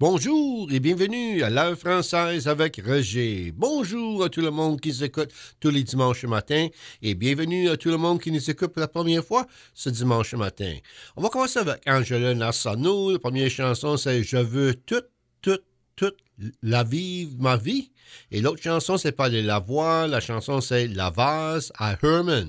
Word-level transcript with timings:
Bonjour 0.00 0.70
et 0.70 0.78
bienvenue 0.78 1.42
à 1.42 1.50
l'heure 1.50 1.76
française 1.76 2.46
avec 2.46 2.80
Roger. 2.86 3.52
Bonjour 3.52 4.22
à 4.22 4.28
tout 4.28 4.40
le 4.40 4.52
monde 4.52 4.80
qui 4.80 4.90
nous 4.90 5.02
écoute 5.02 5.32
tous 5.58 5.70
les 5.70 5.82
dimanches 5.82 6.24
matin 6.24 6.68
et 7.02 7.16
bienvenue 7.16 7.68
à 7.68 7.76
tout 7.76 7.88
le 7.88 7.96
monde 7.96 8.20
qui 8.20 8.30
nous 8.30 8.48
écoute 8.48 8.72
pour 8.72 8.78
la 8.80 8.86
première 8.86 9.24
fois 9.24 9.44
ce 9.74 9.90
dimanche 9.90 10.34
matin. 10.34 10.72
On 11.16 11.22
va 11.22 11.30
commencer 11.30 11.58
avec 11.58 11.82
Angela 11.84 12.32
Nassano. 12.32 13.10
La 13.10 13.18
première 13.18 13.50
chanson, 13.50 13.96
c'est 13.96 14.22
Je 14.22 14.36
veux 14.36 14.74
toute, 14.74 15.10
toute, 15.42 15.64
toute 15.96 16.18
la 16.62 16.84
vivre 16.84 17.32
ma 17.40 17.56
vie. 17.56 17.90
Et 18.30 18.40
l'autre 18.40 18.62
chanson, 18.62 18.98
c'est 18.98 19.10
pas 19.10 19.30
de 19.30 19.40
la 19.40 19.58
voix. 19.58 20.06
La 20.06 20.20
chanson, 20.20 20.60
c'est 20.60 20.86
La 20.86 21.10
vase 21.10 21.72
à 21.76 21.96
Herman. 22.00 22.48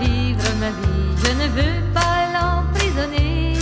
Vivre 0.00 0.48
ma 0.60 0.70
vie. 0.78 1.06
Je 1.24 1.30
ne 1.40 1.46
veux 1.56 1.78
pas 1.94 2.16
l'emprisonner. 2.34 3.54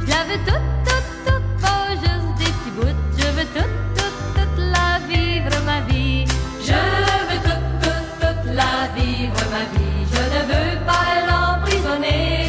Je 0.00 0.10
la 0.10 0.22
veux 0.28 0.40
toute, 0.48 0.68
toute, 0.88 1.10
toute, 1.26 1.48
pas 1.62 1.86
juste 2.04 2.30
des 2.38 2.50
petits 2.56 2.74
bouts. 2.76 3.00
Je 3.18 3.26
veux 3.36 3.48
toute, 3.56 3.76
toute, 3.98 4.18
toute 4.36 4.58
la 4.76 4.90
vivre 5.08 5.56
ma 5.70 5.80
vie. 5.88 6.24
Je 6.68 6.80
veux 7.28 7.40
toute, 7.46 7.66
toute, 7.82 8.10
toute 8.22 8.44
la 8.60 8.74
vivre 8.96 9.42
ma 9.54 9.64
vie. 9.74 10.00
Je 10.14 10.22
ne 10.34 10.40
veux 10.50 10.72
pas 10.90 11.08
l'emprisonner. 11.28 12.48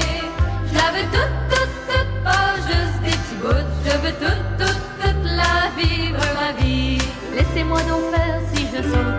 Je 0.70 0.74
la 0.80 0.88
veux 0.96 1.08
toute, 1.16 1.36
toute, 1.52 1.76
toute, 1.90 2.14
pas 2.24 2.50
juste 2.70 3.00
des 3.06 3.18
petits 3.22 3.40
bouts. 3.42 3.70
Je 3.86 3.94
veux 4.04 4.16
toute, 4.24 4.46
toute, 4.60 4.84
toute 5.02 5.24
la 5.42 5.56
vivre 5.78 6.26
ma 6.40 6.52
vie. 6.62 6.98
Laissez-moi 7.36 7.82
donc 7.90 8.04
faire 8.14 8.40
si 8.54 8.62
je 8.74 8.82
saute 8.84 9.15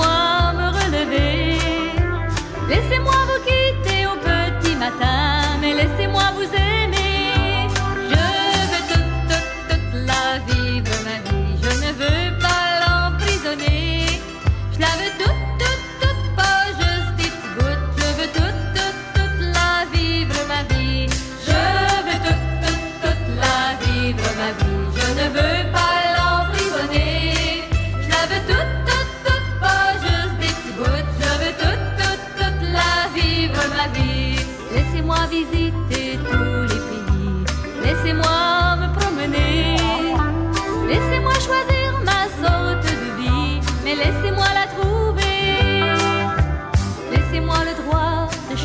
Laissez-moi 0.00 0.52
me 0.54 0.68
relever. 0.78 1.58
Laissez-moi 2.68 3.12
vous 3.28 3.40
quitter 3.44 3.59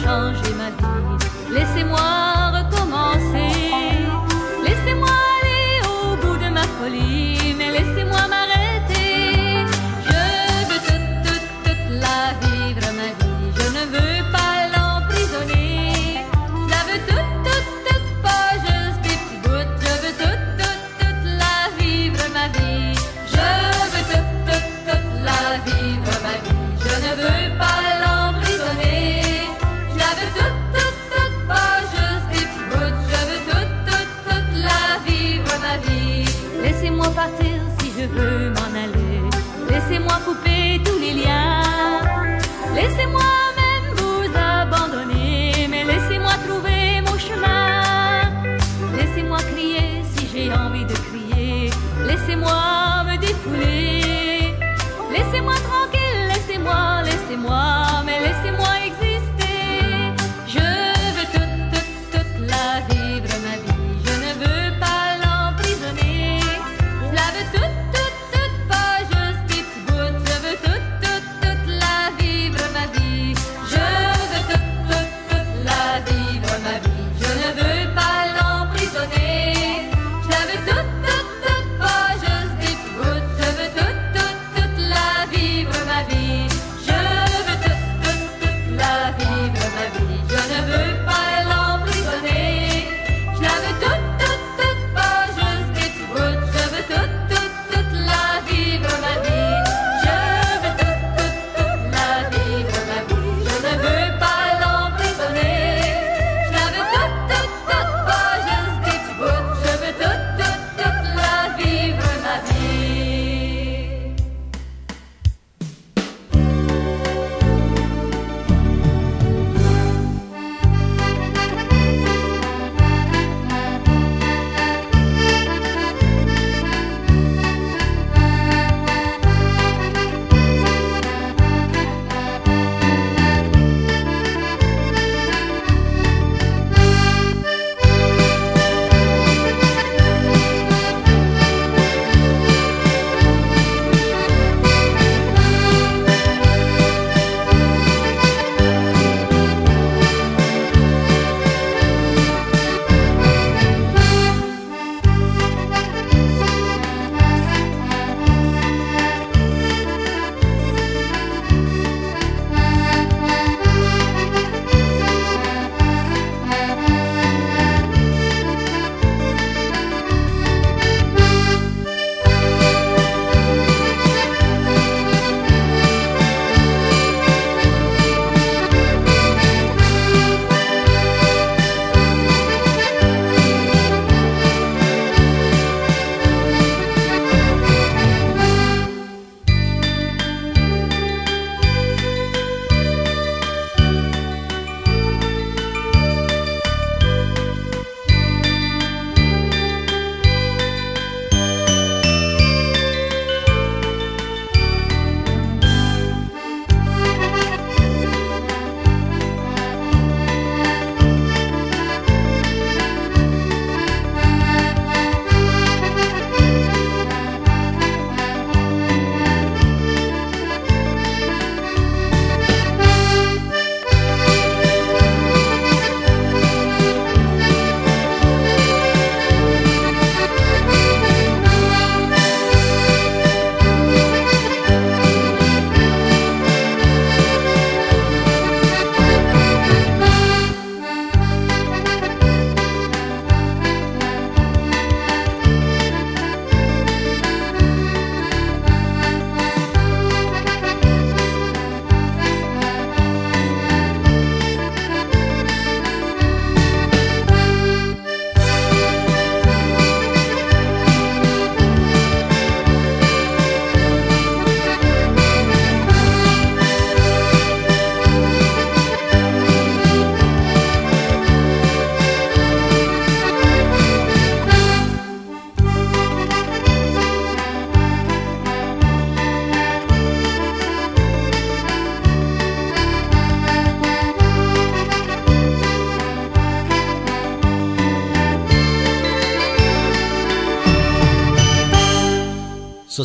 changer 0.06 0.54
ma 0.60 0.70
vie. 0.70 1.54
Laissez-moi 1.56 2.35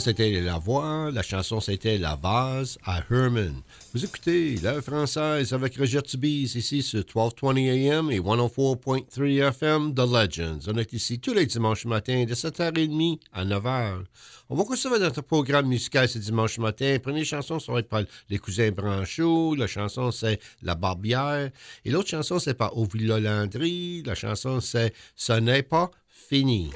c'était 0.00 0.40
La 0.40 0.58
Voix, 0.58 1.10
la 1.12 1.22
chanson, 1.22 1.60
c'était 1.60 1.98
La 1.98 2.16
Vase 2.16 2.78
à 2.84 3.02
Herman. 3.10 3.54
Vous 3.92 4.04
écoutez 4.04 4.56
l'heure 4.56 4.82
française 4.82 5.52
avec 5.52 5.76
Roger 5.76 6.02
Tubis 6.02 6.52
ici 6.54 6.82
sur 6.82 7.00
1220 7.00 7.92
AM 7.92 8.10
et 8.10 8.18
104.3 8.18 9.48
FM 9.48 9.94
The 9.94 10.00
Legends. 10.00 10.58
On 10.68 10.78
est 10.78 10.92
ici 10.92 11.20
tous 11.20 11.34
les 11.34 11.46
dimanches 11.46 11.84
matins 11.84 12.24
de 12.24 12.34
7h30 12.34 13.18
à 13.32 13.44
9h. 13.44 14.04
On 14.48 14.56
va 14.56 14.64
conserver 14.64 14.98
notre 14.98 15.20
programme 15.20 15.66
musical 15.66 16.08
ce 16.08 16.18
dimanche 16.18 16.58
matin. 16.58 16.96
Première 17.02 17.24
chanson, 17.24 17.60
ça 17.60 17.72
va 17.72 17.80
être 17.80 17.88
par 17.88 18.02
Les 18.28 18.38
Cousins 18.38 18.70
Branchot. 18.70 19.54
La 19.54 19.66
chanson, 19.66 20.10
c'est 20.10 20.40
La 20.62 20.74
Barbière. 20.74 21.50
Et 21.84 21.90
l'autre 21.90 22.08
chanson, 22.08 22.38
c'est 22.38 22.54
par 22.54 22.76
Ovila 22.76 23.20
Landry. 23.20 24.02
La 24.04 24.14
chanson, 24.14 24.60
c'est 24.60 24.94
Ce 25.14 25.34
n'est 25.34 25.62
pas 25.62 25.90
fini. 26.08 26.70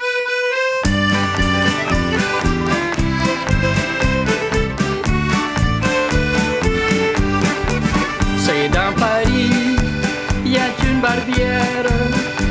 barbière 11.04 11.90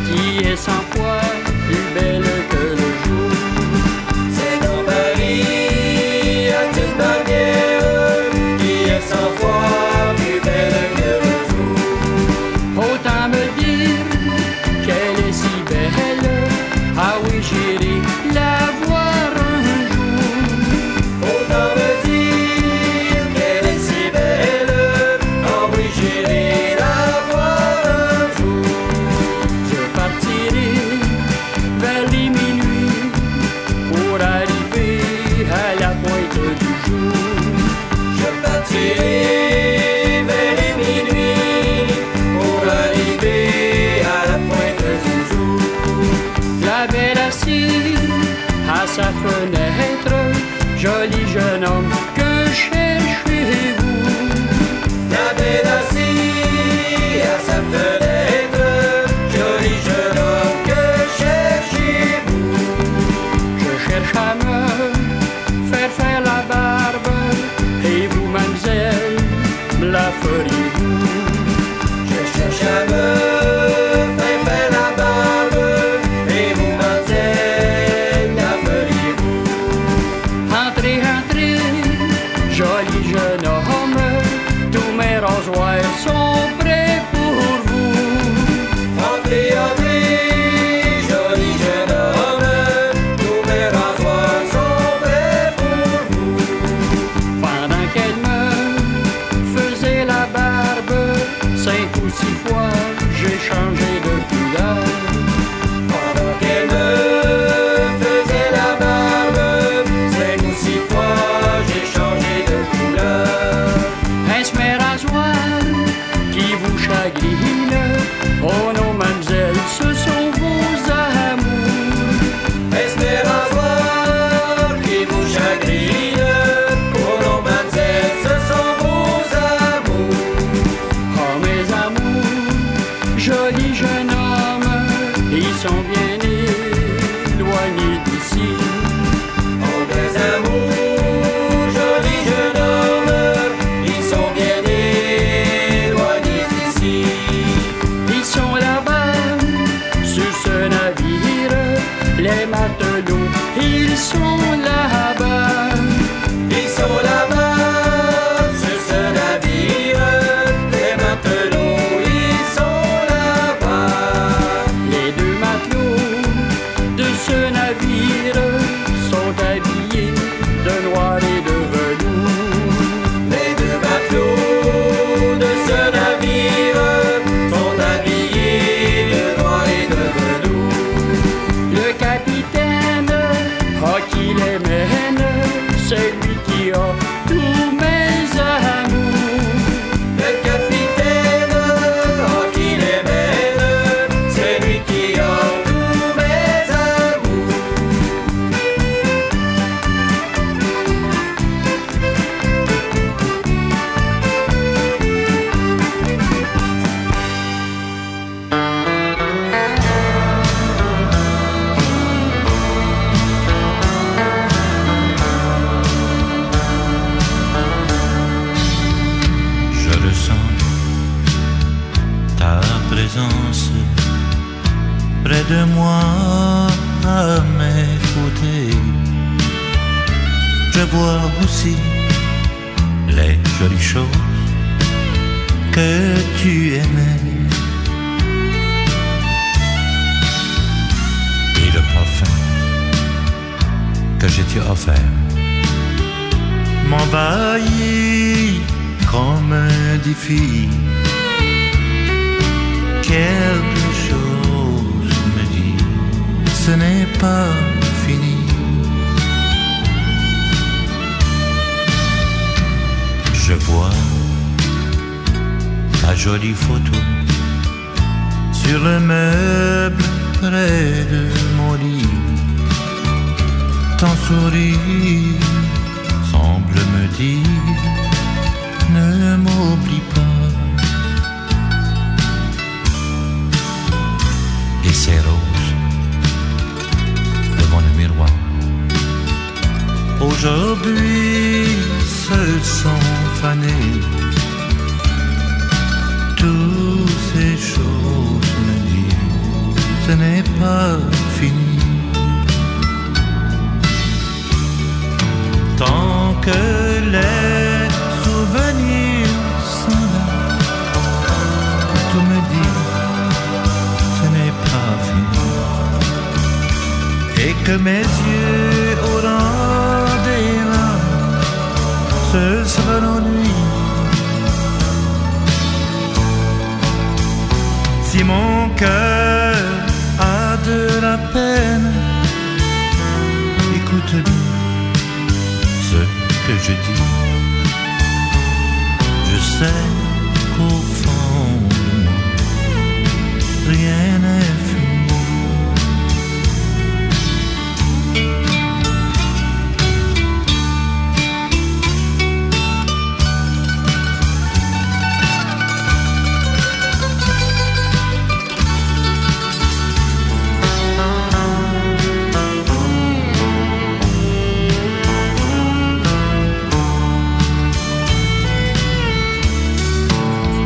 qui 0.07 0.45
est 0.45 0.55
cent 0.55 0.83
fois 0.91 1.21
plus 1.65 1.85
belle 1.95 2.42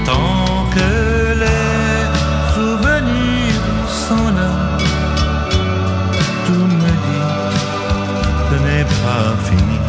Tant 0.08 0.66
que 0.76 0.92
les 1.44 2.04
souvenirs 2.56 3.64
sont 4.08 4.30
là, 4.40 4.54
tout 6.46 6.68
me 6.82 6.92
dit 7.06 7.28
ce 8.48 8.56
n'est 8.66 8.90
pas 9.04 9.30
fini. 9.48 9.80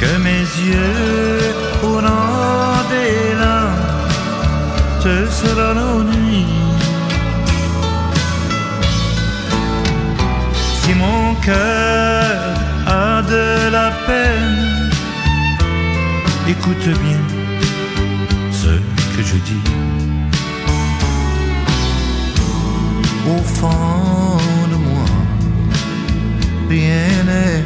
Que 0.00 0.12
mes 0.26 0.44
yeux 0.68 1.54
auront 1.84 2.80
des 2.92 3.38
larmes, 3.40 3.86
ce 5.04 5.14
sera 5.38 5.72
nos. 5.74 6.00
Si 10.80 10.96
mon 10.96 11.34
cœur 11.36 12.36
a 12.86 13.22
de 13.22 13.70
la 13.70 13.92
peine, 14.08 14.90
écoute 16.48 16.88
bien 17.04 17.18
que 17.18 17.19
je 19.30 19.36
dis. 19.36 19.62
Au 23.32 23.42
fond 23.56 24.38
de 24.72 24.76
moi, 24.86 25.06
rien 26.68 27.22
n'est 27.28 27.59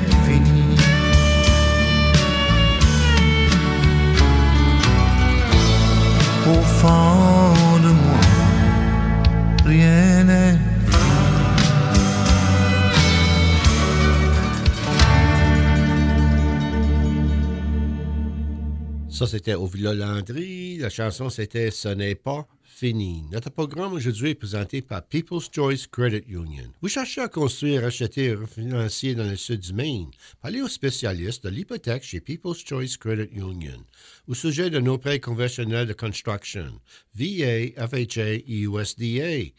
C'était 19.27 19.55
au 19.55 19.67
Villa 19.67 19.95
Landry. 19.95 20.77
La 20.77 20.91
chanson, 20.91 21.31
c'était 21.31 21.71
Ce 21.71 21.89
n'est 21.89 22.15
pas 22.15 22.47
fini. 22.63 23.23
Notre 23.31 23.51
programme 23.51 23.95
aujourd'hui 23.95 24.31
est 24.31 24.35
présenté 24.35 24.83
par 24.83 25.03
People's 25.07 25.49
Choice 25.51 25.87
Credit 25.91 26.25
Union. 26.29 26.71
Vous 26.83 26.89
cherchez 26.89 27.23
à 27.23 27.29
construire, 27.29 27.85
acheter 27.85 28.33
un 28.33 28.41
refinancier 28.41 29.15
dans 29.15 29.25
le 29.25 29.37
sud 29.37 29.61
du 29.61 29.73
Maine? 29.73 30.11
Parlez 30.43 30.61
aux 30.61 30.69
spécialistes 30.69 31.45
de 31.45 31.49
l'hypothèque 31.49 32.03
chez 32.03 32.21
People's 32.21 32.65
Choice 32.67 32.99
Credit 32.99 33.31
Union. 33.33 33.83
Au 34.29 34.35
sujet 34.35 34.69
de 34.69 34.81
nos 34.81 34.99
prêts 34.99 35.21
conventionnels 35.21 35.87
de 35.87 35.95
construction, 35.95 36.81
VA, 37.15 37.89
FHA 37.89 38.35
et 38.47 38.67
USDA, 38.67 39.53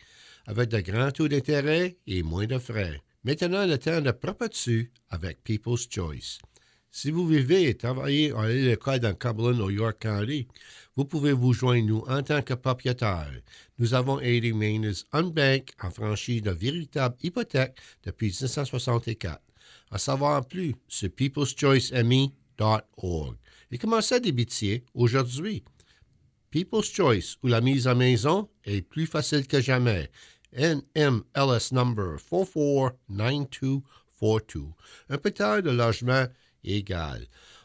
avec 0.46 0.70
de 0.70 0.80
grands 0.82 1.12
taux 1.12 1.28
d'intérêt 1.28 1.98
et 2.06 2.22
moins 2.22 2.46
de 2.46 2.60
frais. 2.60 3.02
Maintenant, 3.24 3.66
le 3.66 3.80
temps 3.80 4.02
de 4.02 4.12
propre 4.12 4.48
dessus 4.48 4.92
avec 5.10 5.44
People's 5.44 5.88
Choice. 5.90 6.38
Si 6.98 7.12
vous 7.12 7.28
vivez 7.28 7.68
et 7.68 7.76
travaillez 7.76 8.32
à 8.32 8.48
l'école 8.48 9.00
dans 9.00 9.14
Cumberland 9.14 9.60
au 9.60 9.70
York 9.70 9.98
County, 10.00 10.48
vous 10.96 11.04
pouvez 11.04 11.34
vous 11.34 11.52
joindre 11.52 11.86
nous 11.86 12.06
en 12.08 12.24
tant 12.24 12.42
que 12.42 12.54
propriétaire. 12.54 13.34
Nous 13.80 13.94
avons 13.94 14.22
aidé 14.22 14.54
Mainers 14.54 15.04
Unbank 15.12 15.74
à 15.80 15.90
franchir 15.90 16.42
de 16.42 16.52
véritables 16.52 17.18
hypothèques 17.22 17.76
depuis 18.06 18.28
1964. 18.28 19.42
À 19.92 19.98
savoir 19.98 20.48
plus 20.48 20.74
sur 20.88 21.10
peopleschoiceme.org. 21.10 23.36
Et 23.72 23.78
commencez 23.78 24.16
à 24.16 24.22
débiter 24.22 24.86
aujourd'hui? 24.94 25.66
People's 26.50 26.94
Choice, 26.94 27.36
où 27.44 27.48
la 27.48 27.60
mise 27.60 27.90
en 27.90 27.96
maison 27.96 28.48
est 28.64 28.82
plus 28.82 29.06
facile 29.06 29.48
que 29.48 29.60
jamais. 29.60 30.10
NMLS 30.58 31.74
number 31.74 32.22
449242. 32.22 34.62
Un 35.10 35.18
pétard 35.18 35.62
de 35.62 35.72
logement 35.72 36.26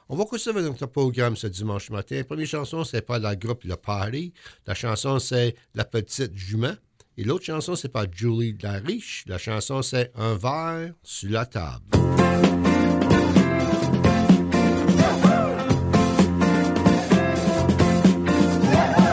On 0.09 0.17
va 0.17 0.25
continuer 0.25 0.63
notre 0.63 0.87
programme 0.87 1.37
ce 1.37 1.47
dimanche 1.47 1.91
matin. 1.91 2.17
La 2.17 2.25
première 2.25 2.47
chanson, 2.47 2.85
c'est 2.85 3.03
pas 3.03 3.19
la 3.19 3.37
groupe 3.37 3.65
Le 3.65 3.77
Party. 3.77 4.33
La 4.67 4.75
chanson, 4.75 5.19
c'est 5.19 5.55
La 5.75 5.85
Petite 5.85 6.35
Jument. 6.35 6.75
Et 7.17 7.25
l'autre 7.25 7.45
chanson, 7.45 7.77
c'est 7.77 7.91
pas 7.91 8.07
Julie 8.11 8.57
la 8.63 8.73
Riche. 8.73 9.25
La 9.27 9.39
chanson, 9.39 9.83
c'est 9.83 10.11
Un 10.17 10.35
verre 10.35 10.95
sur 11.03 11.31
la 11.31 11.47
table. 11.47 11.85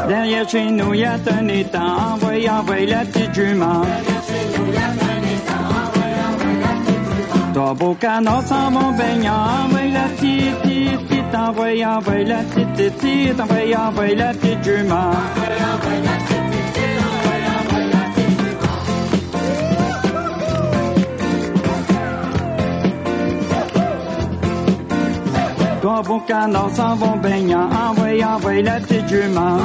Derrière 0.08 0.50
chez 0.50 0.72
nous, 0.72 0.94
y 0.94 1.04
a 1.04 1.16
un 1.16 1.48
étang, 1.50 2.14
envoyez, 2.14 2.50
envoyez 2.50 2.88
la 2.88 3.06
petite 3.06 3.34
jument. 3.34 3.86
Trois 7.58 7.74
beaux 7.74 7.96
canards 7.96 8.46
s'en 8.46 8.70
vont 8.70 8.92
baignant, 8.92 9.34
envoyez 9.66 9.90
la 9.90 10.04
petite, 10.10 10.60
petite, 10.62 11.08
petite, 11.08 11.36
envoyez 11.36 11.82
la 11.82 12.44
petite, 12.44 12.72
petite, 12.76 13.40
envoyez 13.40 14.14
la 14.14 14.32
petite 14.32 14.64
jument. 14.64 15.12
Trois 25.82 26.04
beaux 26.04 26.20
canards 26.28 26.76
s'en 26.76 26.96
vont 26.96 27.18
baignant, 27.18 27.70
envoyez, 27.72 28.24
envoyez 28.24 28.62
la 28.62 28.80
petite 28.80 29.08
jument. 29.08 29.58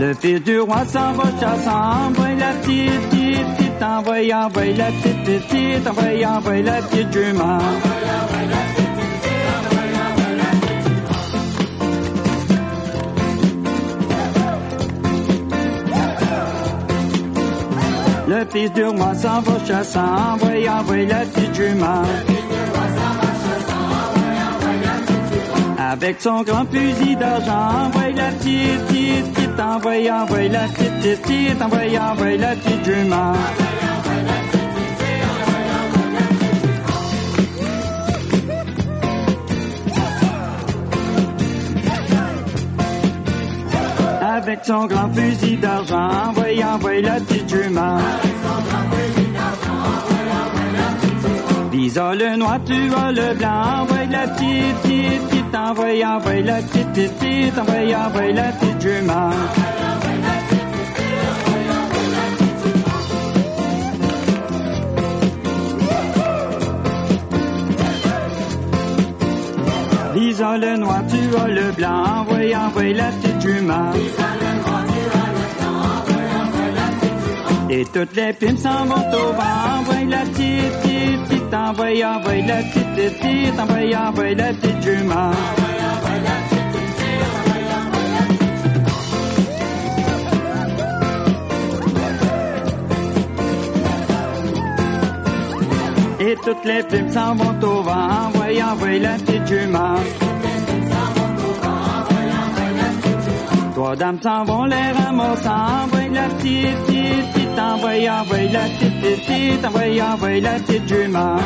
Le 0.00 0.12
fils 0.14 0.42
du 0.42 0.58
roi 0.58 0.84
s'en 0.84 1.12
va 1.12 1.24
chassant, 1.38 2.08
envoyez 2.08 2.36
la 2.36 2.52
petite, 2.54 3.15
envoyez, 3.82 4.34
envoyez 4.34 4.74
la 4.74 4.86
petite, 4.86 5.24
petite, 5.24 5.86
envoyez, 5.86 6.26
envoyez 6.26 6.62
la 6.62 6.82
petite 6.82 7.12
jument. 7.12 7.58
Le 18.28 18.44
fils 18.52 18.72
du 18.72 18.84
roi 18.84 19.14
s'en 19.14 19.40
va 19.40 19.64
chassant, 19.66 20.34
envoyez, 20.34 20.68
envoyez 20.68 21.06
la 21.06 21.20
petite 21.20 21.54
jument. 21.54 22.02
Avec 25.88 26.20
son 26.20 26.42
grand 26.42 26.64
fusil 26.66 27.14
d'argent, 27.14 27.86
envoie 27.86 28.10
la 28.10 28.30
petite, 28.32 28.86
petite, 28.88 29.32
petite, 29.34 29.60
envoie, 29.60 29.92
envoie 30.10 30.48
la 30.48 30.66
petite, 30.66 31.00
petite, 31.00 31.22
petite, 31.22 31.62
envoie, 31.62 32.10
envoie 32.10 32.36
la 32.36 32.56
petite 32.56 32.84
jument. 32.84 33.34
Avec 44.22 44.64
son 44.64 44.86
grand 44.86 45.14
fusil 45.14 45.56
d'argent, 45.58 46.10
envoie, 46.28 46.74
envoie 46.74 47.00
la 47.00 47.20
petite 47.20 47.48
jument. 47.48 47.98
Visa 51.86 52.12
le 52.16 52.36
noir, 52.36 52.58
tu 52.64 52.72
as 52.72 53.12
le 53.12 53.34
blanc, 53.34 53.82
envoie 53.82 54.06
la 54.10 54.26
petite, 54.26 54.74
petite, 54.82 55.22
petite, 55.28 55.54
envoie, 55.54 56.04
envoie 56.04 56.40
la 56.40 56.56
petite, 56.56 56.88
petite, 56.92 57.12
petite, 57.12 57.58
envoie, 57.60 58.06
envoie 58.06 58.32
la 58.32 58.48
petite 58.50 58.80
jument. 58.80 59.30
Visa 70.14 70.58
le 70.58 70.76
noir, 70.78 71.02
tu 71.08 71.36
as 71.38 71.46
le 71.46 71.70
blanc, 71.70 72.04
envoie, 72.18 72.66
envoie 72.66 72.92
la 72.94 73.10
petite 73.12 73.40
jument. 73.40 73.92
Et 77.68 77.84
toutes 77.84 78.16
les 78.16 78.32
pimes 78.32 78.56
s'en 78.56 78.86
vont 78.86 78.94
au 78.94 79.32
vent, 79.32 79.78
envoie 79.78 80.04
la 80.08 80.20
petite, 80.20 80.72
petite, 80.82 81.20
petite, 81.28 81.35
envoie, 81.54 82.04
envoie 82.04 82.36
la 82.46 82.56
petite, 82.62 82.94
petite, 82.94 83.58
envoie, 83.58 84.34
la 84.34 84.52
petite 84.52 84.82
jument. 84.82 85.30
Et 96.18 96.34
toutes 96.44 96.64
les 96.64 96.82
plumes 96.82 97.12
s'en 97.12 97.34
vont 97.34 97.62
au 97.62 97.82
vent, 97.82 97.92
envoie, 97.92 98.98
la 98.98 99.14
petite 99.14 99.46
jument. 99.46 99.94
Trois 103.74 103.96
dames 103.96 104.18
s'en 104.22 104.44
vont 104.44 104.64
les 104.64 104.90
ramassant, 104.92 105.84
envoie 105.84 106.08
la 106.12 106.28
petite, 106.28 106.95
envoie, 107.58 108.10
envoie 108.20 108.42
la 108.52 108.64
petite, 108.64 109.00
petite, 109.00 109.64
envoie, 109.64 110.12
envoie 110.12 110.40
la 110.40 110.54
petite 110.60 110.88
jument. 110.88 111.36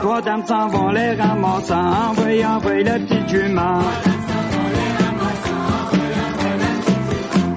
Trois 0.00 0.22
dames 0.22 0.46
s'en 0.46 0.68
vont 0.68 0.90
les 0.90 1.12
ramassant, 1.14 2.10
envoie, 2.10 2.46
envoie 2.56 2.82
la 2.82 2.98
petite 2.98 3.28
jument. 3.28 3.82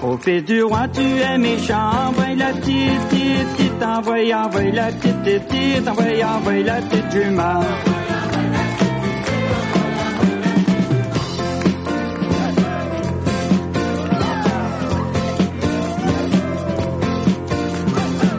Au 0.03 0.17
fils 0.17 0.43
du 0.43 0.63
roi, 0.63 0.87
tu 0.91 1.01
es 1.01 1.37
méchant, 1.37 1.91
envoie 2.07 2.35
la 2.35 2.51
petite, 2.53 2.99
petite, 3.09 3.47
petite, 3.55 3.70
envoie, 3.83 4.33
envoie 4.33 4.71
la 4.71 4.87
petite, 4.87 5.21
petite, 5.23 5.47
petite, 5.47 5.87
envoie, 5.87 6.25
envoie 6.25 6.63
la 6.63 6.81
petite 6.81 7.11
jument. 7.11 7.63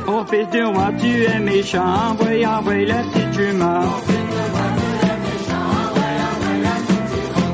Au 0.07 0.25
fils 0.27 0.49
du 0.51 0.65
roi, 0.65 0.91
tu 1.01 1.25
es 1.25 1.39
méchant, 1.39 2.11
envoie, 2.11 2.59
envoie 2.59 2.85
la 2.87 3.03
petite 3.03 3.33
jument. 3.33 3.83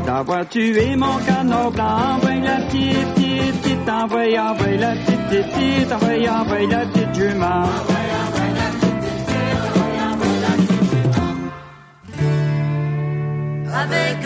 D'avoir 0.06 0.48
tué 0.48 0.96
mon 0.96 1.18
canot 1.26 1.70
blanc, 1.70 2.16
envoie 2.16 2.34
la 2.42 2.56
petite, 2.66 3.14
petite, 3.14 3.60
petite, 3.62 3.88
envoie, 3.88 4.22
envoie 4.22 4.76
la 4.78 4.92
petite, 4.92 5.26
petite, 5.28 5.52
petite, 5.52 5.92
envoie, 5.92 6.40
envoie 6.40 6.66
la 6.66 6.86
petite 6.86 7.07
Avec 13.74 14.17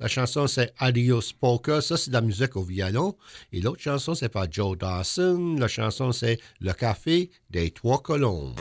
La 0.00 0.06
chanson, 0.06 0.46
c'est 0.46 0.72
Adios 0.78 1.32
Polka. 1.40 1.80
Ça, 1.80 1.96
c'est 1.96 2.10
de 2.10 2.14
la 2.14 2.20
musique 2.20 2.54
au 2.54 2.62
violon. 2.62 3.16
Et 3.52 3.60
l'autre 3.60 3.80
chanson, 3.80 4.14
c'est 4.14 4.28
par 4.28 4.50
Joe 4.50 4.78
Dawson. 4.78 5.56
La 5.58 5.66
chanson, 5.66 6.12
c'est 6.12 6.38
Le 6.60 6.72
Café 6.72 7.30
des 7.50 7.72
Trois 7.72 8.00
Colombes. 8.00 8.54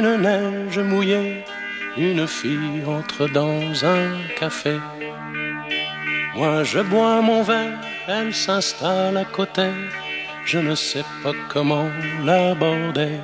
Une 0.00 0.22
neige 0.22 0.78
mouillée, 0.78 1.44
une 1.94 2.26
fille 2.26 2.82
entre 2.86 3.28
dans 3.28 3.84
un 3.84 4.06
café. 4.38 4.76
Moi 6.34 6.64
je 6.64 6.80
bois 6.80 7.20
mon 7.20 7.42
verre, 7.42 7.80
elle 8.08 8.32
s'installe 8.32 9.18
à 9.18 9.26
côté, 9.26 9.68
je 10.46 10.58
ne 10.58 10.74
sais 10.74 11.04
pas 11.22 11.34
comment 11.52 11.90
l'aborder. 12.24 13.16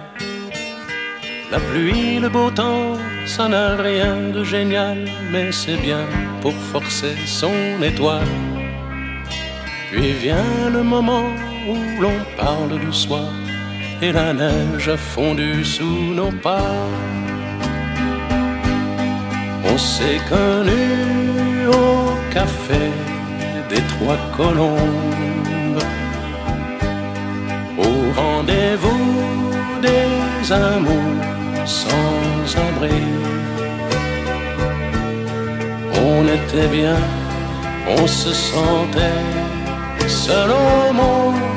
La 1.51 1.61
pluie, 1.61 2.19
le 2.19 2.29
beau 2.29 2.51
temps, 2.51 2.99
ça 3.25 3.49
n'a 3.49 3.77
rien 3.77 4.17
de 4.35 4.45
génial, 4.45 4.99
mais 5.33 5.53
c'est 5.53 5.81
bien 5.89 6.05
pour 6.43 6.57
forcer 6.73 7.17
son 7.25 7.57
étoile. 7.83 8.35
Puis 9.91 10.13
vient 10.13 10.69
le 10.71 10.83
moment 10.83 11.29
où 11.71 12.03
l'on 12.03 12.19
parle 12.37 12.79
du 12.79 12.93
soir 12.93 13.33
et 14.03 14.13
la 14.13 14.33
neige 14.33 14.89
a 14.89 14.97
fondu 14.97 15.65
sous 15.65 16.15
nos 16.15 16.31
pas. 16.31 16.75
On 19.65 19.79
s'est 19.79 20.21
connus 20.29 21.69
au 21.69 22.33
café 22.33 22.91
des 23.71 23.83
Trois 23.93 24.19
Colombes, 24.37 25.85
au 27.79 28.21
rendez-vous 28.21 29.07
des 29.83 30.53
amours 30.53 31.25
sans 31.65 32.57
abri. 32.69 33.03
On 36.09 36.23
était 36.39 36.69
bien, 36.69 36.99
on 37.99 38.07
se 38.07 38.33
sentait 38.33 39.25
seul 40.07 40.51
au 40.51 40.93
monde. 40.93 41.56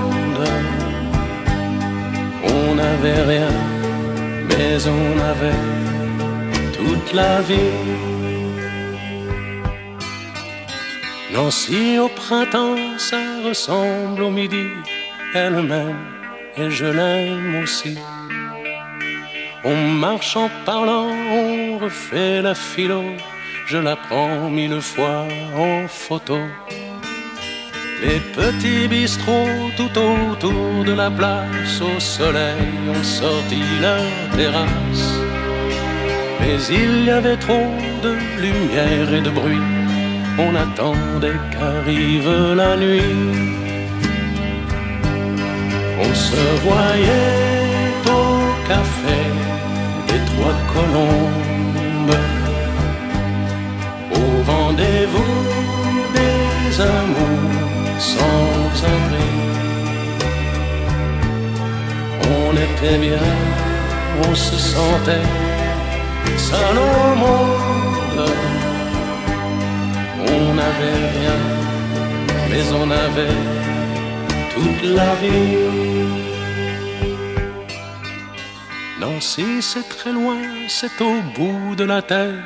N'avait 3.01 3.23
rien, 3.23 3.51
mais 4.49 4.87
on 4.87 5.19
avait 5.19 5.61
toute 6.77 7.13
la 7.13 7.41
vie. 7.41 7.55
Nancy 11.33 11.99
au 11.99 12.09
printemps, 12.09 12.97
ça 12.97 13.21
ressemble 13.45 14.23
au 14.23 14.31
midi. 14.31 14.67
Elle 15.33 15.61
m'aime 15.61 16.05
et 16.57 16.69
je 16.69 16.85
l'aime 16.85 17.61
aussi. 17.63 17.97
On 19.63 19.75
marche 19.75 20.35
en 20.35 20.49
parlant, 20.65 21.09
on 21.09 21.77
refait 21.77 22.41
la 22.41 22.55
philo. 22.55 23.03
Je 23.67 23.77
la 23.77 23.95
prends 23.95 24.49
mille 24.49 24.81
fois 24.81 25.25
en 25.55 25.87
photo. 25.87 26.39
Les 28.01 28.21
petits 28.21 28.87
bistrots 28.87 29.71
tout 29.75 29.91
autour 29.99 30.85
de 30.85 30.93
la 30.93 31.11
place 31.11 31.81
au 31.81 31.99
soleil 31.99 32.71
ont 32.89 33.03
sorti 33.03 33.61
leur 33.81 34.05
terrasse. 34.37 35.19
Mais 36.39 36.57
il 36.71 37.05
y 37.05 37.09
avait 37.09 37.35
trop 37.35 37.69
de 38.01 38.11
lumière 38.41 39.13
et 39.13 39.21
de 39.21 39.29
bruit. 39.29 39.67
on 40.37 40.55
attendait 40.55 41.41
qu'arrive 41.51 42.31
la 42.55 42.77
nuit. 42.77 43.17
On 46.01 46.13
se 46.13 46.43
voyait 46.63 47.97
au 48.05 48.27
café 48.69 49.19
des 50.07 50.21
Trois 50.31 50.57
Colombes, 50.73 52.19
au 54.13 54.51
rendez-vous 54.51 55.43
des 56.15 56.81
amours 56.81 57.68
sans 57.99 58.85
abri. 58.95 59.29
On 62.37 62.51
était 62.53 62.97
bien, 62.97 63.27
on 64.27 64.35
se 64.35 64.55
sentait 64.55 65.27
seul 66.37 66.77
au 66.77 67.15
monde. 67.23 68.29
On 70.33 70.53
n'avait 70.59 71.01
rien, 71.17 71.39
mais 72.49 72.65
on 72.81 72.89
avait 72.89 73.39
toute 74.53 74.83
la 74.97 75.15
vie. 75.15 76.29
Nancy, 79.01 79.61
c'est 79.61 79.87
très 79.87 80.11
loin, 80.11 80.41
c'est 80.67 81.01
au 81.01 81.21
bout 81.35 81.75
de 81.75 81.83
la 81.83 82.01
terre, 82.01 82.43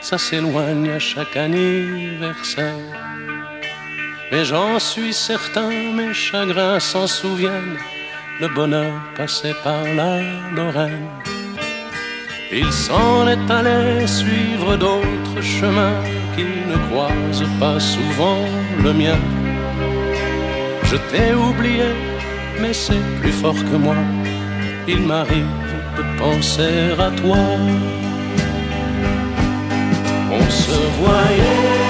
ça 0.00 0.18
s'éloigne 0.18 0.90
à 0.90 0.98
chaque 0.98 1.36
anniversaire. 1.36 2.99
Mais 4.30 4.44
j'en 4.44 4.78
suis 4.78 5.12
certain, 5.12 5.70
mes 5.70 6.14
chagrins 6.14 6.78
s'en 6.78 7.08
souviennent, 7.08 7.78
le 8.40 8.48
bonheur 8.48 8.92
passait 9.16 9.56
par 9.64 9.82
la 9.82 10.20
Lorraine. 10.54 11.08
Il 12.52 12.72
s'en 12.72 13.26
est 13.26 13.50
allé 13.50 14.06
suivre 14.06 14.76
d'autres 14.76 15.40
chemins 15.40 16.00
qui 16.36 16.44
ne 16.70 16.76
croisent 16.88 17.50
pas 17.58 17.80
souvent 17.80 18.44
le 18.84 18.92
mien. 18.92 19.18
Je 20.84 20.96
t'ai 21.10 21.34
oublié, 21.34 21.90
mais 22.60 22.72
c'est 22.72 23.04
plus 23.20 23.32
fort 23.32 23.62
que 23.70 23.76
moi. 23.76 23.96
Il 24.86 25.02
m'arrive 25.02 25.56
de 25.96 26.02
penser 26.18 26.92
à 26.98 27.10
toi. 27.20 27.44
On 30.32 30.50
se 30.50 30.80
voyait 31.00 31.89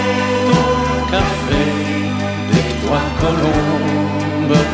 Trois 2.91 3.13
Colombes, 3.21 4.65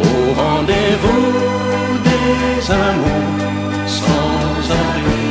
au 0.00 0.18
rendez-vous 0.40 1.26
des 2.06 2.70
amours 2.70 3.40
sans 3.84 4.70
abri. 4.82 5.24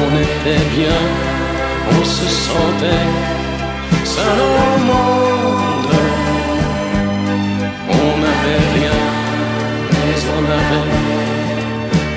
On 0.00 0.10
était 0.26 0.64
bien, 0.76 1.00
on 1.92 2.04
se 2.04 2.26
sentait 2.46 3.08
seul 4.04 4.38
au 4.38 4.78
monde. 4.90 5.96
On 7.88 8.10
n'avait 8.22 8.64
rien, 8.76 9.00
mais 9.92 10.16
on 10.36 10.44
avait 10.58 10.90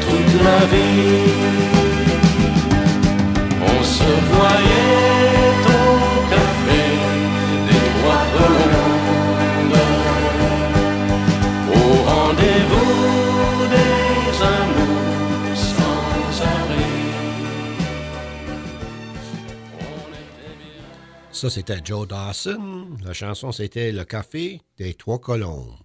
toute 0.04 0.34
la 0.48 0.60
vie. 0.72 1.32
On 3.72 3.84
se 3.84 4.10
voyait 4.34 5.23
Ça, 21.44 21.50
c'était 21.50 21.82
Joe 21.84 22.08
Dawson. 22.08 22.96
La 23.04 23.12
chanson, 23.12 23.52
c'était 23.52 23.92
Le 23.92 24.06
Café 24.06 24.62
des 24.78 24.94
Trois 24.94 25.20
Colombes. 25.20 25.76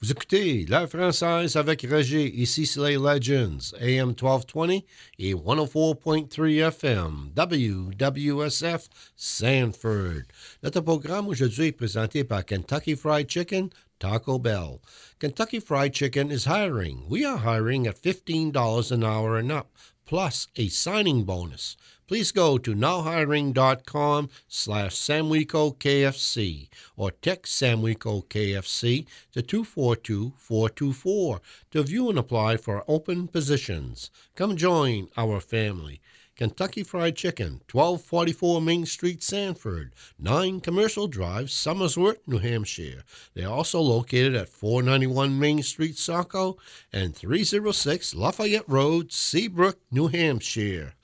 Vous 0.00 0.12
écoutez 0.12 0.64
l'heure 0.64 0.88
française 0.88 1.56
avec 1.56 1.84
Roger. 1.90 2.32
Ici, 2.40 2.66
c'est 2.66 2.94
Legends, 2.96 3.74
AM 3.80 4.10
1220 4.10 4.78
et 5.18 5.34
104.3 5.34 6.68
FM, 6.68 7.32
WWSF, 7.36 8.88
Sanford. 9.16 10.22
Notre 10.62 10.82
programme 10.82 11.26
aujourd'hui 11.26 11.66
est 11.66 11.72
présenté 11.72 12.22
par 12.22 12.44
Kentucky 12.44 12.94
Fried 12.94 13.28
Chicken, 13.28 13.70
Taco 13.98 14.38
Bell. 14.38 14.78
Kentucky 15.18 15.58
Fried 15.58 15.92
Chicken 15.92 16.30
is 16.30 16.44
hiring. 16.46 17.02
We 17.08 17.24
are 17.24 17.38
hiring 17.38 17.88
at 17.88 18.00
$15 18.00 18.92
an 18.92 19.02
hour 19.02 19.36
and 19.36 19.50
up, 19.50 19.66
plus 20.06 20.46
a 20.56 20.68
signing 20.68 21.24
bonus. 21.24 21.76
Please 22.08 22.32
go 22.32 22.56
to 22.56 22.74
nowhiring.com 22.74 24.30
slash 24.48 24.96
SamWecoKFC 24.96 26.68
or 26.96 27.10
text 27.10 27.62
SamWecoKFC 27.62 29.06
to 29.32 29.42
242-424 29.42 31.40
to 31.70 31.82
view 31.82 32.08
and 32.08 32.18
apply 32.18 32.56
for 32.56 32.82
open 32.88 33.28
positions. 33.28 34.10
Come 34.34 34.56
join 34.56 35.08
our 35.18 35.38
family. 35.38 36.00
Kentucky 36.34 36.82
Fried 36.84 37.16
Chicken, 37.16 37.60
1244 37.70 38.62
Main 38.62 38.86
Street, 38.86 39.22
Sanford, 39.22 39.92
9 40.18 40.60
Commercial 40.60 41.08
Drive, 41.08 41.48
Somersworth, 41.48 42.20
New 42.28 42.38
Hampshire. 42.38 43.02
They 43.34 43.42
are 43.42 43.52
also 43.52 43.80
located 43.80 44.36
at 44.36 44.48
491 44.48 45.38
Main 45.38 45.62
Street, 45.64 45.98
Saco, 45.98 46.56
and 46.92 47.14
306 47.14 48.14
Lafayette 48.14 48.68
Road, 48.68 49.12
Seabrook, 49.12 49.80
New 49.90 50.06
Hampshire. 50.06 50.94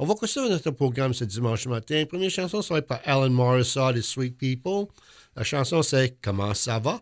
On 0.00 0.06
va 0.06 0.14
continuer 0.14 0.48
notre 0.48 0.70
programme 0.70 1.12
ce 1.12 1.24
dimanche 1.24 1.66
matin. 1.66 2.04
Première 2.08 2.30
chanson 2.30 2.62
sera 2.62 2.80
par 2.80 3.00
Alan 3.04 3.30
Morissette 3.30 3.96
des 3.96 4.02
Sweet 4.02 4.38
People. 4.38 4.86
La 5.34 5.42
chanson, 5.42 5.82
c'est 5.82 6.16
Comment 6.22 6.54
ça 6.54 6.78
va? 6.78 7.00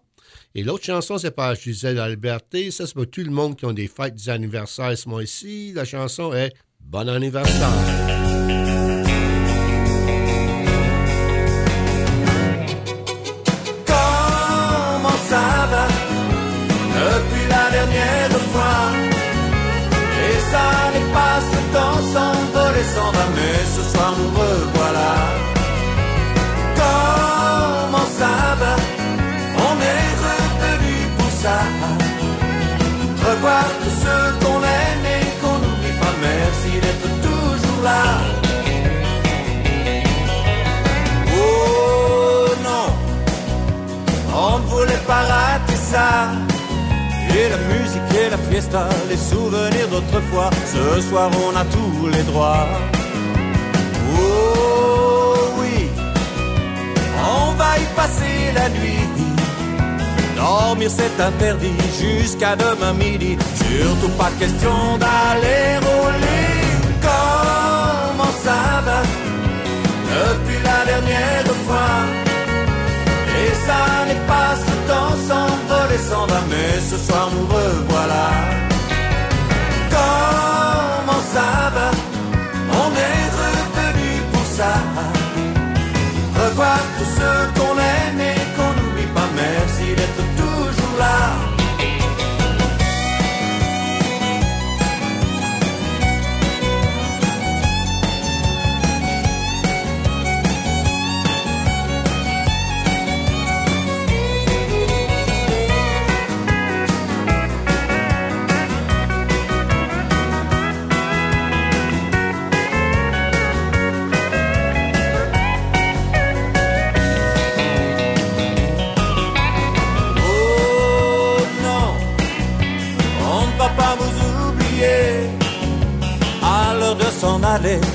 Et 0.54 0.62
l'autre 0.62 0.85
chanson, 0.85 1.18
c'est 1.18 1.30
par 1.30 1.54
Gisèle 1.56 1.98
Alberté. 1.98 2.70
Ça, 2.70 2.87
c'est 2.87 2.94
pour 2.94 3.06
tout 3.11 3.22
le 3.22 3.30
monde 3.30 3.54
qui 3.54 3.66
ont 3.66 3.74
des 3.74 3.87
fêtes 3.87 4.24
d'anniversaire 4.24 4.96
ce 4.96 5.06
mois-ci. 5.11 5.74
La 5.74 5.85
chanson 5.85 6.32
est 6.32 6.54
Bon 6.80 7.06
anniversaire. 7.06 8.95
S'en 22.94 23.11
va 23.16 23.25
Mais 23.37 23.59
ce 23.75 23.83
soir 23.92 24.12
nous 24.18 24.31
revoilà. 24.40 25.14
Comment 26.81 28.09
ça 28.20 28.35
va? 28.61 28.75
On 29.68 29.75
est 29.92 30.11
revenu 30.27 30.94
pour 31.18 31.31
ça 31.42 31.59
Revoir 33.29 33.66
tous 33.83 33.96
ceux 34.05 34.27
qu'on 34.42 34.61
aime 34.81 35.07
et 35.18 35.27
qu'on 35.40 35.57
n'oublie 35.62 35.96
pas. 36.01 36.14
Merci 36.29 36.72
d'être 36.83 37.09
toujours 37.27 37.83
là. 37.83 38.05
Oh 41.38 42.49
non 42.66 42.87
on 44.38 44.59
ne 44.59 44.66
voulait 44.66 45.05
pas 45.07 45.22
rater 45.35 45.79
ça. 45.92 46.09
Et 47.38 47.49
la 47.51 47.59
musique 47.70 48.11
et 48.22 48.31
la 48.31 48.38
fiesta, 48.49 48.88
les 49.11 49.16
souvenirs 49.16 49.75
Ce 49.96 51.00
soir, 51.09 51.30
on 51.46 51.56
a 51.56 51.64
tous 51.64 52.09
les 52.09 52.22
droits. 52.24 52.66
Oh 54.14 55.54
oui, 55.59 55.88
on 57.18 57.52
va 57.52 57.78
y 57.78 57.87
passer 57.96 58.52
la 58.54 58.68
nuit. 58.68 59.09
Dormir 60.37 60.90
c'est 60.90 61.18
interdit 61.18 61.72
jusqu'à 61.98 62.56
demain 62.56 62.92
midi. 62.92 63.38
Surtout 63.54 64.12
pas 64.18 64.30
question 64.38 64.98
d'aller 64.98 65.80
lit. 66.20 66.66
Comment 67.00 68.35
ça 68.44 68.82
va? 68.87 69.00
Depuis 70.11 70.61
la 70.62 70.85
dernière 70.92 71.54
fois? 71.66 71.94
Et 73.38 73.54
ça 73.66 73.82
n'est 74.09 74.26
pas 74.26 74.50
ce 74.64 74.74
temps 74.90 75.16
s'envoler 75.26 75.98
s'en 76.11 76.26
va 76.26 76.40
Mais 76.50 76.80
ce 76.80 76.98
soir 76.98 77.30
nous 77.32 77.46
revoilà 77.46 78.65
Comment 79.96 81.22
ça 81.35 81.50
va. 81.74 81.88
On 82.85 82.90
est 83.09 83.26
revenu 83.42 84.11
pour 84.32 84.46
ça. 84.59 84.72
Revoir 86.40 86.78
tous 86.98 87.11
ceux 87.18 87.40
qu'on 87.56 87.74
aime 87.96 88.20
et 88.32 88.40
qu'on 88.56 88.70
n'oublie 88.78 89.11
pas. 89.16 89.28
Merci 89.42 89.87
d'être 89.98 90.25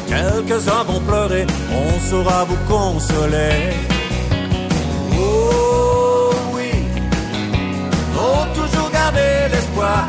quelques-uns 0.08 0.84
vont 0.88 1.00
pleurer, 1.02 1.46
on 1.72 2.10
saura 2.10 2.44
vous 2.46 2.58
consoler. 2.67 3.74
Oh 5.17 6.34
oui, 6.54 6.72
faut 8.13 8.46
toujours 8.60 8.89
garder 8.91 9.50
l'espoir. 9.52 10.06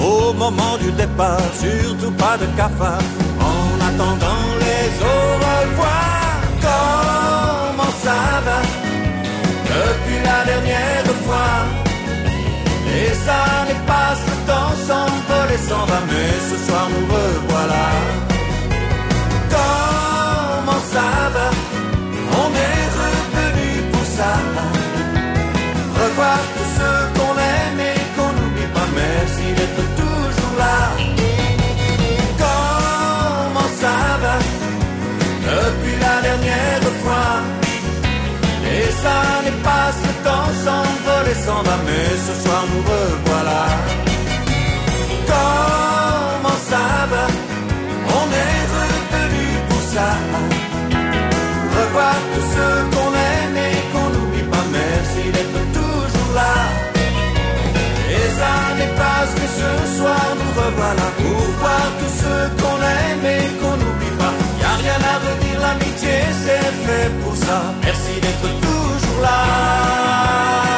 Au 0.00 0.32
moment 0.32 0.76
du 0.80 0.90
départ, 0.92 1.40
surtout 1.58 2.12
pas 2.12 2.36
de 2.36 2.46
cafard, 2.56 3.02
en 3.40 3.80
attendant 3.88 4.44
les 4.64 4.86
au 5.14 5.20
revoir. 5.44 6.34
Comment 6.66 7.92
ça 8.04 8.20
va? 8.46 8.60
Depuis 9.72 10.18
la 10.28 10.44
dernière 10.50 11.10
fois? 11.24 11.54
Et 12.96 13.14
ça 13.26 13.40
n'est 13.66 13.86
pas 13.86 14.14
temps 14.46 14.74
s'envole 14.86 15.52
et 15.56 15.62
s'en 15.68 15.84
va, 15.90 16.00
mais 16.08 16.32
ce 16.48 16.56
soir 16.66 16.86
nous 16.92 17.06
revoilà. 17.14 17.88
Comment 19.54 20.82
ça 20.92 21.08
va? 21.34 21.48
On 22.42 22.48
est 22.70 22.84
revenu 23.02 23.70
pour 23.92 24.06
ça. 24.16 24.32
Revoir 26.00 26.38
tous 26.54 26.70
ceux 26.78 27.00
qu'on 27.16 27.34
aime 27.56 27.80
et 27.92 28.00
qu'on 28.14 28.30
n'oublie 28.36 28.70
pas, 28.76 28.88
merci 29.02 29.46
d'être 29.58 29.84
toujours 30.00 30.54
là. 30.62 30.78
Comment 32.44 33.70
ça 33.80 33.96
va? 34.22 34.36
Depuis 35.48 35.96
la 36.06 36.16
dernière 36.28 36.88
fois. 37.02 37.32
Et 38.76 38.86
ça 39.02 39.18
n'est 39.44 39.60
pas 39.68 39.88
ce 40.00 40.10
temps 40.26 40.50
s'envole 40.64 41.28
et 41.32 41.38
s'en 41.46 41.60
va, 41.66 41.76
mais 41.86 42.06
ce 42.26 42.34
soir 42.42 42.62
nous 42.70 42.82
revoilà. 42.92 43.64
Comment 45.34 46.58
ça 46.70 46.84
va 47.12 47.26
On 48.20 48.26
est 48.46 48.62
revenu 48.76 49.46
pour 49.68 49.82
ça. 49.94 50.08
Revoir 51.76 52.16
tous 52.32 52.48
ceux 52.54 52.78
qu'on 52.94 53.10
aime 53.32 53.56
et 53.68 53.78
qu'on 53.92 54.08
n'oublie 54.14 54.46
pas, 54.52 54.66
merci 54.80 55.24
d'être 55.34 55.60
toujours 55.78 56.32
là. 56.40 56.54
Les 58.10 58.30
années 58.56 58.92
passent, 59.00 59.36
mais 59.40 59.52
ce 59.60 59.70
soir 59.98 60.24
nous 60.38 60.52
revoilà 60.62 61.08
pour 61.20 61.42
voir 61.62 61.86
tous 62.00 62.14
ceux 62.22 62.44
qu'on 62.60 62.78
aime 62.98 63.24
et 63.36 63.46
qu'on 63.60 63.76
n'oublie 63.80 64.14
pas. 64.20 64.34
Y 64.60 64.64
a 64.70 64.74
rien 64.82 65.00
à 65.12 65.14
redire, 65.24 65.60
l'amitié 65.66 66.16
c'est 66.44 66.70
fait 66.84 67.10
pour 67.22 67.34
ça. 67.36 67.58
Merci 67.82 68.14
d'être 68.22 68.48
toujours 68.66 69.20
là. 69.22 70.73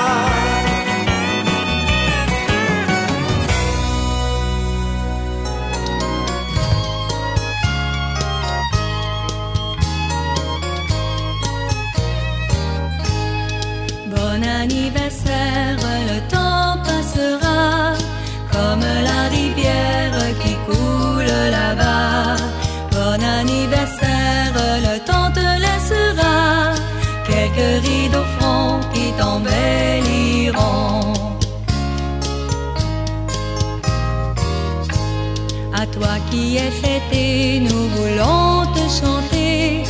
Qui 36.36 36.56
es 36.56 36.72
fêté, 36.84 37.60
nous 37.68 37.84
voulons 37.96 38.66
te 38.76 38.84
chanter 39.00 39.82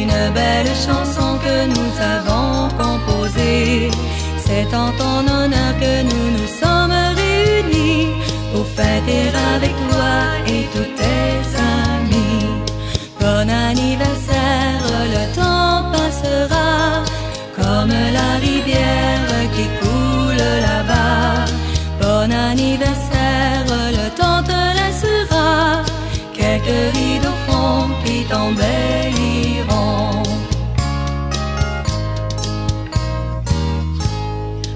une 0.00 0.18
belle 0.38 0.72
chanson 0.86 1.28
que 1.44 1.56
nous 1.74 1.92
avons 2.16 2.52
composée. 2.82 3.90
C'est 4.46 4.70
en 4.82 4.90
ton 5.00 5.20
honneur 5.36 5.72
que 5.82 5.94
nous 6.10 6.26
nous 6.36 6.50
sommes 6.62 6.98
réunis 7.20 8.08
pour 8.52 8.66
fêter 8.78 9.24
avec 9.54 9.74
toi 9.88 10.14
et 10.52 10.62
tous 10.74 10.90
tes 11.00 11.34
amis. 11.78 12.46
Bon 13.22 13.46
anniversaire, 13.68 14.84
le 15.16 15.24
temps 15.40 15.78
passera 15.96 16.68
comme 17.58 17.94
la 18.18 18.30
rivière 18.46 19.23
au 26.68 27.36
fond 27.46 27.90
qui 28.04 28.24
t'embelliront. 28.24 30.22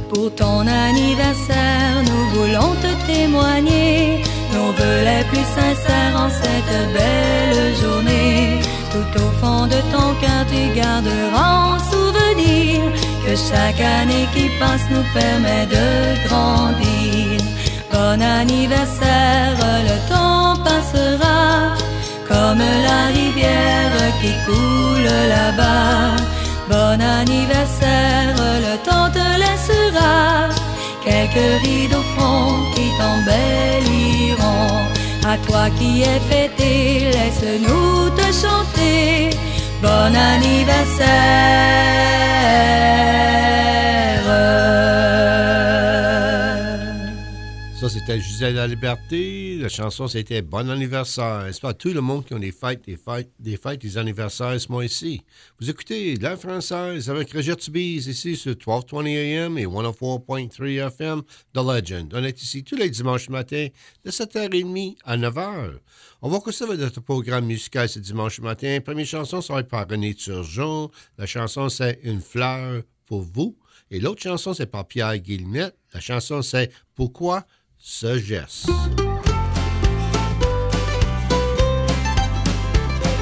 Pour 0.08 0.34
ton 0.34 0.66
anniversaire, 0.66 2.02
nous 2.04 2.24
voulons 2.34 2.74
te 2.82 3.06
témoigner 3.06 4.22
nos 4.52 4.72
vœux 4.72 5.04
les 5.04 5.24
plus 5.30 5.46
sincères 5.58 6.16
en 6.16 6.30
cette 6.30 6.92
belle 6.96 7.74
journée. 7.82 8.60
Tout 8.92 9.22
au 9.22 9.30
fond 9.40 9.66
de 9.66 9.80
ton 9.92 10.08
cœur, 10.20 10.44
tu 10.50 10.78
garderas 10.78 11.74
en 11.74 11.78
souvenir 11.92 12.80
que 13.24 13.34
chaque 13.36 13.80
année 13.80 14.26
qui 14.34 14.48
passe 14.58 14.86
nous 14.90 15.04
permet 15.14 15.66
de 15.66 16.28
grandir. 16.28 17.47
Bon 17.98 18.22
anniversaire, 18.22 19.58
le 19.90 19.96
temps 20.08 20.54
passera 20.62 21.74
comme 22.28 22.62
la 22.88 23.00
rivière 23.18 23.98
qui 24.20 24.32
coule 24.46 25.10
là-bas. 25.34 26.14
Bon 26.70 26.96
anniversaire, 27.18 28.36
le 28.66 28.74
temps 28.88 29.10
te 29.10 29.26
laissera 29.42 30.16
quelques 31.04 31.50
rides 31.64 31.96
au 32.00 32.04
fond 32.14 32.44
qui 32.74 32.86
t'embelliront. 32.98 34.76
À 35.32 35.36
toi 35.48 35.64
qui 35.76 36.02
es 36.02 36.20
fêté, 36.30 37.10
laisse-nous 37.16 38.10
te 38.10 38.26
chanter. 38.42 39.30
Bon 39.82 40.12
anniversaire. 40.32 41.48
Ça, 47.88 47.94
c'était 47.94 48.20
Gisèle 48.20 48.56
La 48.56 48.66
Liberté. 48.66 49.56
La 49.56 49.70
chanson, 49.70 50.08
c'était 50.08 50.42
Bon 50.42 50.68
anniversaire. 50.68 51.48
C'est 51.50 51.62
pas? 51.62 51.72
Tout 51.72 51.88
le 51.94 52.02
monde 52.02 52.22
qui 52.22 52.34
a 52.34 52.38
des 52.38 52.52
fêtes, 52.52 52.84
des 52.84 52.98
fêtes, 52.98 53.30
des 53.38 53.56
fêtes, 53.56 53.80
des 53.80 53.96
anniversaires 53.96 54.60
ce 54.60 54.70
mois-ci. 54.70 55.22
Vous 55.58 55.70
écoutez 55.70 56.16
La 56.16 56.36
Française 56.36 57.08
avec 57.08 57.32
Roger 57.32 57.56
Tubise 57.56 58.06
ici 58.06 58.36
sur 58.36 58.50
1220 58.50 59.06
AM 59.06 59.58
et 59.58 59.64
104.3 59.66 60.86
FM 60.88 61.22
The 61.54 61.58
Legend. 61.58 62.12
On 62.14 62.24
est 62.24 62.42
ici 62.42 62.62
tous 62.62 62.76
les 62.76 62.90
dimanches 62.90 63.30
matin 63.30 63.68
de 64.04 64.10
7h30 64.10 64.96
à 65.04 65.16
9h. 65.16 65.78
On 66.20 66.28
va 66.28 66.36
avec 66.36 66.78
notre 66.80 67.00
programme 67.00 67.46
musical 67.46 67.88
ce 67.88 68.00
dimanche 68.00 68.40
matin. 68.40 68.80
Première 68.84 69.06
chanson, 69.06 69.40
ça 69.40 69.62
par 69.62 69.88
René 69.88 70.14
Turgeon. 70.14 70.90
La 71.16 71.24
chanson, 71.24 71.70
c'est 71.70 72.00
Une 72.02 72.20
fleur 72.20 72.82
pour 73.06 73.22
vous. 73.22 73.56
Et 73.90 74.00
l'autre 74.00 74.22
chanson, 74.22 74.52
c'est 74.52 74.66
par 74.66 74.86
Pierre 74.86 75.16
Guillemette. 75.18 75.74
La 75.94 76.00
chanson, 76.00 76.42
c'est 76.42 76.70
Pourquoi 76.94 77.46
ce 77.80 78.18
geste? 78.18 78.70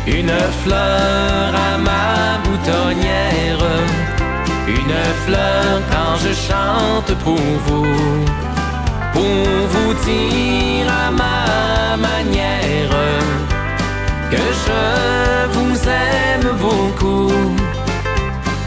Une 0.07 0.31
fleur 0.63 1.55
à 1.55 1.79
ma 1.79 2.39
boutonnière, 2.45 3.59
une 4.69 4.99
fleur 5.25 5.81
quand 5.91 6.17
je 6.25 6.33
chante 6.33 7.13
pour 7.25 7.41
vous, 7.67 7.87
pour 9.13 9.23
vous 9.73 9.95
dire 10.05 10.87
à 10.89 11.11
ma 11.11 11.97
manière 11.97 12.91
que 14.31 14.37
je 14.37 15.49
vous 15.55 15.77
aime 15.89 16.57
beaucoup. 16.59 17.33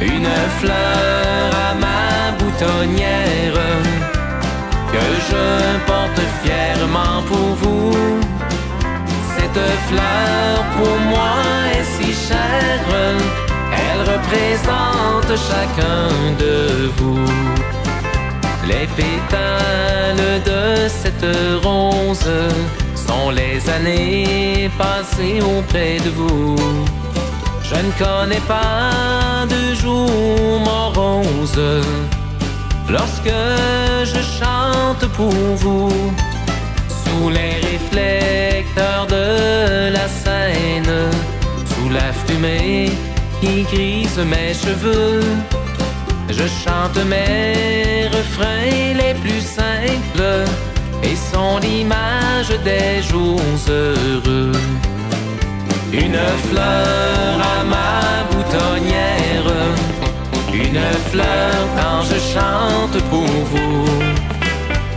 Une 0.02 0.34
fleur 0.60 1.52
à 1.70 1.74
ma 1.76 2.32
boutonnière 2.38 3.89
que 5.00 5.10
je 5.30 5.46
porte 5.86 6.22
fièrement 6.42 7.22
pour 7.28 7.50
vous. 7.62 7.92
Cette 9.36 9.64
fleur 9.88 10.56
pour 10.78 10.98
moi 11.12 11.36
est 11.76 11.88
si 11.96 12.10
chère, 12.28 12.90
elle 13.82 14.02
représente 14.14 15.32
chacun 15.50 16.10
de 16.44 16.90
vous. 16.98 17.26
Les 18.68 18.88
pétales 19.00 20.44
de 20.52 20.88
cette 20.88 21.30
rose 21.64 22.32
sont 23.08 23.30
les 23.32 23.58
années 23.70 24.70
passées 24.78 25.40
auprès 25.42 25.98
de 26.06 26.10
vous. 26.10 26.56
Je 27.64 27.76
ne 27.76 27.92
connais 28.04 28.44
pas 28.48 29.46
de 29.48 29.76
jour 29.76 30.60
morose 30.60 31.62
lorsque 32.90 33.40
je 34.04 34.22
chante 34.40 35.06
pour 35.14 35.32
vous 35.32 35.92
sous 37.04 37.30
les 37.30 37.56
réflecteurs 37.70 39.08
de 39.08 39.94
la 39.94 40.08
fumée 42.14 42.92
qui 43.42 43.64
grise 43.64 44.18
mes 44.18 44.54
cheveux. 44.54 45.22
Je 46.30 46.48
chante 46.64 46.98
mes 47.06 48.08
refrains 48.08 48.94
les 48.96 49.14
plus 49.16 49.42
simples 49.42 50.46
et 51.04 51.16
sont 51.16 51.58
l'image 51.60 52.52
des 52.64 53.02
jours 53.10 53.42
heureux. 53.68 54.52
Une 55.92 56.22
fleur 56.50 57.38
à 57.56 57.64
ma 57.64 58.24
boutonnière, 58.32 59.52
une 60.54 60.82
fleur 61.12 61.52
quand 61.78 62.02
je 62.04 62.20
chante 62.34 63.02
pour 63.10 63.28
vous, 63.52 63.86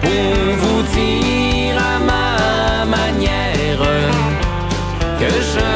pour 0.00 0.57
vous 0.62 0.82
dire 0.94 1.76
à 1.76 1.98
ma 1.98 2.84
manière 2.86 3.86
que 5.20 5.30
je 5.53 5.70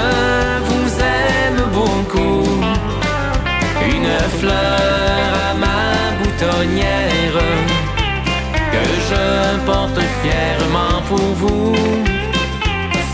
vous 0.69 0.91
aime 1.01 1.63
beaucoup. 1.73 2.49
Une 3.95 4.19
fleur 4.41 5.31
à 5.51 5.55
ma 5.55 5.83
boutonnière 6.19 7.43
que 8.73 8.85
je 9.09 9.59
porte 9.65 10.01
fièrement 10.23 11.03
pour 11.09 11.27
vous. 11.41 11.75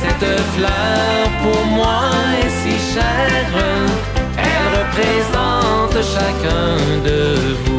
Cette 0.01 0.41
fleur 0.55 1.31
pour 1.43 1.65
moi 1.67 2.03
est 2.43 2.51
si 2.63 2.95
chère, 2.95 3.55
elle 4.37 4.67
représente 4.79 5.32
chacun 6.03 6.77
de 7.05 7.55
vous. 7.65 7.72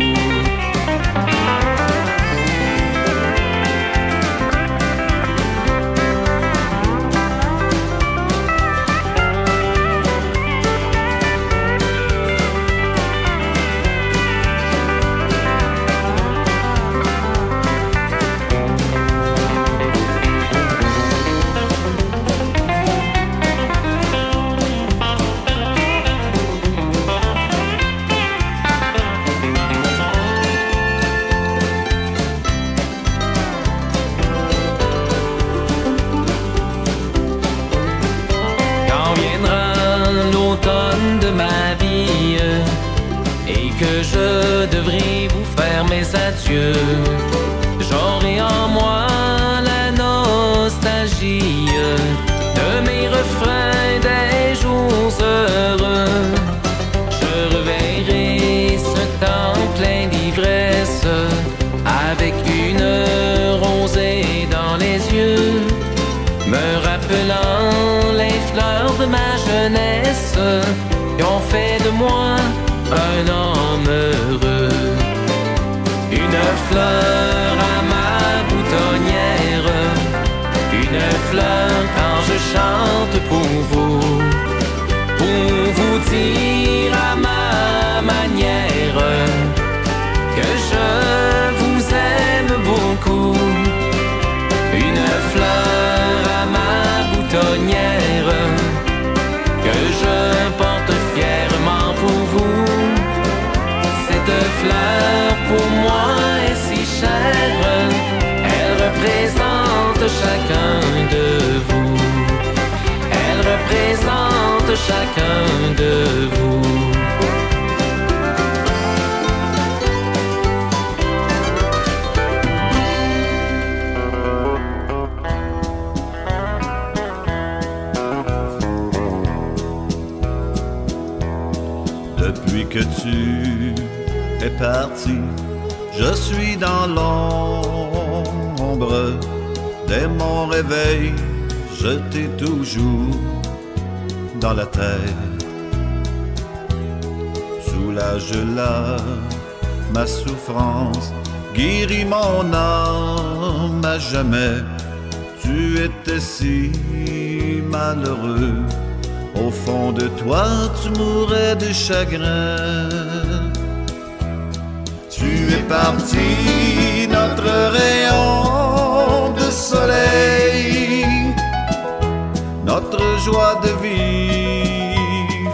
De 173.61 173.69
vivre. 173.81 175.51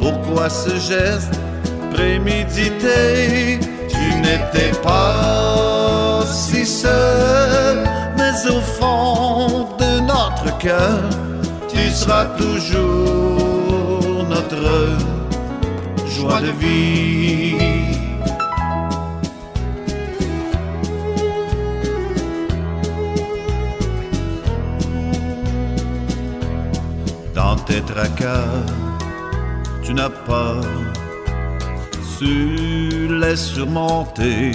Pourquoi 0.00 0.48
ce 0.48 0.76
geste 0.76 1.38
prémédité? 1.92 3.58
Tu 3.88 4.14
n'étais 4.20 4.72
pas 4.82 6.22
si 6.26 6.64
seul, 6.66 7.84
mais 8.16 8.50
au 8.50 8.60
fond 8.60 9.68
de 9.78 10.00
notre 10.00 10.56
cœur, 10.58 11.00
tu 11.68 11.90
seras 11.90 12.26
toujours 12.36 14.26
notre 14.28 14.96
joie 16.06 16.40
de 16.40 16.52
vie. 16.60 17.53
Tu 29.82 29.94
n'as 29.94 30.10
pas 30.10 30.60
su 32.02 33.08
les 33.20 33.36
surmonter. 33.36 34.52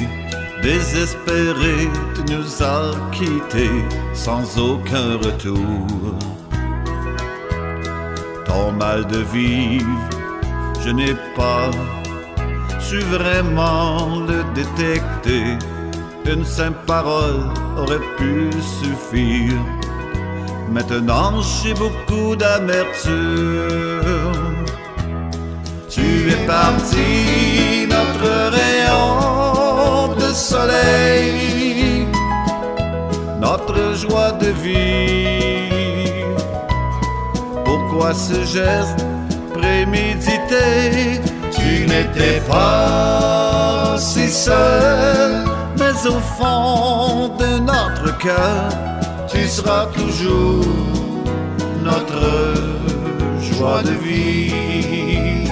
Désespéré, 0.61 1.89
tu 2.15 2.33
nous 2.33 2.63
as 2.63 2.91
quittés 3.11 3.83
sans 4.13 4.43
aucun 4.57 5.17
retour. 5.17 5.87
Ton 8.45 8.71
mal 8.73 9.05
de 9.07 9.19
vivre, 9.33 10.09
je 10.83 10.89
n'ai 10.89 11.15
pas 11.35 11.71
su 12.79 12.99
vraiment 12.99 14.19
le 14.27 14.43
détecter. 14.53 15.57
Une 16.25 16.45
simple 16.45 16.79
parole 16.85 17.41
aurait 17.77 18.05
pu 18.17 18.49
suffire. 18.79 19.78
Maintenant 20.71 21.41
j'ai 21.41 21.73
beaucoup 21.73 22.35
d'amertume. 22.35 23.09
Tu 25.89 26.29
es 26.31 26.45
parti, 26.45 27.87
notre 27.89 28.51
rayon 28.51 30.13
de 30.15 30.33
soleil, 30.33 32.07
notre 33.39 33.95
joie 33.95 34.31
de 34.33 34.49
vie. 34.63 36.23
Pourquoi 37.65 38.13
ce 38.13 38.43
geste 38.45 39.05
prémédité? 39.53 41.19
Tu 41.51 41.87
n'étais 41.87 42.39
pas 42.47 43.95
si 43.97 44.29
seul, 44.29 45.43
mais 45.77 46.07
au 46.07 46.19
fond 46.37 47.29
de 47.39 47.59
notre 47.59 48.17
cœur, 48.19 48.69
tu 49.41 49.47
seras 49.47 49.85
toujours 49.87 50.65
notre 51.83 52.25
joie 53.41 53.81
de 53.83 53.95
vie. 54.05 55.47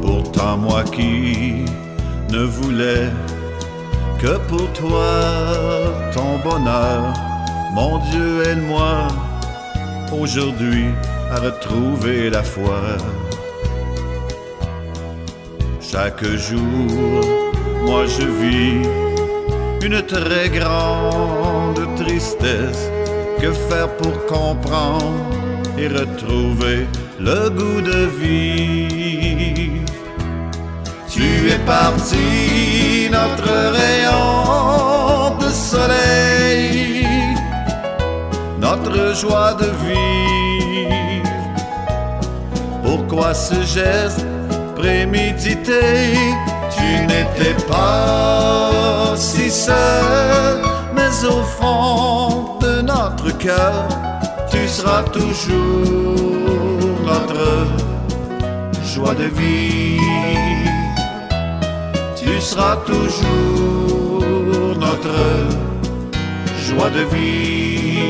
Pourtant 0.00 0.56
moi 0.58 0.84
qui 0.84 1.64
ne 2.30 2.44
voulais 2.44 3.10
que 4.20 4.38
pour 4.48 4.66
toi 4.74 5.12
ton 6.14 6.38
bonheur, 6.48 7.12
mon 7.74 7.98
Dieu 8.10 8.42
aide-moi 8.46 9.08
aujourd'hui 10.20 10.86
à 11.32 11.40
retrouver 11.40 12.30
la 12.30 12.42
foi. 12.42 12.80
Chaque 15.94 16.24
jour, 16.24 17.20
moi 17.82 18.06
je 18.06 18.24
vis 18.40 18.88
une 19.84 20.00
très 20.00 20.48
grande 20.48 21.86
tristesse. 21.96 22.90
Que 23.38 23.52
faire 23.52 23.90
pour 23.98 24.24
comprendre 24.24 25.12
et 25.76 25.88
retrouver 25.88 26.86
le 27.20 27.50
goût 27.50 27.82
de 27.82 28.06
vivre? 28.18 29.84
Tu 31.10 31.50
es 31.50 31.58
parti, 31.66 33.10
notre 33.10 33.52
rayon 33.78 35.36
de 35.36 35.50
soleil, 35.50 37.06
notre 38.58 39.14
joie 39.14 39.52
de 39.60 39.66
vivre. 39.84 41.28
Pourquoi 42.82 43.34
ce 43.34 43.60
geste 43.62 44.31
prémédité? 44.82 46.14
Tu 46.76 46.88
n'étais 47.10 47.56
pas 47.68 49.14
si 49.16 49.50
seul, 49.50 50.58
mais 50.96 51.14
au 51.24 51.42
fond 51.58 52.58
de 52.60 52.82
notre 52.82 53.30
cœur, 53.38 53.86
tu 54.50 54.66
seras 54.66 55.04
toujours 55.04 56.18
notre 57.06 57.66
joie 58.92 59.14
de 59.14 59.28
vivre 59.38 60.02
tu 62.16 62.40
seras 62.40 62.76
toujours 62.86 64.76
notre 64.78 65.18
joie 66.66 66.90
de 66.90 67.02
vie. 67.14 68.01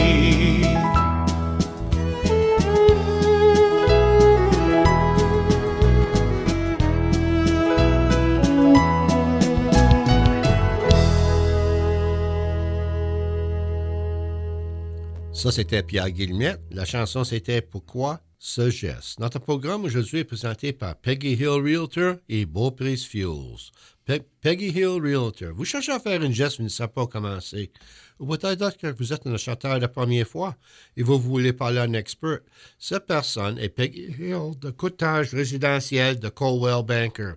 Ça, 15.43 15.51
c'était 15.51 15.83
Pierre 15.83 16.11
Guillemette. 16.11 16.61
La 16.71 16.85
chanson, 16.85 17.25
c'était 17.25 17.63
Pourquoi 17.63 18.21
ce 18.39 18.71
geste? 18.71 19.19
Notre 19.19 19.41
programme 19.41 19.83
aujourd'hui 19.85 20.21
est 20.21 20.25
présenté 20.25 20.73
par 20.73 20.95
Peggy 20.95 21.33
Hill 21.33 21.49
Realtor 21.49 22.15
et 22.29 22.47
Beauprise 22.47 23.05
Fuels. 23.05 23.59
Pe- 24.05 24.23
Peggy 24.41 24.69
Hill 24.69 25.01
Realtor. 25.03 25.53
Vous 25.53 25.65
cherchez 25.65 25.91
à 25.91 25.99
faire 25.99 26.23
une 26.23 26.33
geste, 26.33 26.59
vous 26.59 26.63
ne 26.65 26.69
savez 26.69 26.93
pas 26.93 27.09
commencer. 27.09 27.73
Ou 28.21 28.27
peut-être 28.27 28.77
que 28.77 28.87
vous 28.97 29.13
êtes 29.13 29.27
un 29.27 29.35
acheteur 29.35 29.81
la 29.81 29.89
première 29.89 30.29
fois 30.29 30.55
et 30.97 31.03
vous 31.03 31.19
voulez 31.19 31.53
parler 31.53 31.79
à 31.79 31.83
un 31.83 31.93
expert. 31.95 32.39
Cette 32.79 33.07
personne 33.07 33.59
est 33.59 33.69
Peggy 33.71 34.15
Hill 34.21 34.53
de 34.61 34.71
coûtage 34.71 35.35
résidentiel 35.35 36.21
de 36.21 36.29
Colwell 36.29 36.85
Banker. 36.87 37.35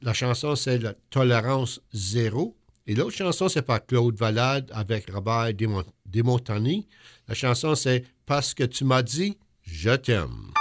La 0.03 0.13
chanson, 0.13 0.55
c'est 0.57 0.79
la 0.79 0.95
Tolérance 1.09 1.81
Zéro. 1.93 2.55
Et 2.87 2.95
l'autre 2.95 3.17
chanson, 3.17 3.49
c'est 3.49 3.63
par 3.63 3.85
Claude 3.85 4.17
Valade 4.17 4.71
avec 4.75 5.11
Robert 5.11 5.53
Desmont- 5.55 5.85
Desmontagny. 6.07 6.87
La 7.29 7.35
chanson, 7.35 7.75
c'est 7.75 8.05
Parce 8.27 8.55
que 8.55 8.63
tu 8.65 8.85
m'as 8.85 9.03
dit, 9.03 9.37
je 9.63 9.91
t'aime. 9.91 10.53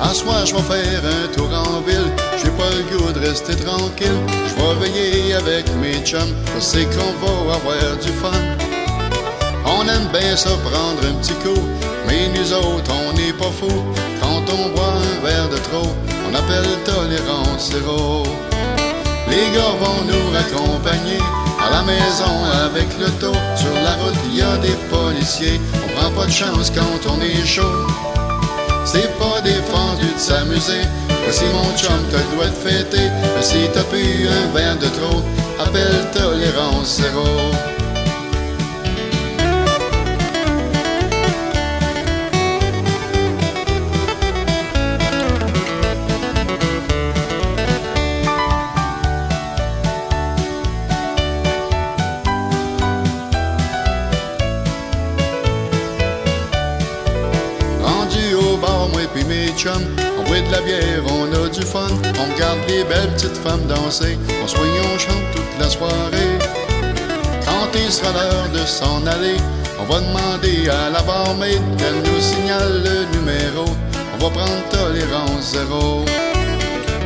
En 0.00 0.14
soir, 0.14 0.46
je 0.46 0.54
vais 0.54 0.62
faire 0.62 1.04
un 1.04 1.28
tour 1.32 1.50
en 1.52 1.80
ville. 1.80 2.12
Pas 2.56 2.70
le 2.70 2.82
goût 2.84 3.12
de 3.12 3.20
rester 3.20 3.54
tranquille. 3.54 4.20
Je 4.48 4.54
vais 4.54 4.88
veiller 4.88 5.34
avec 5.34 5.66
mes 5.76 5.98
chums. 6.04 6.34
Je 6.54 6.60
sais 6.60 6.86
qu'on 6.86 7.26
va 7.26 7.54
avoir 7.54 7.96
du 8.00 8.08
fun. 8.08 8.30
On 9.66 9.82
aime 9.82 10.08
bien 10.12 10.36
ça 10.36 10.50
prendre 10.64 11.02
un 11.06 11.14
petit 11.20 11.34
coup. 11.34 11.60
Mais 12.06 12.28
nous 12.34 12.52
autres, 12.52 12.90
on 13.08 13.12
n'est 13.12 13.34
pas 13.34 13.52
fous. 13.60 13.84
Quand 14.20 14.42
on 14.48 14.74
boit 14.74 14.94
un 14.94 15.26
verre 15.26 15.48
de 15.50 15.56
trop, 15.56 15.92
on 16.28 16.34
appelle 16.34 16.66
tolérance 16.84 17.72
zéro. 17.72 18.22
Les 19.28 19.50
gars 19.54 19.76
vont 19.80 20.04
nous 20.06 20.32
raccompagner 20.32 21.18
à 21.60 21.70
la 21.70 21.82
maison 21.82 22.34
avec 22.64 22.86
le 22.98 23.10
taux. 23.20 23.38
Sur 23.56 23.74
la 23.84 23.94
route, 24.02 24.18
il 24.30 24.38
y 24.38 24.42
a 24.42 24.56
des 24.58 24.76
policiers. 24.88 25.60
On 25.74 26.00
prend 26.00 26.10
pas 26.12 26.26
de 26.26 26.32
chance 26.32 26.72
quand 26.74 27.10
on 27.10 27.20
est 27.20 27.44
chaud. 27.44 28.15
C'est 28.86 29.10
pas 29.18 29.40
défendu 29.42 30.06
de 30.14 30.18
s'amuser. 30.18 30.82
Voici 31.24 31.44
mon 31.52 31.76
chum, 31.76 31.98
t'as 32.10 32.18
le 32.18 32.36
droit 32.36 32.46
de 32.46 32.68
fêter. 32.68 33.10
Si 33.40 33.68
t'as 33.74 33.82
pu 33.82 34.28
un 34.28 34.54
verre 34.54 34.78
de 34.78 34.86
trop, 34.86 35.22
appelle 35.58 36.06
tolérance 36.14 37.00
zéro. 37.02 37.75
On 59.68 60.22
boit 60.24 60.40
de 60.40 60.52
la 60.52 60.60
bière, 60.60 61.02
on 61.08 61.44
a 61.44 61.48
du 61.48 61.62
fun. 61.62 61.88
On 62.18 62.32
regarde 62.32 62.58
les 62.68 62.84
belles 62.84 63.12
petites 63.14 63.36
femmes 63.36 63.66
danser, 63.66 64.18
on 64.42 64.60
réunit, 64.60 64.78
on 64.94 64.98
chante 64.98 65.30
toute 65.34 65.60
la 65.60 65.68
soirée. 65.68 66.38
Quand 67.44 67.68
il 67.74 67.90
sera 67.90 68.12
l'heure 68.12 68.48
de 68.52 68.64
s'en 68.66 69.04
aller, 69.06 69.36
on 69.80 69.84
va 69.84 70.00
demander 70.00 70.68
à 70.68 70.90
la 70.90 71.02
barmaid 71.02 71.60
qu'elle 71.78 71.96
nous 71.96 72.20
signale 72.20 72.82
le 72.84 73.18
numéro. 73.18 73.64
On 74.14 74.24
va 74.24 74.30
prendre 74.30 74.68
tolérance 74.70 75.52
zéro. 75.52 76.04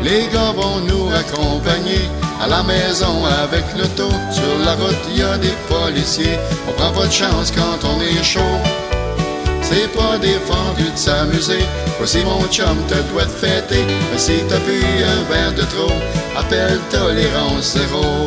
Les 0.03 0.29
gars 0.33 0.53
vont 0.57 0.81
nous 0.81 1.11
accompagner 1.15 2.09
À 2.43 2.47
la 2.47 2.63
maison 2.63 3.27
avec 3.43 3.65
l'auto, 3.77 4.09
sur 4.33 4.59
la 4.65 4.73
route 4.75 4.97
y 5.15 5.23
a 5.23 5.37
des 5.37 5.53
policiers. 5.69 6.39
On 6.69 6.73
prend 6.73 6.93
pas 6.93 7.07
de 7.07 7.13
chance 7.13 7.53
quand 7.55 7.87
on 7.87 8.01
est 8.01 8.23
chaud. 8.23 8.59
C'est 9.63 9.93
pas 9.93 10.19
défendu 10.19 10.91
de 10.91 10.97
s'amuser. 10.97 11.65
Voici 12.01 12.25
mon 12.25 12.41
chum, 12.49 12.79
te 12.89 12.95
doit 13.13 13.27
te 13.27 13.29
fêter. 13.29 13.85
Mais 14.11 14.19
si 14.19 14.33
t'as 14.49 14.59
bu 14.61 14.83
un 15.05 15.31
verre 15.31 15.53
de 15.53 15.61
trop, 15.65 15.93
appelle 16.35 16.81
tolérance 16.91 17.77
zéro. 17.77 18.27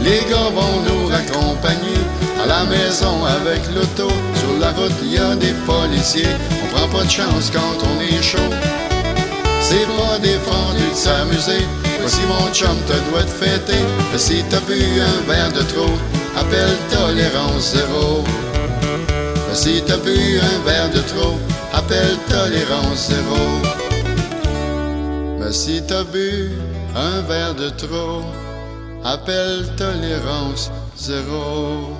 Les 0.00 0.20
gars 0.30 0.50
vont 0.54 0.80
nous 0.86 1.06
raccompagner 1.08 1.83
la 2.54 2.64
maison 2.64 3.24
avec 3.24 3.62
l'auto. 3.74 4.08
Sur 4.40 4.58
la 4.60 4.70
route, 4.78 4.98
il 5.02 5.12
y 5.14 5.18
a 5.18 5.34
des 5.34 5.54
policiers. 5.66 6.34
On 6.62 6.66
prend 6.74 6.88
pas 6.96 7.04
de 7.04 7.10
chance 7.10 7.50
quand 7.52 7.76
on 7.90 7.96
est 8.00 8.22
chaud. 8.22 8.52
C'est 9.60 9.88
pas 9.98 10.18
défendu 10.18 10.86
de 10.92 10.96
s'amuser. 11.04 11.64
Voici 12.00 12.20
mon 12.32 12.46
chum, 12.52 12.76
te 12.88 12.96
doit 13.08 13.24
te 13.30 13.36
fêter. 13.42 13.82
Mais 14.12 14.18
si 14.18 14.44
t'as 14.50 14.60
bu 14.68 14.78
un 15.12 15.20
verre 15.30 15.52
de 15.52 15.62
trop, 15.72 15.94
appelle 16.36 16.76
tolérance 16.90 17.74
zéro. 17.76 18.22
Mais 19.48 19.56
si 19.62 19.82
t'as 19.86 19.96
bu 19.96 20.18
un 20.52 20.58
verre 20.68 20.90
de 20.90 21.02
trop, 21.12 21.36
appelle 21.72 22.18
tolérance 22.28 23.08
zéro. 23.10 23.44
Mais 25.40 25.52
si 25.52 25.82
t'as 25.88 26.04
bu 26.04 26.52
un 26.94 27.22
verre 27.22 27.54
de 27.54 27.70
trop, 27.70 28.22
appelle 29.04 29.64
tolérance 29.76 30.70
zéro. 30.96 31.93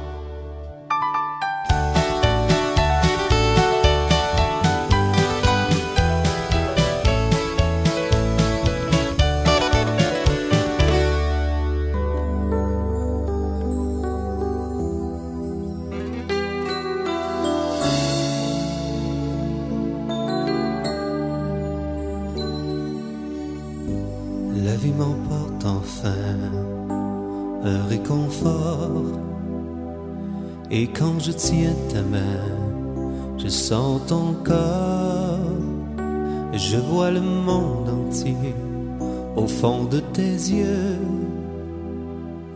De 39.64 40.00
tes 40.12 40.34
yeux. 40.52 40.98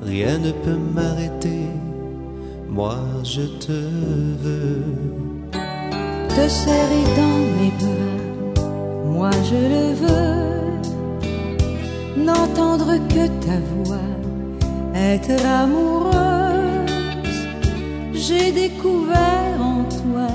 Rien 0.02 0.36
ne 0.38 0.52
peut 0.52 0.76
m'arrêter, 0.94 1.64
moi 2.68 2.96
je 3.24 3.42
te 3.64 3.80
veux. 4.42 4.84
te 6.28 6.48
serrer 6.48 7.06
dans 7.20 7.40
mes 7.56 7.72
bras, 7.80 8.62
moi 9.06 9.30
je 9.50 9.61
le 9.74 9.86
veux, 10.02 10.44
n'entendre 12.26 12.90
que 13.09 13.24
ta 13.44 13.59
voix, 13.72 14.11
être 14.94 15.44
amoureuse. 15.62 16.12
J'ai 18.12 18.52
découvert 18.52 19.56
en 19.61 19.84
toi 20.00 20.30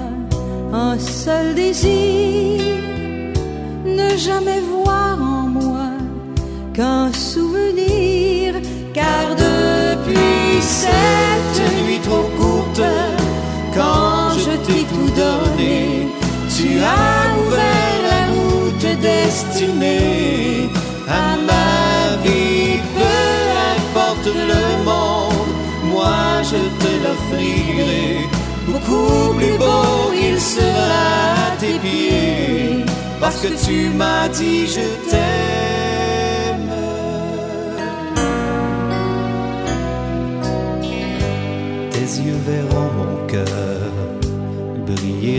un 0.73 0.97
seul 0.97 1.53
désir, 1.53 2.63
ne 3.85 4.17
jamais 4.17 4.59
voir 4.59 4.72
qu'un 6.73 7.11
souvenir, 7.13 8.55
car 8.93 9.35
depuis 9.35 10.61
cette 10.61 11.61
nuit 11.85 11.99
trop 12.03 12.27
courte, 12.39 12.81
quand 13.75 14.31
je 14.45 14.53
t'ai 14.65 14.83
tout 14.93 15.11
donné, 15.23 16.07
tu 16.55 16.79
as 16.79 17.23
ouvert 17.41 17.99
la 18.13 18.23
route 18.33 19.01
destinée 19.01 20.69
à 21.07 21.37
ma 21.49 22.17
vie. 22.23 22.79
Peu 22.97 23.15
importe 23.75 24.29
le 24.51 24.65
monde, 24.83 25.51
moi 25.93 26.41
je 26.51 26.61
te 26.81 26.91
l'offrirai. 27.03 28.27
Beaucoup 28.67 29.33
plus 29.37 29.57
beau 29.57 30.11
il 30.13 30.39
sera 30.39 31.47
à 31.47 31.57
tes 31.59 31.77
pieds, 31.79 32.85
parce 33.19 33.37
que 33.37 33.49
tu 33.65 33.89
m'as 33.89 34.27
dit 34.29 34.65
je 34.67 35.09
t'aime. 35.09 35.72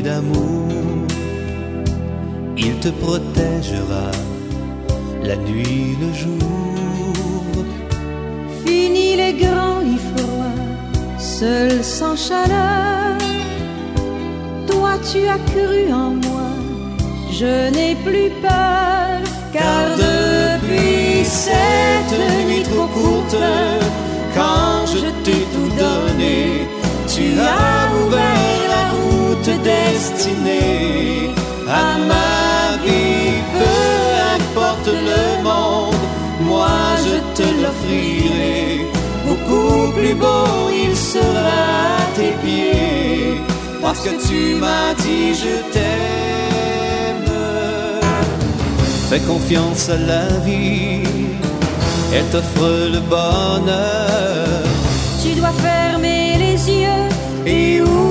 D'amour. 0.05 0.69
Il 2.57 2.75
te 2.85 2.91
protégera 3.05 4.09
la 5.23 5.37
nuit, 5.37 5.97
le 6.03 6.11
jour. 6.23 7.65
Fini 8.65 9.17
les 9.17 9.35
grands 9.45 9.81
lits 9.87 10.05
froids, 10.11 10.61
seul 11.19 11.83
sans 11.83 12.17
chaleur. 12.17 13.17
Toi 14.71 14.93
tu 15.11 15.21
as 15.35 15.41
cru 15.51 15.93
en 15.93 16.11
moi, 16.27 16.51
je 17.39 17.53
n'ai 17.75 17.95
plus 18.07 18.31
peur, 18.47 19.13
car 19.53 19.83
depuis 20.07 21.25
cette 21.25 22.17
nuit 22.47 22.65
trop 22.71 22.89
courte, 22.99 23.37
Quand 24.39 24.85
je 24.93 25.09
t'ai 25.25 25.43
tout 25.55 25.71
donné, 25.85 26.67
tu 27.13 27.25
as 27.39 27.74
route 29.45 29.63
destinée 29.63 31.31
à 31.69 31.99
ma 31.99 32.77
vie. 32.85 33.43
Peu 33.53 33.75
importe 34.37 34.89
le 34.89 35.43
monde, 35.43 35.95
moi 36.41 36.69
je 37.05 37.43
te 37.43 37.49
l'offrirai. 37.63 38.87
Beaucoup 39.27 39.93
plus 39.93 40.15
beau 40.15 40.71
il 40.73 40.97
sera 40.97 41.63
à 41.99 42.17
tes 42.17 42.33
pieds, 42.45 43.41
parce 43.83 44.01
que 44.01 44.11
tu 44.27 44.55
m'as 44.57 44.95
dit 44.95 45.35
je 45.35 45.73
t'aime. 45.73 47.33
Fais 49.09 49.21
confiance 49.21 49.89
à 49.89 49.99
la 49.99 50.27
vie, 50.45 51.03
elle 52.15 52.25
t'offre 52.33 52.91
le 52.93 53.01
bonheur. 53.01 54.63
tu 55.23 55.35
dois 55.41 55.53
fermer 55.53 56.37
les 56.39 56.71
yeux 56.71 57.09
et 57.47 57.81
ouvrir 57.81 58.04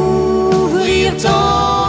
ton 1.18 1.82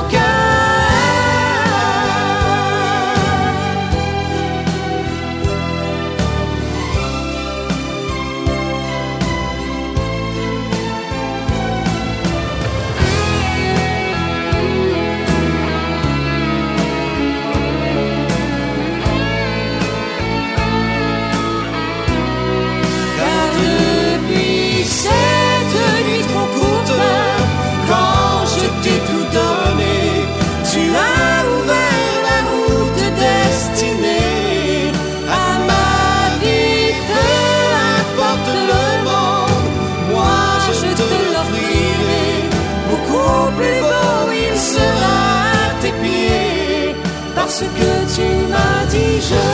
tes 45.85 45.93
pieds, 46.03 46.95
parce 47.35 47.61
que 47.79 47.91
tu 48.17 48.27
m'as 48.53 48.85
dit 48.93 49.17
je 49.31 49.45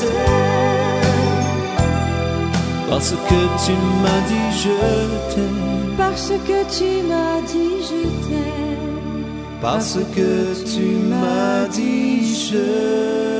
t'aime. 0.00 1.48
Parce 2.88 3.12
que 3.28 3.40
tu 3.64 3.74
m'as 4.02 4.22
dit 4.30 4.48
je 4.62 4.76
t'aime. 5.32 5.96
parce 5.98 6.32
que 6.46 6.58
tu 6.76 6.90
m'as 7.10 7.40
dit 7.52 7.76
je 7.90 8.02
t'aime. 8.26 9.24
parce 9.60 9.98
que 10.14 10.30
tu 10.72 10.86
m'as 11.10 11.66
dit 11.76 12.34
je 12.46 12.56
t'aime. 12.56 13.37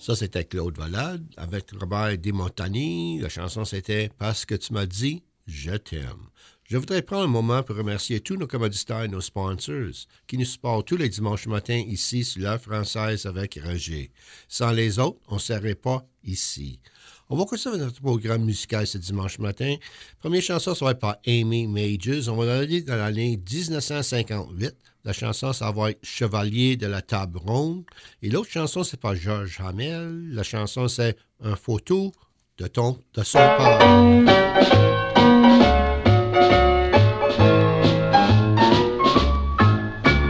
Ça, 0.00 0.16
c'était 0.16 0.46
Claude 0.46 0.78
Valade 0.78 1.26
avec 1.36 1.72
Robert 1.78 2.16
Desmontagny. 2.16 3.18
La 3.20 3.28
chanson, 3.28 3.66
c'était 3.66 4.10
Parce 4.16 4.46
que 4.46 4.54
tu 4.54 4.72
m'as 4.72 4.86
dit, 4.86 5.22
je 5.46 5.72
t'aime. 5.72 6.30
Je 6.64 6.78
voudrais 6.78 7.02
prendre 7.02 7.24
un 7.24 7.26
moment 7.26 7.62
pour 7.62 7.76
remercier 7.76 8.20
tous 8.20 8.36
nos 8.36 8.46
commanditaires 8.46 9.02
et 9.02 9.08
nos 9.08 9.20
sponsors 9.20 10.06
qui 10.26 10.38
nous 10.38 10.46
supportent 10.46 10.88
tous 10.88 10.96
les 10.96 11.10
dimanches 11.10 11.48
matins 11.48 11.82
ici 11.86 12.24
sur 12.24 12.40
l'heure 12.40 12.62
française 12.62 13.26
avec 13.26 13.60
Roger. 13.62 14.10
Sans 14.48 14.70
les 14.70 14.98
autres, 14.98 15.20
on 15.28 15.34
ne 15.34 15.40
serait 15.40 15.74
pas 15.74 16.06
ici. 16.24 16.80
On 17.32 17.36
va 17.36 17.44
continuer 17.44 17.78
notre 17.78 18.00
programme 18.00 18.42
musical 18.42 18.88
ce 18.88 18.98
dimanche 18.98 19.38
matin. 19.38 19.76
Première 20.18 20.42
chanson, 20.42 20.74
ça 20.74 20.84
va 20.84 20.90
être 20.90 20.98
par 20.98 21.16
Amy 21.24 21.68
Majors. 21.68 22.28
On 22.28 22.34
va 22.34 22.58
aller 22.58 22.82
dans 22.82 22.96
l'année 22.96 23.38
1958. 23.48 24.74
La 25.04 25.12
chanson, 25.12 25.52
ça 25.52 25.70
va 25.70 25.90
être 25.92 26.04
Chevalier 26.04 26.76
de 26.76 26.88
la 26.88 27.02
table 27.02 27.38
ronde. 27.38 27.84
Et 28.20 28.30
l'autre 28.30 28.50
chanson, 28.50 28.82
c'est 28.82 28.98
par 28.98 29.14
Georges 29.14 29.60
Hamel. 29.64 30.32
La 30.32 30.42
chanson, 30.42 30.88
c'est 30.88 31.16
Un 31.40 31.54
photo 31.54 32.10
de 32.58 32.66
ton, 32.66 32.98
de 33.14 33.22
son 33.22 33.38
père. 33.38 33.78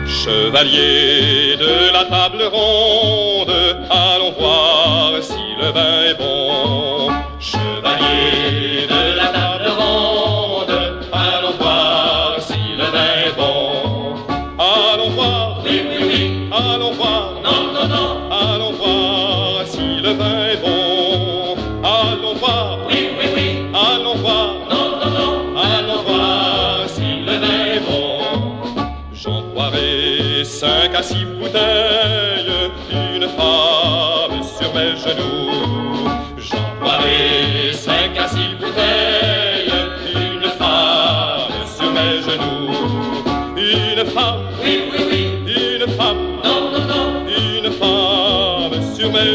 Chevalier 0.07 1.57
de 1.57 1.93
la 1.95 2.05
table 2.05 2.43
ronde, 2.43 3.30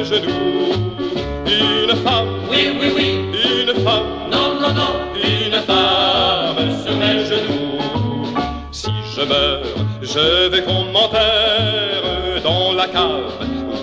genoux. 0.06 0.74
Une 1.48 1.96
femme, 2.04 2.28
oui, 2.50 2.78
oui, 2.80 2.92
oui, 2.96 3.10
une 3.62 3.74
femme, 3.84 4.30
non, 4.32 4.60
non, 4.62 4.74
non, 4.74 4.94
une 5.16 5.60
femme 5.70 6.70
sur 6.84 6.96
mes 6.96 7.26
genoux. 7.26 7.80
Si 8.72 8.92
je 9.16 9.22
meurs, 9.22 9.62
je 10.02 10.48
vais 10.50 10.64
qu'on 10.64 10.84
m'enterre 10.94 12.42
dans 12.44 12.74
la 12.74 12.88
cave 12.88 13.32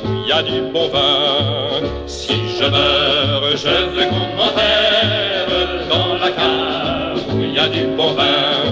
où 0.04 0.12
il 0.22 0.28
y 0.28 0.32
a 0.32 0.42
du 0.42 0.60
bon 0.72 0.88
vin. 0.88 1.86
Si 2.06 2.34
je 2.58 2.66
meurs, 2.66 3.44
je 3.56 3.74
veux 3.94 4.06
qu'on 4.10 4.26
m'enterre 4.36 5.48
dans 5.88 6.14
la 6.24 6.30
cave 6.30 7.20
où 7.34 7.42
il 7.42 7.54
y 7.54 7.58
a 7.58 7.68
du 7.68 7.86
bon 7.96 8.12
vin. 8.12 8.70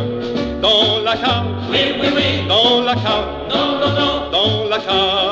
Dans 0.63 1.01
la 1.05 1.17
cave, 1.17 1.47
oui, 1.71 1.95
oui, 2.01 2.09
oui, 2.15 2.47
dans 2.49 2.83
la 2.83 2.95
cave, 2.95 3.29
non, 3.53 3.79
non, 3.81 3.93
non, 4.01 4.31
dans 4.31 4.69
la 4.69 4.79
cave 4.79 5.30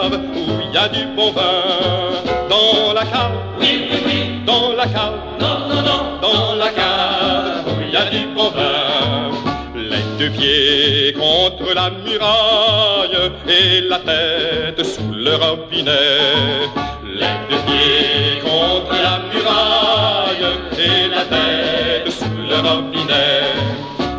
y 0.78 0.80
a 0.80 0.88
du 0.88 1.04
bon 1.16 1.32
vin. 1.32 2.22
Dans 2.48 2.92
la 2.92 3.04
cave, 3.12 3.36
oui, 3.60 3.88
oui, 3.90 3.98
oui, 4.06 4.18
dans 4.46 4.72
la 4.74 4.86
cave, 4.86 5.18
non, 5.40 5.56
non, 5.68 5.82
non, 5.88 6.02
dans 6.22 6.54
la 6.54 6.68
cave 6.68 7.64
il 7.84 7.92
y 7.92 7.96
a 7.96 8.04
du 8.14 8.26
bon 8.34 8.48
vin. 8.50 9.30
Les 9.74 10.04
deux 10.18 10.30
pieds 10.30 11.14
contre 11.14 11.74
la 11.74 11.90
muraille 11.90 13.18
et 13.48 13.80
la 13.92 13.98
tête 13.98 14.84
sous 14.84 15.12
le 15.26 15.34
robinet. 15.44 16.70
Les 17.20 17.34
deux 17.48 17.62
pieds 17.66 18.40
contre 18.48 18.94
la 19.06 19.16
muraille 19.32 20.46
et 20.86 21.08
la 21.14 21.24
tête 21.34 22.08
sous 22.18 22.38
le 22.50 22.56
robinet. 22.68 23.40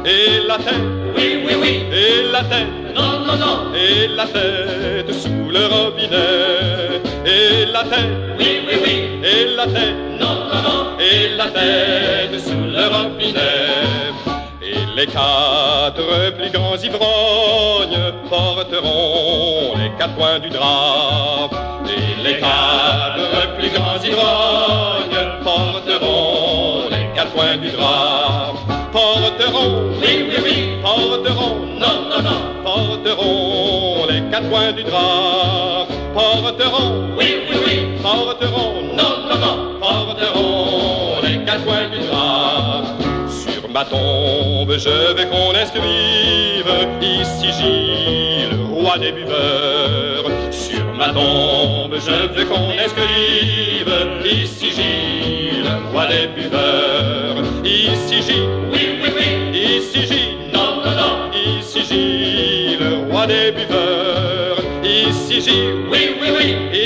Et 0.05 0.45
la 0.47 0.57
tête, 0.57 0.87
oui, 1.15 1.27
oui, 1.45 1.53
oui, 1.61 1.73
et 1.93 2.31
la 2.33 2.43
tête, 2.51 2.78
non, 2.95 3.19
non, 3.25 3.37
non, 3.37 3.73
et 3.75 4.07
la 4.07 4.25
tête 4.25 5.13
sous 5.13 5.49
le 5.49 5.65
robinet. 5.67 7.01
Et 7.25 7.65
la 7.71 7.83
tête, 7.83 8.37
oui, 8.39 8.61
oui, 8.67 8.75
oui, 8.83 8.97
et 9.23 9.55
la 9.55 9.65
tête, 9.65 9.95
non, 10.19 10.35
non, 10.51 10.61
non, 10.67 10.97
et 10.99 11.35
la 11.37 11.47
tête 11.47 12.39
sous 12.39 12.65
le 12.77 12.87
robinet. 12.87 14.13
Et 14.61 14.85
les 14.95 15.07
quatre 15.07 16.33
plus 16.37 16.51
grands 16.51 16.77
ivrognes 16.77 18.13
porteront 18.29 19.73
les 19.77 19.91
quatre 19.97 20.15
coins 20.15 20.39
du 20.39 20.49
drap. 20.49 21.49
Et 21.87 22.23
les 22.23 22.37
quatre 22.39 23.55
plus 23.57 23.69
grands 23.69 24.01
ivrognes 24.03 25.29
porteront 25.43 26.89
les 26.91 27.07
quatre 27.15 27.33
coins 27.33 27.57
du 27.57 27.69
drap. 27.71 28.53
Porteront, 28.91 29.91
oui, 30.01 30.25
oui, 30.27 30.35
oui, 30.43 30.57
porteront, 30.81 31.68
du 34.49 34.83
drap. 34.83 35.87
Porteront, 36.15 37.09
oui, 37.17 37.43
oui, 37.49 37.57
oui, 37.65 37.77
porteront, 38.01 38.81
non, 38.97 39.27
non, 39.29 39.37
non, 39.37 39.79
porteront 39.79 41.21
les 41.21 41.45
quatre 41.45 41.63
coins 41.65 41.87
du 41.89 41.99
drap. 42.07 42.83
Sur 43.29 43.69
ma 43.69 43.85
tombe, 43.85 44.73
je 44.75 45.13
vais 45.13 45.27
qu'on 45.27 45.53
inscrive 45.53 46.71
ici 46.99 47.51
Gilles, 47.59 48.57
roi 48.73 48.97
des 48.97 49.11
buveurs. 49.11 50.25
Sur 50.49 50.85
ma 50.97 51.09
tombe, 51.09 51.95
je 51.95 52.33
veux 52.33 52.45
qu'on 52.45 52.71
inscrive 52.83 53.93
ici 54.25 54.71
Gilles, 54.71 55.71
roi 55.91 56.07
des 56.07 56.27
buveurs. 56.35 57.35
Ici 57.63 58.23
Gilles, 58.23 58.49
oui, 58.71 58.99
oui, 59.03 59.09
oui, 59.15 59.59
ici 59.77 60.07
Gilles, 60.07 60.51
non, 60.51 60.81
non, 60.83 60.95
non, 61.01 61.31
ici 61.59 61.83
Gilles, 61.87 63.05
roi 63.11 63.27
des 63.27 63.51
buveurs. 63.51 63.88
Ici 65.39 65.51
Gilles, 65.51 65.73
oui, 65.89 66.31
oui, 66.37 66.78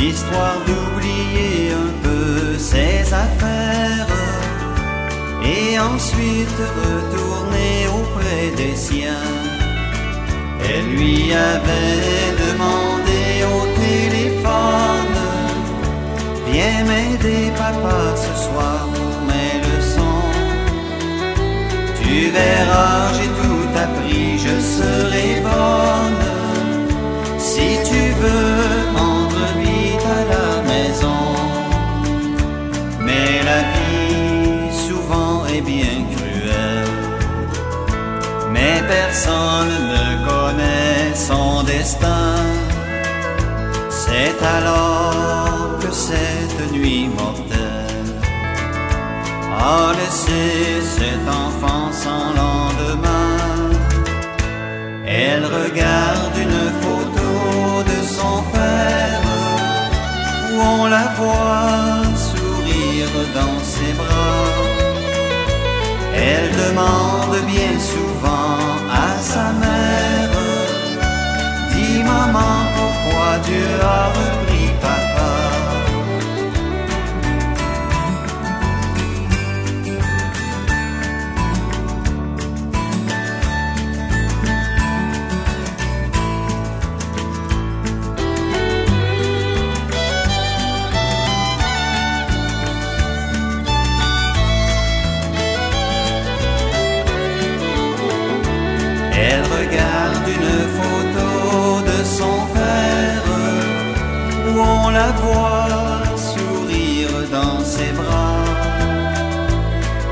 L'histoire 0.00 0.58
d'oublier 0.66 1.72
un 1.84 1.92
peu 2.02 2.58
ses 2.58 3.02
affaires 3.12 4.08
et 5.44 5.78
ensuite 5.78 6.60
retourner 6.82 7.86
auprès 7.98 8.46
des 8.56 8.74
siens. 8.76 9.30
Elle 10.72 10.86
lui 10.96 11.32
avait 11.32 12.30
demandé 12.46 13.22
au 13.54 13.60
téléphone 13.84 15.16
Viens 16.50 16.84
m'aider 16.84 17.50
papa 17.56 17.98
ce 18.24 18.32
soir 18.46 18.86
pour 18.94 19.16
mes 19.30 19.54
leçons 19.66 20.30
Tu 22.00 22.30
verras 22.30 23.12
j'ai 23.14 23.30
tout 23.40 23.68
appris 23.84 24.38
je 24.46 24.54
serai 24.76 25.40
bonne 25.48 26.24
Si 27.38 27.68
tu 27.88 28.02
veux 28.22 28.59
mais 38.60 38.82
personne 38.96 39.74
ne 39.94 40.06
connaît 40.28 41.14
son 41.14 41.62
destin. 41.62 42.34
C'est 43.88 44.36
alors 44.58 45.78
que 45.80 45.90
cette 45.92 46.72
nuit 46.72 47.08
mortelle 47.20 48.12
a 49.74 49.92
laissé 50.00 50.42
cet 50.96 51.24
enfant 51.44 51.86
sans 52.04 52.26
lendemain. 52.42 53.36
Elle 55.06 55.44
regarde 55.44 56.36
une 56.46 56.62
photo 56.82 57.30
de 57.90 57.98
son 58.16 58.36
père 58.54 59.22
où 60.50 60.56
on 60.78 60.86
la 60.96 61.06
voit 61.18 62.02
sourire 62.28 63.14
dans 63.38 63.58
ses 63.74 63.92
bras. 64.00 64.49
Elle 66.14 66.50
demande 66.52 67.36
bien 67.46 67.78
souvent 67.78 68.58
à 68.90 69.18
sa 69.20 69.52
mère, 69.52 70.30
dis 71.72 72.02
maman 72.02 72.56
pourquoi 72.76 73.38
Dieu 73.44 73.66
a 73.82 74.49
Elle 99.32 99.44
regarde 99.44 100.26
une 100.38 100.56
photo 100.78 101.28
de 101.90 101.98
son 102.18 102.38
père 102.52 103.24
où 104.48 104.58
on 104.58 104.90
la 104.90 105.10
voit 105.22 106.16
sourire 106.16 107.16
dans 107.30 107.60
ses 107.64 107.92
bras. 108.00 108.44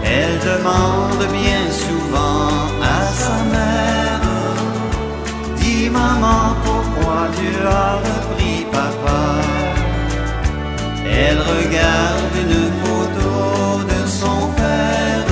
Elle 0.05 0.39
demande 0.53 1.25
bien 1.41 1.65
souvent 1.85 2.47
à 2.97 2.99
sa 3.25 3.37
mère, 3.55 4.27
dis 5.57 5.91
maman 5.91 6.55
pourquoi 6.65 7.19
Dieu 7.39 7.59
a 7.67 7.97
repris 8.07 8.67
papa? 8.71 9.23
Elle 11.05 11.41
regarde 11.55 12.35
une 12.45 12.63
photo 12.83 13.83
de 13.93 14.01
son 14.21 14.41
père 14.61 15.27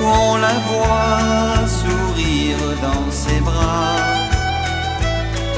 où 0.00 0.06
on 0.06 0.36
la 0.38 0.54
voit 0.68 1.43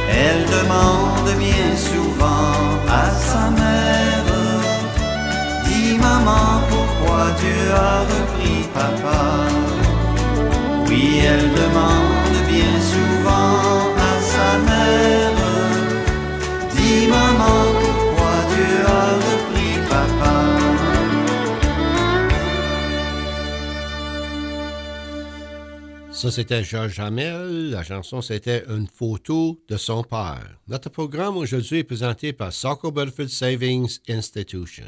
Elle 0.08 0.44
demande 0.46 1.30
bien 1.38 1.76
souvent 1.76 2.54
à 2.88 3.10
sa 3.10 3.50
mère, 3.50 4.28
dis 5.64 5.98
maman 5.98 6.60
pourquoi 6.70 7.30
Dieu 7.40 7.72
a 7.74 8.00
repris 8.12 8.62
papa? 8.74 9.24
Oui, 10.88 11.20
elle 11.24 11.50
demande 11.62 12.38
bien 12.48 12.74
souvent 12.92 13.92
à 14.10 14.12
sa 14.32 14.48
mère, 14.70 15.38
dis 16.74 17.06
maman 17.08 17.85
Ça, 26.16 26.30
c'était 26.30 26.64
Georges 26.64 26.98
Hamel. 26.98 27.72
La 27.72 27.82
chanson, 27.82 28.22
c'était 28.22 28.64
Une 28.70 28.86
photo 28.86 29.60
de 29.68 29.76
son 29.76 30.02
père. 30.02 30.58
Notre 30.66 30.88
programme 30.88 31.36
aujourd'hui 31.36 31.80
est 31.80 31.84
présenté 31.84 32.32
par 32.32 32.54
Saco 32.54 32.90
Bedford 32.90 33.28
Savings 33.28 33.98
Institution. 34.08 34.86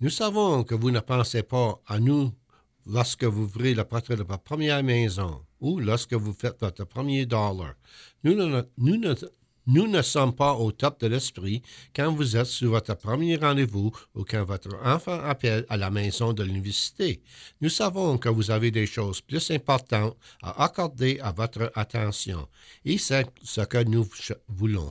Nous 0.00 0.10
savons 0.10 0.62
que 0.62 0.76
vous 0.76 0.92
ne 0.92 1.00
pensez 1.00 1.42
pas 1.42 1.82
à 1.88 1.98
nous 1.98 2.32
lorsque 2.86 3.24
vous 3.24 3.42
ouvrez 3.42 3.74
le 3.74 3.82
portrait 3.82 4.14
de 4.14 4.22
votre 4.22 4.44
première 4.44 4.84
maison 4.84 5.40
ou 5.60 5.80
lorsque 5.80 6.14
vous 6.14 6.32
faites 6.32 6.60
votre 6.60 6.84
premier 6.84 7.26
dollar. 7.26 7.74
Nous 8.22 8.34
ne, 8.34 8.62
nous 8.78 9.14
nous 9.68 9.86
ne 9.86 10.00
sommes 10.00 10.34
pas 10.34 10.54
au 10.54 10.72
top 10.72 10.98
de 11.00 11.08
l'esprit 11.08 11.62
quand 11.94 12.10
vous 12.10 12.38
êtes 12.38 12.46
sur 12.46 12.70
votre 12.70 12.94
premier 12.94 13.36
rendez-vous 13.36 13.92
ou 14.14 14.24
quand 14.24 14.42
votre 14.42 14.74
enfant 14.82 15.20
appelle 15.22 15.66
à 15.68 15.76
la 15.76 15.90
maison 15.90 16.32
de 16.32 16.42
l'université. 16.42 17.20
Nous 17.60 17.68
savons 17.68 18.16
que 18.16 18.30
vous 18.30 18.50
avez 18.50 18.70
des 18.70 18.86
choses 18.86 19.20
plus 19.20 19.50
importantes 19.50 20.16
à 20.42 20.64
accorder 20.64 21.20
à 21.20 21.32
votre 21.32 21.70
attention 21.74 22.48
et 22.86 22.96
c'est 22.96 23.26
ce 23.42 23.60
que 23.60 23.84
nous 23.84 24.08
voulons. 24.48 24.90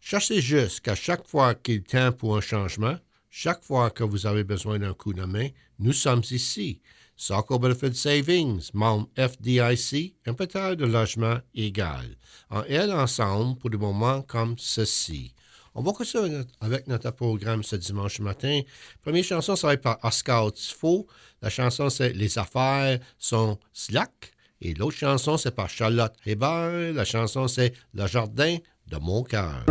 Cherchez 0.00 0.40
juste 0.40 0.80
qu'à 0.80 0.96
chaque 0.96 1.28
fois 1.28 1.54
qu'il 1.54 1.84
temps 1.84 2.10
pour 2.10 2.36
un 2.36 2.40
changement, 2.40 2.98
chaque 3.30 3.62
fois 3.62 3.90
que 3.90 4.02
vous 4.02 4.26
avez 4.26 4.42
besoin 4.42 4.80
d'un 4.80 4.92
coup 4.92 5.14
de 5.14 5.24
main, 5.24 5.48
nous 5.78 5.92
sommes 5.92 6.22
ici. 6.32 6.80
Saco 7.16 7.58
Bedford 7.58 7.94
Savings, 7.94 8.70
membre 8.74 9.08
FDIC, 9.16 10.14
un 10.26 10.34
prêteur 10.34 10.76
de 10.76 10.84
logement 10.84 11.38
égal. 11.54 12.16
En 12.50 12.62
elle 12.68 12.92
ensemble 12.92 13.58
pour 13.58 13.70
des 13.70 13.76
moments 13.76 14.22
comme 14.22 14.56
ceci. 14.58 15.32
On 15.76 15.82
va 15.82 15.92
continuer 15.92 16.42
avec 16.60 16.86
notre 16.86 17.10
programme 17.10 17.64
ce 17.64 17.76
dimanche 17.76 18.20
matin. 18.20 18.60
Première 19.02 19.24
chanson, 19.24 19.56
ça 19.56 19.66
va 19.66 19.74
être 19.74 19.82
par 19.82 19.98
Oscar 20.04 20.52
Tifo. 20.52 21.06
La 21.42 21.50
chanson, 21.50 21.90
c'est 21.90 22.12
Les 22.12 22.38
affaires 22.38 23.00
sont 23.18 23.58
slack. 23.72 24.32
Et 24.60 24.74
l'autre 24.74 24.96
chanson, 24.96 25.36
c'est 25.36 25.54
par 25.54 25.68
Charlotte 25.68 26.14
Hébert. 26.26 26.94
La 26.94 27.04
chanson, 27.04 27.48
c'est 27.48 27.74
Le 27.92 28.06
jardin 28.06 28.56
de 28.86 28.96
mon 28.98 29.24
cœur. 29.24 29.64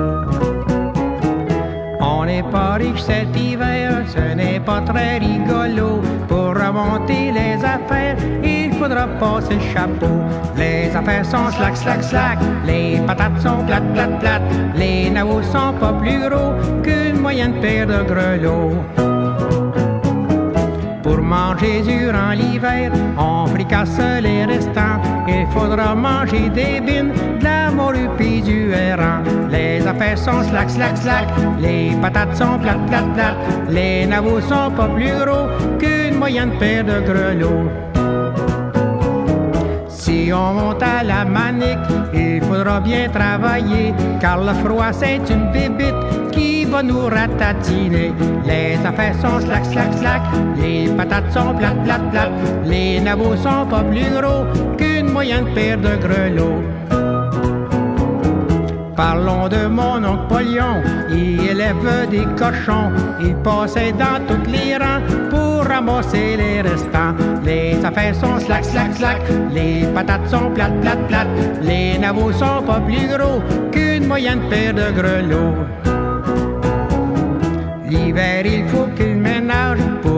On 2.05 2.25
n'est 2.25 2.43
pas 2.43 2.73
riche 2.73 3.01
cet 3.01 3.33
hiver, 3.39 4.03
ce 4.07 4.35
n'est 4.35 4.59
pas 4.59 4.81
très 4.81 5.19
rigolo. 5.19 6.01
Pour 6.27 6.49
remonter 6.63 7.31
les 7.31 7.55
affaires, 7.63 8.17
il 8.43 8.73
faudra 8.73 9.07
passer 9.21 9.57
chapeau. 9.73 10.17
Les 10.57 10.93
affaires 10.93 11.25
sont 11.25 11.49
slack, 11.55 11.77
slack, 11.77 12.03
slack. 12.03 12.39
Les 12.65 12.99
patates 13.07 13.39
sont 13.41 13.63
plates, 13.65 13.93
plates, 13.93 14.19
plates. 14.19 14.51
Les 14.75 15.09
navos 15.09 15.43
sont 15.43 15.73
pas 15.79 15.93
plus 15.93 16.19
gros 16.27 16.53
qu'une 16.83 17.19
moyenne 17.21 17.53
paire 17.61 17.87
de 17.87 18.03
grelots. 18.11 18.75
Pour 21.03 21.19
manger 21.21 21.81
durant 21.83 22.31
l'hiver, 22.31 22.91
on 23.17 23.45
fricasse 23.47 24.01
les 24.21 24.43
restants. 24.43 24.99
Il 25.27 25.47
faudra 25.53 25.95
manger 25.95 26.49
des 26.49 26.81
bines, 26.81 27.13
de 27.39 27.43
la 27.43 27.52
Les 29.49 29.85
affaires 29.85 30.17
sont 30.17 30.43
slack, 30.43 30.69
slack, 30.69 30.97
slack. 30.97 31.27
Les 31.59 31.91
patates 32.01 32.35
sont 32.35 32.57
plates, 32.59 32.85
plates, 32.87 33.13
plates. 33.13 33.37
Les 33.69 34.05
navos 34.05 34.41
sont 34.41 34.71
pas 34.75 34.87
plus 34.87 35.11
gros 35.25 35.47
qu'une 35.79 36.17
moyenne 36.17 36.51
paire 36.59 36.83
de 36.83 36.99
grelots. 37.01 37.69
Si 39.89 40.31
on 40.33 40.53
monte 40.53 40.83
à 40.83 41.03
la 41.03 41.25
manique, 41.25 41.77
il 42.13 42.41
faudra 42.41 42.79
bien 42.79 43.09
travailler, 43.09 43.93
car 44.19 44.41
le 44.41 44.53
froid 44.53 44.91
c'est 44.91 45.21
une 45.29 45.51
bébite 45.51 46.31
qui 46.31 46.65
va 46.65 46.83
nous 46.83 47.07
ratatiner. 47.07 48.13
Les 48.45 48.77
affaires 48.85 49.15
sont 49.21 49.39
slack, 49.39 49.65
slack, 49.65 49.93
slack, 49.93 50.21
les 50.57 50.89
patates 50.89 51.31
sont 51.31 51.53
plates, 51.55 51.83
plates, 51.83 52.11
plates, 52.11 52.31
les 52.65 52.99
navos 52.99 53.35
sont 53.37 53.65
pas 53.69 53.83
plus 53.83 54.09
gros 54.19 54.45
qu'une 54.77 55.09
moyenne 55.11 55.45
paire 55.53 55.77
de 55.77 55.95
grelots. 55.95 56.63
Parlons 58.95 59.47
de 59.47 59.65
mon 59.67 60.03
oncle 60.03 60.27
Polion, 60.29 60.83
il 61.09 61.49
élève 61.49 62.07
des 62.11 62.25
cochons, 62.37 62.91
il 63.19 63.35
passait 63.37 63.91
dans 63.91 64.23
toutes 64.27 64.47
les 64.47 64.77
rangs 64.77 65.01
pour 65.31 65.65
ramasser 65.65 66.37
les 66.37 66.61
restants. 66.61 67.15
Les 67.43 67.83
affaires 67.83 68.15
sont 68.15 68.39
slack, 68.39 68.63
slack, 68.63 68.93
slack, 68.93 69.21
les 69.51 69.85
patates 69.95 70.27
sont 70.29 70.51
plates, 70.51 70.79
plates, 70.81 71.07
plates, 71.07 71.27
les 71.63 71.97
navos 71.97 72.33
sont 72.33 72.61
pas 72.67 72.81
plus 72.81 73.07
gros 73.07 73.41
qu'une 73.71 74.05
moyenne 74.05 74.41
paire 74.49 74.75
de 74.75 74.91
grelots. 74.91 75.55
L'hiver, 77.89 78.45
il 78.45 78.67
faut 78.67 78.83
ménage 78.85 79.12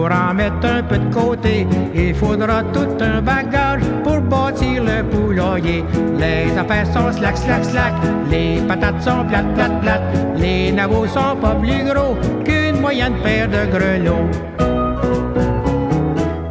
pour 0.06 0.16
en 0.16 0.34
mettre 0.36 0.68
un 0.68 0.84
peu 0.84 0.98
de 0.98 1.14
côté. 1.14 1.66
Il 1.96 2.14
faudra 2.14 2.62
tout 2.74 2.88
un 3.02 3.22
bagage 3.22 3.82
pour 4.04 4.22
bâtir 4.22 4.84
le 4.84 5.04
poulailler. 5.04 5.84
Les 6.20 6.56
affaires 6.58 6.86
sont 6.94 7.12
slack, 7.12 7.38
slack, 7.38 7.66
slack. 7.66 7.94
Les 8.30 8.62
patates 8.68 9.02
sont 9.02 9.26
plates, 9.26 9.52
plates, 9.56 9.82
plates. 9.82 10.04
Les 10.38 10.72
navos 10.72 11.08
sont 11.08 11.36
pas 11.42 11.56
plus 11.56 11.84
gros 11.84 12.16
qu'une 12.44 12.82
moyenne 12.82 13.16
paire 13.24 13.48
de 13.48 13.66
grelots. 13.72 14.30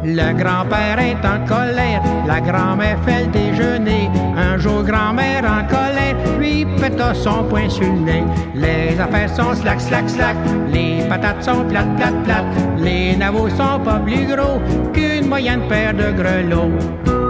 Le 0.03 0.33
grand-père 0.33 0.99
est 0.99 1.25
en 1.25 1.45
colère, 1.47 2.01
la 2.27 2.39
grand-mère 2.39 2.97
fait 3.05 3.25
le 3.25 3.31
déjeuner. 3.31 4.09
Un 4.37 4.57
jour, 4.57 4.83
grand-mère 4.83 5.43
en 5.43 5.65
colère, 5.67 6.15
lui 6.37 6.65
péta 6.79 7.13
son 7.13 7.43
poing 7.45 7.69
sur 7.69 7.91
le 7.91 7.99
nez. 7.99 8.23
Les 8.53 8.99
affaires 8.99 9.29
sont 9.29 9.53
slack, 9.55 9.81
slack, 9.81 10.09
slack, 10.09 10.35
les 10.71 10.94
patates 11.07 11.43
sont 11.43 11.65
plates, 11.65 11.95
plates, 11.97 12.23
plates. 12.23 12.45
Les 12.77 13.15
navos 13.15 13.49
sont 13.49 13.79
pas 13.83 13.99
plus 13.99 14.25
gros 14.25 14.59
qu'une 14.93 15.27
moyenne 15.27 15.67
paire 15.67 15.93
de 15.93 16.11
grelots. 16.11 17.24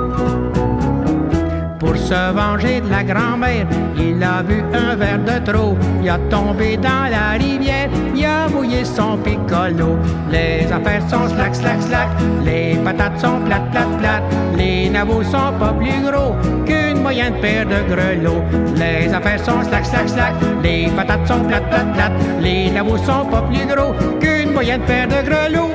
Pour 1.85 1.95
se 1.95 2.31
venger 2.33 2.81
de 2.81 2.89
la 2.89 3.03
grand-mère. 3.03 3.67
Il 3.97 4.21
a 4.23 4.41
vu 4.41 4.63
un 4.73 4.95
verre 4.95 5.19
de 5.19 5.51
trop, 5.51 5.77
il 6.01 6.09
a 6.09 6.17
tombé 6.29 6.77
dans 6.77 7.05
la 7.09 7.37
rivière, 7.37 7.89
il 8.15 8.25
a 8.25 8.47
mouillé 8.47 8.83
son 8.83 9.17
piccolo. 9.17 9.97
Les 10.31 10.71
affaires 10.71 11.07
sont 11.09 11.29
slack, 11.29 11.55
slack, 11.55 11.81
slack, 11.81 12.09
les 12.43 12.75
patates 12.83 13.19
sont 13.19 13.39
plates, 13.45 13.69
plates, 13.71 13.97
plates, 13.99 14.23
les 14.57 14.89
navots 14.89 15.23
sont 15.23 15.53
pas 15.59 15.73
plus 15.73 16.01
gros 16.01 16.33
qu'une 16.65 17.01
moyenne 17.01 17.35
paire 17.41 17.65
de 17.65 17.79
grelots. 17.93 18.43
Les 18.75 19.13
affaires 19.13 19.39
sont 19.39 19.63
slack, 19.63 19.85
slack, 19.85 20.09
slack, 20.09 20.33
les 20.63 20.87
patates 20.95 21.27
sont 21.27 21.43
plates, 21.43 21.69
plates, 21.69 21.93
plates, 21.93 22.13
les 22.41 22.71
navots 22.71 22.97
sont 22.97 23.25
pas 23.29 23.43
plus 23.43 23.65
gros 23.67 23.93
qu'une 24.19 24.51
moyenne 24.53 24.81
paire 24.81 25.07
de 25.07 25.21
grelots. 25.29 25.71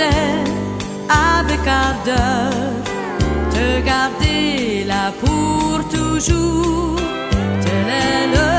Avec 0.00 1.60
ardeur 1.66 2.50
de 3.54 3.80
garder 3.86 4.84
là 4.86 5.12
pour 5.20 5.88
toujours. 5.88 6.96
Tel 7.64 7.86
est 8.06 8.26
le 8.36 8.50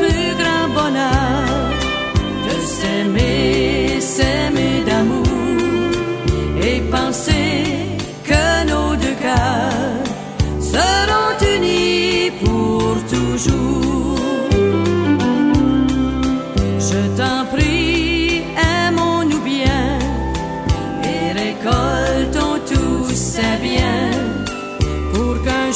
plus 0.00 0.34
grand 0.42 0.68
bonheur 0.74 1.70
de 2.46 2.54
s'aimer, 2.66 4.00
s'aimer 4.00 4.82
d'amour 4.84 5.24
et 6.60 6.80
penser 6.90 7.64
que 8.24 8.64
nos 8.66 8.96
deux 8.96 9.16
cœurs 9.22 10.04
seront 10.60 11.15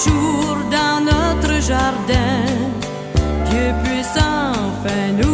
jour 0.05 0.57
dans 0.70 1.01
notre 1.05 1.61
jardin, 1.61 2.44
Dieu 3.51 3.74
puisse 3.84 4.16
enfin 4.16 5.12
nous 5.18 5.30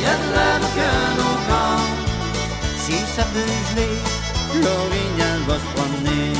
y 0.00 0.04
a 0.12 0.16
de 0.22 0.28
la 0.38 0.50
boucane 0.60 1.20
au 1.30 1.34
camp. 1.48 1.82
Si 2.82 2.96
ça 3.14 3.24
peut 3.32 3.54
geler, 3.68 3.96
l'orignal 4.64 5.38
va 5.48 5.56
se 5.62 5.68
promener. 5.74 6.31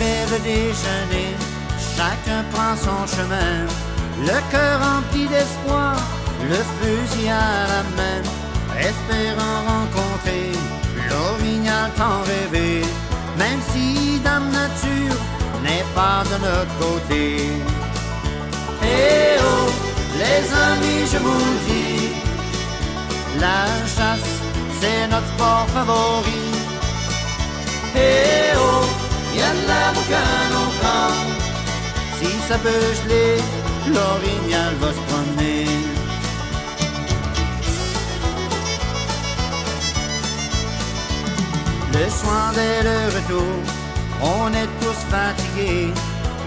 Le 0.00 0.38
déjeuner, 0.44 1.34
chacun 1.96 2.44
prend 2.52 2.76
son 2.76 3.04
chemin. 3.16 3.66
le 4.20 4.38
cœur 4.52 4.78
rempli 4.80 5.26
d'espoir, 5.26 5.96
le 6.48 6.60
fusil 6.78 7.28
à 7.28 7.66
la 7.72 7.82
main, 7.98 8.22
espérant 8.78 9.58
rencontrer 9.66 10.52
l'orignal 11.10 11.90
tant 11.96 12.20
rêvé, 12.30 12.82
même 13.38 13.60
si 13.72 14.20
Dame 14.20 14.48
Nature 14.52 15.16
n'est 15.64 15.88
pas 15.96 16.22
de 16.30 16.36
notre 16.46 16.74
côté. 16.78 17.50
Eh 18.82 19.36
oh, 19.40 19.68
les 20.22 20.42
amis, 20.68 21.04
je 21.12 21.18
vous 21.18 21.50
dis, 21.66 22.10
la 23.40 23.66
chasse, 23.94 24.30
c'est 24.80 25.08
notre 25.08 25.26
sport 25.34 25.66
favori. 25.74 26.44
Eh 27.96 28.56
oh, 28.56 28.77
Si 32.18 32.30
ça 32.48 32.58
peut 32.58 32.68
geler, 33.02 33.36
l'orignal 33.86 34.74
va 34.80 34.88
se 34.88 35.02
promener. 35.08 35.66
Le 41.92 42.10
soir 42.10 42.52
dès 42.54 42.82
le 42.82 42.98
retour, 43.16 43.54
on 44.22 44.48
est 44.52 44.70
tous 44.80 45.00
fatigués, 45.10 45.92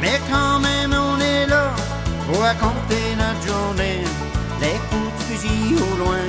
mais 0.02 0.20
quand 0.30 0.60
même 0.60 0.94
on 0.94 1.20
est 1.20 1.46
là 1.48 1.72
pour 2.28 2.42
raconter 2.42 3.06
notre 3.18 3.44
journée. 3.48 4.04
Les 4.60 4.78
coups 4.90 5.12
de 5.18 5.24
fusil 5.28 5.76
au 5.76 5.98
loin, 6.04 6.26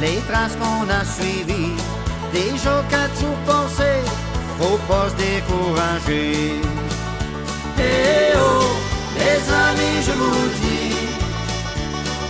les 0.00 0.18
traces 0.28 0.56
qu'on 0.60 0.88
a 0.88 1.04
suivies, 1.04 1.76
déjà 2.32 2.84
quatre 2.90 3.20
jours 3.20 3.40
passés, 3.46 4.05
faut 4.58 4.78
pas 4.88 5.08
se 5.10 5.16
décourager. 5.16 6.60
Eh 7.78 8.32
oh, 8.36 8.64
les 9.20 9.40
amis, 9.66 9.98
je 10.06 10.12
vous 10.20 10.48
dis, 10.62 10.96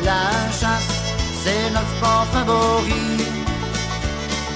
la 0.05 0.27
chasse, 0.61 0.93
c'est 1.43 1.71
notre 1.75 1.93
sport 1.97 2.27
favori. 2.33 3.07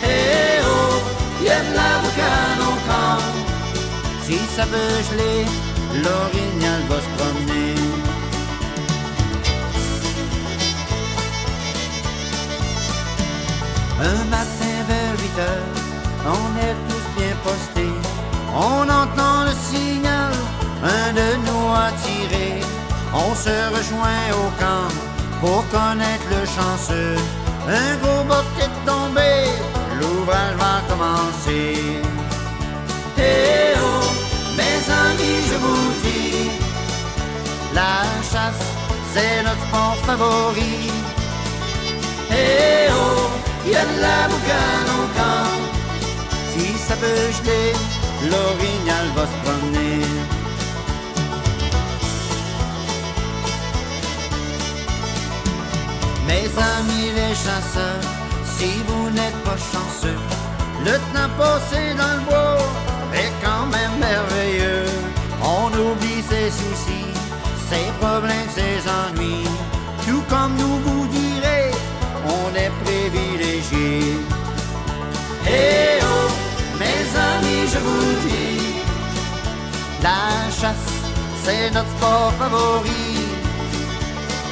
Eh 0.03 0.61
oh, 0.75 1.45
y 1.45 1.49
a 1.49 1.61
de 1.69 1.75
la 1.81 1.93
boucane 2.03 2.63
au 2.71 2.77
camp. 2.89 3.23
Si 4.25 4.39
ça 4.57 4.65
veut 4.73 4.97
geler, 5.09 5.45
l'orignal 6.05 6.81
va 6.89 6.99
se 7.05 7.11
promener. 7.19 7.75
Un 14.03 14.25
matin 14.35 14.75
vers 14.89 15.15
8 15.21 15.39
heures, 15.41 15.77
on 16.25 16.59
est 16.67 16.77
tous 16.89 17.00
bien 17.21 17.37
postés. 17.45 17.97
On 18.55 18.83
entend 19.03 19.39
le 19.49 19.55
signal, 19.71 20.33
un 20.97 21.09
de 21.21 21.29
nous 21.47 21.67
a 21.85 21.89
tiré. 22.05 22.49
On 23.25 23.31
se 23.45 23.57
rejoint 23.77 24.27
au 24.43 24.47
camp 24.63 24.89
pour 25.41 25.61
connaître 25.77 26.27
le 26.37 26.43
chanceux. 26.57 27.17
Un 27.81 27.91
gros 28.03 28.25
bouquet 28.31 28.69
est 28.69 28.79
tombé, 28.91 29.33
l'ouvrage 29.99 30.57
va 30.65 30.75
commencer. 30.91 31.69
Eh 33.19 33.75
oh, 33.89 34.07
mes 34.59 34.81
amis, 35.05 35.41
je 35.51 35.57
vous 35.65 35.87
dis, 36.05 36.51
la 37.79 37.97
chasse, 38.31 38.65
c'est 39.13 39.43
notre 39.47 39.63
sport 39.67 39.99
favori. 40.07 40.77
Eh 42.31 42.89
oh, 43.01 43.69
y 43.71 43.75
a 43.83 43.85
de 43.91 43.97
la 44.07 44.19
boucane 44.31 44.91
au 44.99 45.05
camp. 45.19 45.80
Si 46.61 46.77
ça 46.77 46.95
peut 46.95 47.07
geler, 47.39 47.73
l'orignal 48.31 49.07
va 49.17 49.25
se 49.33 49.37
promener. 49.45 50.05
Mes 56.29 56.49
amis 56.77 57.09
les 57.17 57.35
chasseurs, 57.35 58.05
si 58.59 58.71
vous 58.87 59.09
n'êtes 59.09 59.41
pas 59.43 59.57
chanceux, 59.73 60.21
le 60.85 60.97
temps 61.13 61.33
passé 61.39 61.81
dans 61.97 62.15
le 62.19 62.25
bois 62.29 62.59
est 63.15 63.33
quand 63.43 63.67
même 63.77 63.97
merveilleux. 63.99 64.85
On 65.43 65.69
oublie 65.69 66.23
ses 66.29 66.51
soucis, 66.51 67.11
ses 67.71 67.91
problèmes, 68.03 68.51
ses 68.55 68.81
ennuis. 69.01 69.49
Tout 70.07 70.23
comme 70.29 70.55
nous 70.57 70.90
c'est 81.51 81.71
notre 81.75 81.91
sport 81.97 82.33
favori. 82.39 83.07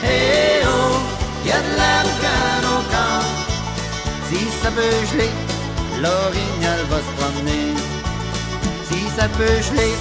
Eh 0.05 0.63
oh, 0.67 0.97
y 1.47 1.51
a 1.51 1.61
de 1.67 1.73
la 1.81 1.95
boucane 2.05 2.67
au 2.77 2.81
camp. 2.93 3.25
Si 4.29 4.41
ça 4.63 4.71
peut 4.71 5.01
geler, 5.11 5.33
l'orignal 6.03 6.81
va 6.91 6.99
se 7.07 7.13
promener. 7.19 7.67
Si 8.89 9.01
ça 9.17 9.27
peut 9.39 9.59
geler, 9.69 9.95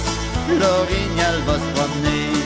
l'orignal 0.60 1.36
va 1.46 1.54
se 1.64 1.68
promener. 1.76 2.37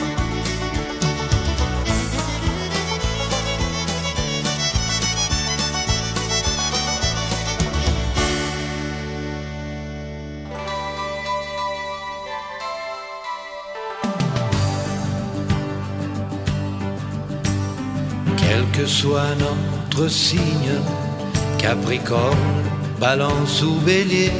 Soit 18.93 19.35
notre 19.39 20.07
signe, 20.07 20.75
Capricorne, 21.57 22.49
Balance 22.99 23.63
ou 23.63 23.73
Bélier, 23.85 24.31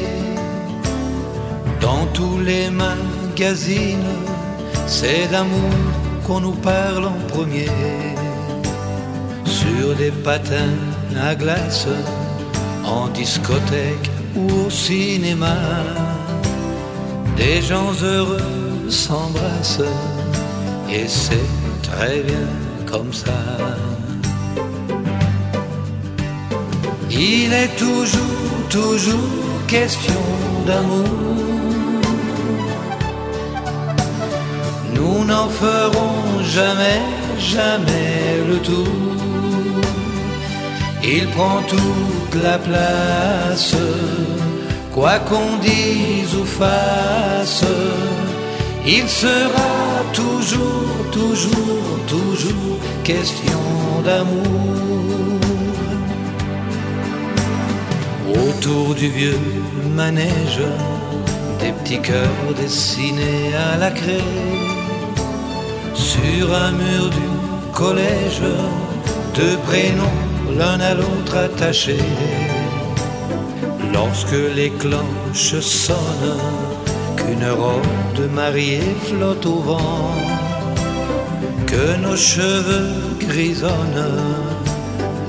dans 1.81 2.05
tous 2.13 2.37
les 2.39 2.69
magazines, 2.69 4.13
c'est 4.85 5.27
d'amour 5.31 5.73
qu'on 6.25 6.41
nous 6.41 6.57
parle 6.73 7.05
en 7.05 7.19
premier. 7.33 7.71
Sur 9.43 9.95
des 9.97 10.11
patins 10.11 10.79
à 11.19 11.33
glace, 11.33 11.87
en 12.85 13.07
discothèque 13.07 14.09
ou 14.35 14.45
au 14.67 14.69
cinéma, 14.69 15.57
des 17.35 17.59
gens 17.61 17.91
heureux 18.03 18.89
s'embrassent 18.89 19.89
et 20.91 21.07
c'est 21.07 21.49
très 21.81 22.21
bien 22.21 22.47
comme 22.85 23.11
ça. 23.11 23.33
Il 27.15 27.53
est 27.53 27.75
toujours, 27.77 28.67
toujours 28.69 29.65
question 29.67 30.23
d'amour. 30.65 31.05
Nous 34.95 35.23
n'en 35.23 35.47
ferons 35.47 36.43
jamais, 36.43 37.01
jamais 37.37 38.41
le 38.49 38.57
tour. 38.57 38.87
Il 41.03 41.27
prend 41.27 41.61
toute 41.67 42.41
la 42.41 42.57
place, 42.57 43.75
quoi 44.91 45.19
qu'on 45.19 45.57
dise 45.57 46.33
ou 46.35 46.45
fasse. 46.45 47.63
Il 48.87 49.07
sera 49.07 49.71
toujours, 50.13 51.11
toujours, 51.11 51.99
toujours 52.07 52.79
question 53.03 53.61
d'amour. 54.03 54.92
Autour 58.35 58.95
du 58.95 59.09
vieux 59.09 59.39
manège, 59.95 60.61
des 61.59 61.71
petits 61.71 62.01
cœurs 62.01 62.53
dessinés 62.55 63.53
à 63.55 63.77
la 63.77 63.91
craie. 63.91 64.31
Sur 65.93 66.53
un 66.53 66.71
mur 66.71 67.09
du 67.09 67.73
collège, 67.73 68.41
deux 69.35 69.57
prénoms 69.65 70.19
l'un 70.57 70.79
à 70.79 70.93
l'autre 70.93 71.37
attachés. 71.37 72.09
Lorsque 73.93 74.41
les 74.55 74.71
cloches 74.71 75.59
sonnent, 75.59 76.39
qu'une 77.17 77.49
robe 77.49 78.15
de 78.15 78.25
mariée 78.25 78.95
flotte 79.05 79.45
au 79.45 79.59
vent, 79.59 80.15
que 81.67 81.97
nos 82.01 82.17
cheveux 82.17 82.89
grisonnent, 83.19 84.11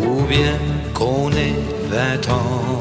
ou 0.02 0.22
bien 0.24 0.58
qu'on 0.92 1.30
ait 1.32 1.58
vingt 1.90 2.28
ans. 2.30 2.73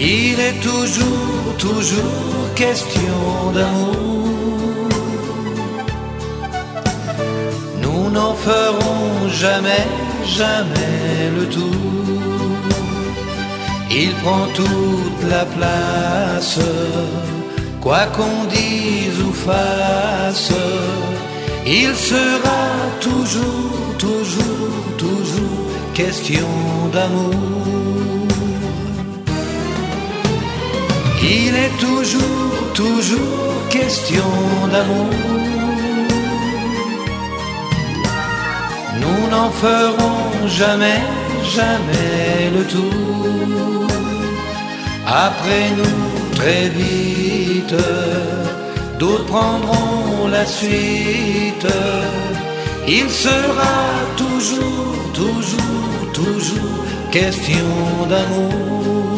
Il 0.00 0.38
est 0.38 0.60
toujours, 0.60 1.56
toujours 1.58 2.54
question 2.54 3.50
d'amour. 3.52 4.88
Nous 7.82 8.08
n'en 8.10 8.34
ferons 8.34 9.28
jamais, 9.28 9.86
jamais 10.24 11.30
le 11.36 11.46
tour. 11.48 12.18
Il 13.90 14.12
prend 14.22 14.46
toute 14.54 15.22
la 15.28 15.44
place, 15.46 16.60
quoi 17.80 18.06
qu'on 18.14 18.44
dise 18.44 19.20
ou 19.26 19.32
fasse, 19.32 20.52
il 21.66 21.92
sera 21.96 22.62
toujours, 23.00 23.96
toujours, 23.98 24.96
toujours 24.96 25.66
question 25.92 26.46
d'amour. 26.92 28.07
Il 31.30 31.54
est 31.54 31.76
toujours, 31.78 32.72
toujours 32.72 33.68
question 33.68 34.30
d'amour. 34.72 35.12
Nous 39.02 39.30
n'en 39.30 39.50
ferons 39.50 40.48
jamais, 40.48 41.02
jamais 41.56 42.50
le 42.56 42.64
tour. 42.64 43.86
Après 45.06 45.66
nous, 45.76 46.34
très 46.34 46.68
vite, 46.70 47.76
d'autres 48.98 49.26
prendront 49.26 50.28
la 50.28 50.46
suite. 50.46 51.68
Il 52.86 53.10
sera 53.10 53.76
toujours, 54.16 54.96
toujours, 55.12 56.12
toujours 56.14 56.84
question 57.10 57.68
d'amour. 58.08 59.17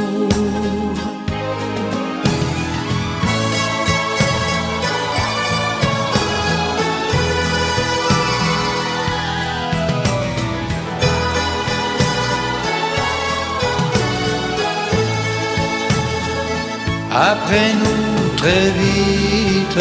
Après 17.13 17.73
nous, 17.75 18.37
très 18.37 18.71
vite, 18.71 19.79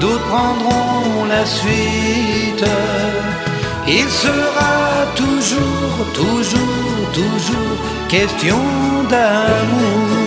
d'autres 0.00 0.24
prendront 0.28 1.24
la 1.28 1.44
suite. 1.44 2.64
Il 3.88 4.08
sera 4.08 5.06
toujours, 5.16 6.06
toujours, 6.14 7.12
toujours 7.12 7.76
question 8.08 8.58
d'amour. 9.10 10.25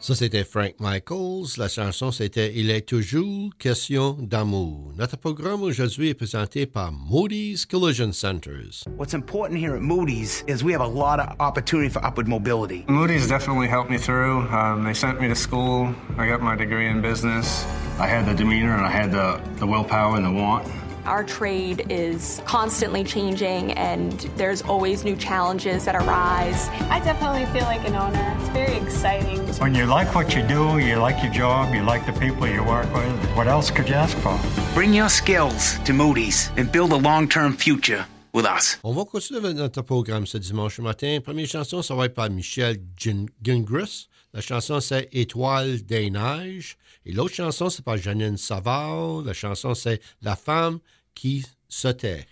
Ça, 0.00 0.14
c'était 0.14 0.44
Frank 0.44 0.76
Michaels. 0.80 1.58
La 1.58 1.68
chanson, 1.68 2.10
c'était 2.10 2.54
Il 2.54 2.70
est 2.70 2.88
toujours 2.88 3.50
question 3.58 4.16
d'amour. 4.18 4.94
Notre 4.96 5.18
programme 5.18 5.62
aujourd'hui 5.62 6.08
est 6.08 6.14
présenté 6.14 6.64
par 6.64 6.90
Moody's 6.90 7.66
Collision 7.66 8.10
Centers. 8.10 8.84
What's 8.96 9.12
important 9.12 9.58
here 9.58 9.74
at 9.74 9.82
Moody's 9.82 10.42
is 10.48 10.64
we 10.64 10.72
have 10.72 10.80
a 10.80 10.88
lot 10.88 11.20
of 11.20 11.36
opportunity 11.38 11.90
for 11.90 12.02
upward 12.02 12.28
mobility. 12.28 12.86
Moody's 12.88 13.28
definitely 13.28 13.68
helped 13.68 13.90
me 13.90 13.98
through. 13.98 14.48
Um, 14.50 14.84
they 14.84 14.94
sent 14.94 15.20
me 15.20 15.28
to 15.28 15.36
school. 15.36 15.94
I 16.16 16.26
got 16.26 16.40
my 16.40 16.56
degree 16.56 16.88
in 16.88 17.02
business. 17.02 17.66
I 17.98 18.06
had 18.06 18.24
the 18.24 18.32
demeanor 18.32 18.74
and 18.74 18.86
I 18.86 18.90
had 18.90 19.12
the, 19.12 19.38
the 19.58 19.66
willpower 19.66 20.16
and 20.16 20.24
the 20.24 20.32
want. 20.32 20.66
Our 21.06 21.24
trade 21.24 21.86
is 21.88 22.40
constantly 22.44 23.04
changing 23.04 23.72
and 23.72 24.12
there's 24.36 24.62
always 24.62 25.04
new 25.04 25.16
challenges 25.16 25.84
that 25.84 25.94
arise. 25.96 26.68
I 26.90 27.00
definitely 27.00 27.46
feel 27.46 27.64
like 27.66 27.86
an 27.88 27.94
owner. 27.96 28.36
It's 28.38 28.48
very 28.50 28.76
exciting. 28.76 29.38
When 29.60 29.74
you 29.74 29.86
like 29.86 30.14
what 30.14 30.34
you 30.34 30.42
do, 30.42 30.78
you 30.78 30.96
like 30.96 31.22
your 31.22 31.32
job, 31.32 31.74
you 31.74 31.82
like 31.82 32.04
the 32.06 32.12
people 32.20 32.46
you 32.46 32.62
work 32.64 32.92
with, 32.94 33.12
what 33.36 33.46
else 33.48 33.70
could 33.70 33.88
you 33.88 33.94
ask 33.94 34.16
for? 34.18 34.38
Bring 34.74 34.92
your 34.94 35.08
skills 35.08 35.78
to 35.84 35.92
Moody's 35.92 36.50
and 36.56 36.70
build 36.70 36.92
a 36.92 36.96
long-term 36.96 37.54
future 37.56 38.04
with 38.32 38.44
us. 38.44 38.78
On 38.84 38.92
va 38.94 39.04
continuer 39.04 39.40
avec 39.44 39.56
notre 39.56 39.82
programme 39.82 40.26
ce 40.26 40.38
dimanche 40.38 40.78
matin. 40.80 41.18
Première 41.24 41.48
chanson, 41.48 41.82
ça 41.82 41.94
va 41.96 42.04
être 42.04 42.14
par 42.14 42.30
Michel 42.30 42.76
Gin- 42.96 43.28
Gingras. 43.42 44.06
La 44.32 44.40
chanson, 44.40 44.80
c'est 44.80 45.08
Étoile 45.12 45.82
des 45.82 46.08
neiges. 46.08 46.76
Et 47.04 47.12
l'autre 47.12 47.34
chanson, 47.34 47.68
c'est 47.68 47.84
par 47.84 47.96
Janine 47.96 48.36
Savard. 48.36 49.22
La 49.22 49.32
chanson, 49.32 49.74
c'est 49.74 50.00
La 50.22 50.36
femme 50.36 50.78
qui 51.14 51.44
se 51.68 51.88
tait. 51.88 52.26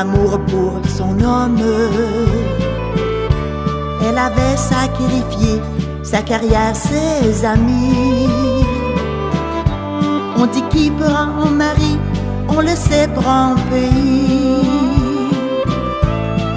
Par 0.00 0.06
amour 0.06 0.38
pour 0.46 0.80
son 0.88 1.18
homme. 1.20 1.58
Elle 4.02 4.18
avait 4.18 4.56
sacrifié 4.56 5.60
sa 6.02 6.22
carrière, 6.22 6.74
ses 6.74 7.44
amis. 7.44 8.28
On 10.36 10.46
dit 10.46 10.64
qui 10.70 10.90
prend 10.90 11.28
un 11.44 11.50
mari, 11.50 11.98
on 12.48 12.60
le 12.60 12.74
sait 12.74 13.08
prend 13.14 13.54
pays. 13.70 14.66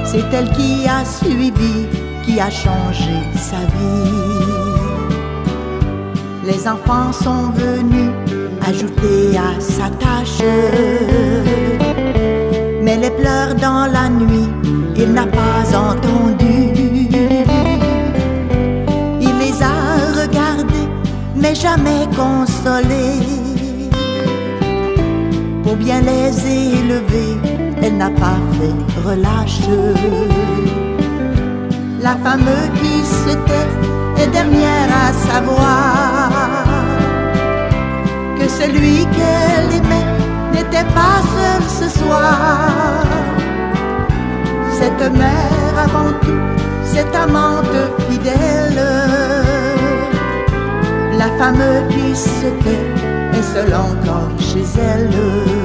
C'est 0.05 0.25
elle 0.31 0.49
qui 0.51 0.87
a 0.87 1.03
suivi, 1.03 1.87
qui 2.23 2.39
a 2.39 2.49
changé 2.49 3.17
sa 3.35 3.61
vie. 3.73 4.23
Les 6.45 6.67
enfants 6.67 7.11
sont 7.11 7.51
venus 7.51 8.11
ajouter 8.67 9.37
à 9.37 9.59
sa 9.59 9.89
tâche. 9.89 10.43
Mais 12.93 12.99
les 12.99 13.09
pleurs 13.09 13.55
dans 13.55 13.91
la 13.91 14.07
nuit, 14.07 14.49
il 14.95 15.13
n'a 15.13 15.25
pas 15.25 15.65
entendu. 15.75 16.73
Il 19.19 19.33
les 19.41 19.55
a 19.63 20.21
regardés, 20.21 20.89
mais 21.35 21.55
jamais 21.55 22.05
consolés. 22.15 23.19
Pour 25.63 25.75
bien 25.75 26.01
les 26.01 26.29
élever, 26.45 27.37
elle 27.81 27.97
n'a 27.97 28.11
pas 28.11 28.39
fait 28.57 29.07
relâche. 29.07 29.61
La 31.99 32.15
femme 32.17 32.53
qui 32.79 33.03
se 33.03 33.33
tait 33.47 34.21
est 34.21 34.27
dernière 34.27 34.89
à 35.07 35.13
savoir 35.31 36.29
que 38.37 38.47
celui 38.47 39.07
qu'elle 39.15 39.77
aimait 39.77 40.22
n'était 40.53 40.87
pas 40.99 41.19
seul 41.35 41.63
ce 41.79 41.99
soir. 41.99 42.59
Cette 44.71 45.11
mère 45.13 45.75
avant 45.85 46.11
tout, 46.21 46.43
cette 46.83 47.15
amante 47.15 47.79
fidèle, 48.09 48.83
la 51.17 51.29
femme 51.37 51.63
qui 51.89 52.15
se 52.15 52.47
tait 52.63 53.37
est 53.37 53.43
seule 53.53 53.73
encore 53.73 54.31
chez 54.39 54.65
elle. 54.79 55.62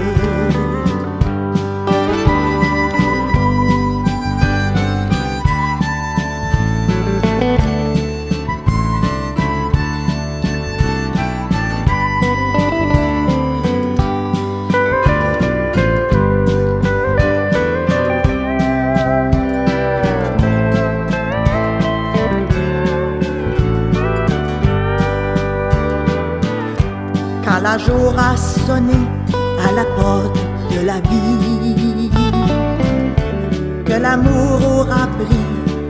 Quand 28.09 28.15
la 28.15 28.23
jour 28.23 28.33
a 28.33 28.37
sonné 28.37 29.01
à 29.69 29.73
la 29.73 29.85
porte 29.85 30.39
de 30.71 30.87
la 30.87 31.01
vie, 31.01 32.11
que 33.85 33.93
l'amour 33.93 34.61
aura 34.79 35.07
pris 35.19 35.47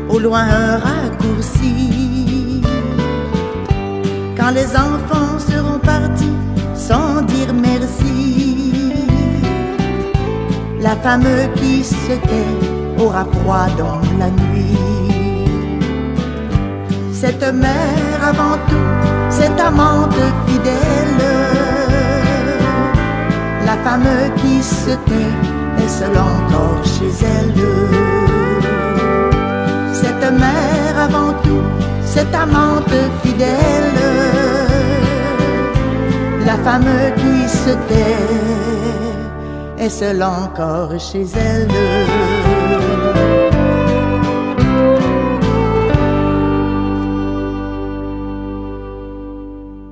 au 0.08 0.18
loin 0.18 0.40
un 0.42 0.78
raccourci. 0.78 2.62
Quand 4.36 4.50
les 4.50 4.66
enfants 4.74 5.38
seront 5.38 5.78
partis 5.78 6.36
sans 6.74 7.22
dire 7.22 7.54
merci, 7.54 8.74
la 10.80 10.96
femme 10.96 11.24
qui 11.56 11.84
se 11.84 12.14
tait 12.28 13.02
aura 13.02 13.24
froid 13.24 13.68
dans 13.76 14.00
la 14.18 14.30
nuit. 14.30 14.76
Cette 17.12 17.52
mère 17.52 18.20
avant 18.22 18.58
tout, 18.68 19.30
cette 19.30 19.60
amante 19.60 20.14
fidèle, 20.46 21.57
femme 23.84 24.34
qui 24.36 24.62
se 24.62 24.90
tait 25.08 25.34
est 25.82 25.88
seule 25.88 26.18
encore 26.18 26.84
chez 26.84 27.10
elle? 27.24 27.54
Cette 29.92 30.30
mère 30.32 30.98
avant 30.98 31.32
tout, 31.42 31.62
cette 32.04 32.34
amante 32.34 32.98
fidèle, 33.22 33.92
la 36.44 36.56
femme 36.56 36.86
qui 37.16 37.48
se 37.48 37.70
tait 37.88 38.16
est 39.84 39.90
seule 39.90 40.22
encore 40.22 40.98
chez 40.98 41.26
elle? 41.36 41.68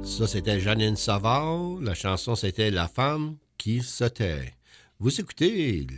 Ça, 0.03 0.27
c'était 0.27 0.59
Janine 0.59 0.97
Savard. 0.97 1.77
La 1.83 1.93
chanson, 1.93 2.35
c'était 2.35 2.71
La 2.71 2.89
femme 2.89 3.37
qui. 3.67 3.83
Vous 5.01 5.21
écoutez 5.21 5.89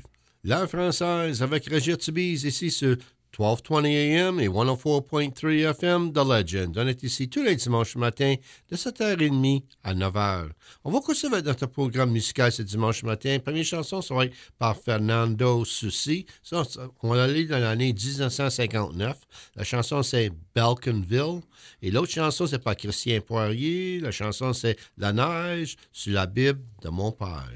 l'heure 0.43 0.70
française 0.70 1.43
avec 1.43 1.69
Roger 1.69 1.99
Tibise 1.99 2.45
ici 2.45 2.70
sur 2.70 2.97
1220 3.39 3.85
AM 3.85 4.40
et 4.40 4.48
104.3 4.48 5.70
FM 5.70 6.10
de 6.10 6.20
Legend. 6.20 6.77
On 6.77 6.89
est 6.89 7.02
ici 7.05 7.28
tous 7.28 7.44
les 7.44 7.55
dimanches 7.55 7.94
matin 7.94 8.35
de 8.69 8.77
7h30 8.77 9.62
à 9.85 9.94
9h. 9.94 10.48
On 10.82 10.90
va 10.90 11.01
continuer 11.01 11.40
notre 11.43 11.66
programme 11.66 12.10
musical 12.10 12.51
ce 12.51 12.62
dimanche 12.62 13.05
matin. 13.05 13.39
Première 13.39 13.65
chanson 13.65 14.02
sera 14.02 14.24
par 14.59 14.77
Fernando 14.77 15.65
Soucy. 15.65 16.27
On 16.51 17.15
va 17.15 17.23
aller 17.23 17.44
dans 17.44 17.60
l'année 17.60 17.93
1959. 17.93 19.16
La 19.55 19.62
chanson, 19.62 20.02
c'est 20.02 20.32
Balkanville. 20.55 21.40
Et 21.81 21.93
l'autre 21.93 22.10
chanson, 22.10 22.48
c'est 22.48 22.59
par 22.59 22.74
Christian 22.74 23.20
Poirier. 23.20 24.01
La 24.01 24.10
chanson, 24.10 24.52
c'est 24.52 24.77
La 24.97 25.12
neige 25.12 25.77
sur 25.93 26.12
la 26.12 26.27
Bible 26.27 26.60
de 26.82 26.89
mon 26.89 27.12
père. 27.12 27.52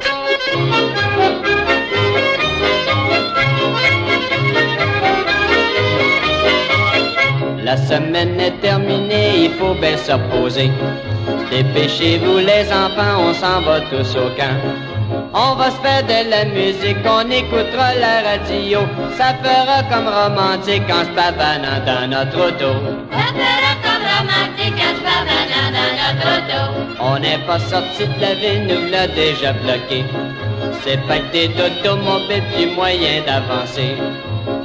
La 7.64 7.76
semaine 7.76 8.40
est 8.40 8.60
terminée, 8.60 9.44
il 9.44 9.50
faut 9.52 9.74
bien 9.74 9.96
se 9.96 10.10
reposer. 10.12 10.70
Dépêchez-vous 11.48 12.38
les 12.38 12.66
enfants, 12.72 13.16
on 13.28 13.34
s'en 13.34 13.60
va 13.60 13.80
tous 13.82 14.16
au 14.16 14.28
camp. 14.36 14.58
On 15.32 15.54
va 15.54 15.70
se 15.70 15.76
faire 15.76 16.02
de 16.02 16.28
la 16.28 16.44
musique, 16.44 16.96
on 17.06 17.30
écoutera 17.30 17.94
la 17.94 18.30
radio. 18.30 18.80
Ça 19.16 19.34
fera 19.42 19.82
comme 19.90 20.08
romantique 20.08 20.90
en 20.90 21.04
se 21.04 21.10
pavanant 21.10 21.78
dans 21.86 22.10
notre 22.10 22.48
auto. 22.48 22.72
Ça 23.12 23.28
fera 23.38 23.72
comme 23.84 24.06
romantique 24.16 24.82
en 24.88 24.94
se 24.96 25.02
pavanant 25.10 25.68
dans 25.78 25.92
notre 26.02 26.28
auto. 26.38 26.60
On 26.98 27.18
n'est 27.20 27.46
pas 27.46 27.60
sorti 27.60 28.06
de 28.08 28.20
la 28.20 28.34
ville, 28.34 28.66
nous 28.66 28.90
l'a 28.90 29.06
déjà 29.06 29.52
bloqué. 29.52 30.04
C'est 30.82 31.00
pas 31.06 31.18
que 31.18 31.32
des 31.32 31.50
automobiles 31.66 32.42
du 32.58 32.66
moyen 32.74 33.22
d'avancer. 33.24 33.94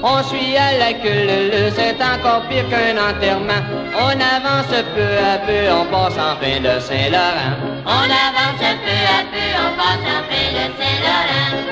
On 0.03 0.23
suit 0.23 0.55
à 0.57 0.77
la 0.77 0.93
queue 0.93 1.71
c'est 1.75 2.01
encore 2.03 2.43
pire 2.47 2.67
qu'un 2.69 2.97
enterrement. 2.97 3.61
On 3.93 4.09
avance 4.09 4.73
peu 4.95 5.17
à 5.33 5.37
peu, 5.39 5.71
on 5.71 5.85
passe 5.85 6.17
en 6.17 6.35
fin 6.41 6.59
de 6.59 6.79
Saint-Laurent. 6.79 7.55
On 7.85 8.09
avance 8.25 8.59
peu 8.59 8.99
à 9.17 9.23
peu, 9.31 9.47
on 9.65 9.71
passe 9.77 10.07
en 10.15 10.21
fin 10.29 10.47
de 10.55 10.65
Saint-Laurent. 10.77 11.67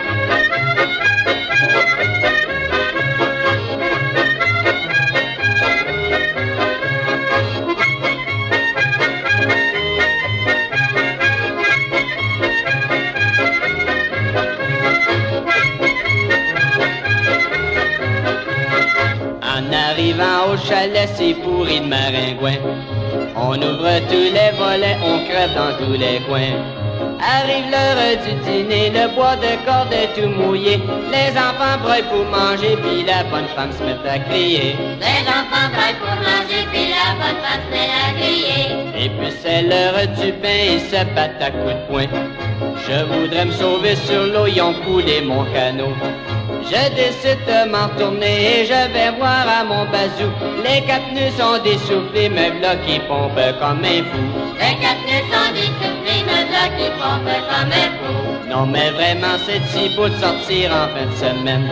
Arrivant 20.20 20.54
au 20.54 20.58
chalet, 20.58 21.10
c'est 21.16 21.34
pourri 21.36 21.80
de 21.80 21.86
maringouin. 21.86 22.58
On 23.36 23.56
ouvre 23.56 24.00
tous 24.10 24.32
les 24.34 24.52
volets, 24.58 24.98
on 25.04 25.26
crève 25.26 25.54
dans 25.56 25.78
tous 25.78 25.94
les 25.94 26.20
coins. 26.28 26.56
Arrive 27.20 27.72
l'heure 27.72 28.18
du 28.24 28.34
dîner, 28.44 28.90
le 28.90 29.14
bois 29.16 29.36
de 29.36 29.56
corde 29.66 29.92
est 29.92 30.14
tout 30.16 30.30
mouillé. 30.30 30.80
Les 31.12 31.32
enfants 31.38 31.80
broient 31.82 32.04
pour 32.10 32.26
manger, 32.26 32.78
puis 32.84 33.04
la 33.04 33.24
bonne 33.24 33.48
femme 33.56 33.72
se 33.72 33.84
met 33.84 34.10
à 34.10 34.20
crier. 34.20 34.76
Les 35.00 35.28
enfants 35.28 35.70
braillent 35.74 36.00
pour 36.00 36.16
manger, 36.16 36.68
puis 36.72 36.88
la 36.90 37.16
bonne 37.20 37.42
femme 37.42 37.62
se 37.66 37.72
met 37.72 37.90
à 38.04 38.14
crier. 38.20 39.06
Et 39.06 39.10
puis 39.10 39.34
c'est 39.42 39.62
l'heure 39.64 40.08
du 40.20 40.32
bain, 40.34 40.76
ils 40.76 40.82
se 40.82 41.04
battent 41.16 41.42
à 41.42 41.52
coups 41.52 41.74
de 41.74 41.92
poing. 41.92 42.08
Je 42.88 43.04
voudrais 43.06 43.46
me 43.46 43.52
sauver 43.52 43.96
sur 43.96 44.24
l'eau, 44.26 44.48
ils 44.48 44.62
ont 44.62 44.74
coulé 44.86 45.22
mon 45.22 45.46
canot. 45.46 45.96
Je 46.68 46.90
décide 46.96 47.46
de 47.46 47.70
m'en 47.70 47.88
retourner 47.88 48.62
et 48.62 48.66
je 48.66 48.92
vais 48.94 49.12
voir 49.18 49.46
à 49.48 49.64
mon 49.64 49.86
bazou. 49.86 50.32
Les 50.64 50.82
quatre 50.82 51.12
nœuds 51.14 51.32
sont 51.38 51.62
dessoufflés, 51.64 52.30
me 52.30 52.58
v'là 52.58 52.76
qui 52.78 53.00
pompe 53.08 53.40
comme 53.60 53.84
un 53.84 54.02
fou. 54.10 54.24
Les 54.60 54.76
quatre 54.82 55.06
nœuds 55.06 55.28
sont 55.32 55.52
dessoufflés, 55.54 56.24
me 56.30 56.40
v'là 56.48 56.66
qui 56.76 56.90
pompe 57.00 57.36
comme 57.50 57.72
un 57.72 57.90
fou. 57.98 58.50
Non, 58.50 58.66
mais 58.66 58.90
vraiment, 58.92 59.38
c'est 59.46 59.62
si 59.72 59.96
beau 59.96 60.10
de 60.10 60.16
sortir 60.16 60.72
en 60.72 60.88
fin 60.94 61.06
de 61.06 61.16
semaine. 61.16 61.70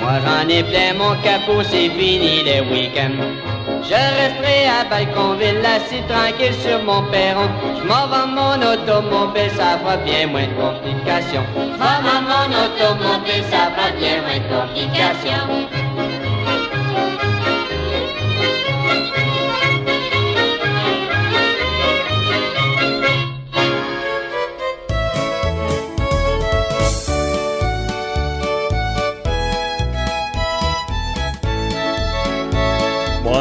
Moi, 0.00 0.12
j'en 0.24 0.48
ai 0.48 0.62
plein 0.62 0.94
mon 0.94 1.14
capot, 1.22 1.62
c'est 1.64 1.88
fini 1.90 2.42
les 2.44 2.60
week-ends. 2.60 3.51
Je 3.82 3.94
resterai 3.94 4.66
à 4.66 4.84
Balconville, 4.88 5.64
assis 5.64 6.02
tranquille 6.08 6.54
sur 6.54 6.82
mon 6.82 7.02
perron. 7.10 7.48
Je 7.78 7.82
m'en 7.86 8.06
vends 8.06 8.26
mon 8.26 8.56
automobile, 8.72 9.50
ça 9.56 9.78
va 9.84 9.96
bien 9.96 10.26
moins 10.26 10.46
de 10.46 10.54
complications. 10.54 11.44
Je 11.56 11.78
m'en 11.78 11.98
vends 12.04 12.24
mon 12.28 12.46
automobile, 12.64 13.44
ça 13.50 13.70
va 13.76 13.90
bien 13.98 14.22
moins 14.22 14.38
de 14.38 14.48
complications. 14.54 15.81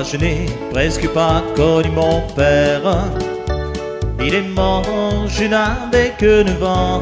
Je 0.03 0.17
n'ai 0.17 0.45
presque 0.71 1.07
pas 1.09 1.43
connu 1.55 1.89
mon 1.89 2.21
père. 2.35 2.81
Il 4.19 4.33
est 4.33 4.41
mort, 4.41 4.83
je 5.27 5.45
n'avais 5.45 6.13
que 6.17 6.43
9 6.43 6.63
ans. 6.63 6.99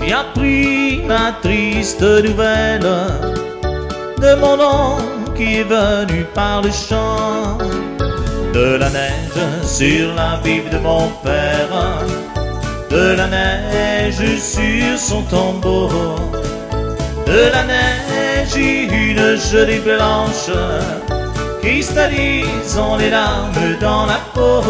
J'ai 0.00 0.12
appris 0.12 1.02
la 1.06 1.34
triste 1.42 2.00
nouvelle 2.00 2.90
de 4.18 4.34
mon 4.40 4.54
oncle 4.54 5.34
qui 5.36 5.56
est 5.56 5.64
venu 5.64 6.24
par 6.34 6.62
le 6.62 6.70
champ. 6.70 7.58
De 8.54 8.76
la 8.76 8.88
neige 8.88 9.66
sur 9.66 10.14
la 10.14 10.40
Bible 10.42 10.70
de 10.70 10.78
mon 10.78 11.08
père, 11.22 12.00
de 12.90 13.16
la 13.16 13.26
neige 13.26 14.38
sur 14.38 14.98
son 14.98 15.22
tombeau, 15.22 15.90
de 17.26 17.52
la 17.52 17.64
neige 17.64 18.56
une 18.56 19.36
gelée 19.36 19.80
blanche 19.80 20.50
cristallisant 21.64 22.96
les 22.98 23.08
larmes 23.08 23.78
dans 23.80 24.04
la 24.04 24.20
peau. 24.34 24.60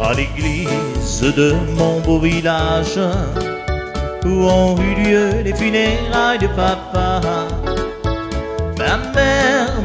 À 0.00 0.14
l'église 0.14 1.22
de 1.36 1.54
mon 1.76 1.98
beau 2.00 2.20
village, 2.20 3.00
où 4.24 4.28
ont 4.28 4.76
eu 4.78 4.94
lieu 5.02 5.42
les 5.42 5.54
funérailles 5.54 6.38
de 6.38 6.46
papa. 6.46 7.55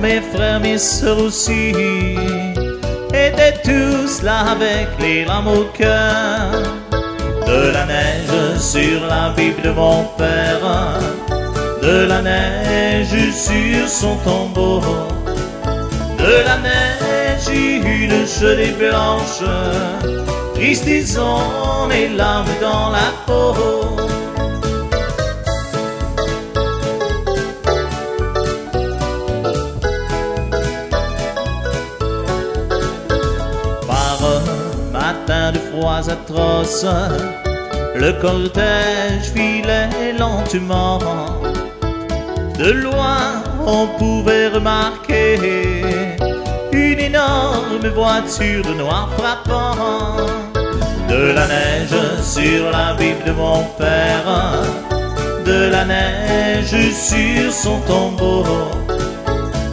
Mes 0.01 0.19
frères, 0.33 0.59
mes 0.59 0.79
soeurs 0.79 1.19
aussi 1.19 1.73
étaient 3.13 3.57
tous 3.63 4.23
là 4.23 4.51
avec 4.51 4.87
les 4.99 5.25
larmes 5.25 5.49
au 5.49 5.65
cœur. 5.65 6.51
De 7.45 7.71
la 7.71 7.85
neige 7.85 8.57
sur 8.57 9.05
la 9.07 9.29
Bible 9.35 9.61
de 9.61 9.71
mon 9.71 10.05
père, 10.17 10.99
de 11.83 12.07
la 12.07 12.21
neige 12.21 13.31
sur 13.31 13.87
son 13.87 14.15
tombeau, 14.25 14.81
de 16.17 16.45
la 16.45 16.57
neige 16.57 17.11
une 17.53 18.25
gelée 18.25 18.73
blanche, 18.79 19.43
tristisant 20.55 21.87
les 21.89 22.09
larmes 22.09 22.47
dans 22.59 22.89
la 22.89 23.11
peau. 23.27 24.00
Atroces, 35.89 36.85
le 37.95 38.13
cortège 38.21 39.31
filait 39.33 40.13
lentement. 40.17 40.99
De 42.57 42.71
loin, 42.71 43.43
on 43.65 43.87
pouvait 43.97 44.47
remarquer 44.49 45.37
une 46.71 46.99
énorme 46.99 47.87
voiture 47.93 48.63
de 48.63 48.73
noir 48.73 49.09
frappant. 49.17 50.17
De 51.09 51.33
la 51.33 51.47
neige 51.47 52.21
sur 52.21 52.71
la 52.71 52.93
Bible 52.93 53.23
de 53.25 53.31
mon 53.31 53.63
père, 53.77 54.63
de 55.45 55.69
la 55.69 55.85
neige 55.85 56.93
sur 56.93 57.51
son 57.51 57.79
tombeau, 57.81 58.45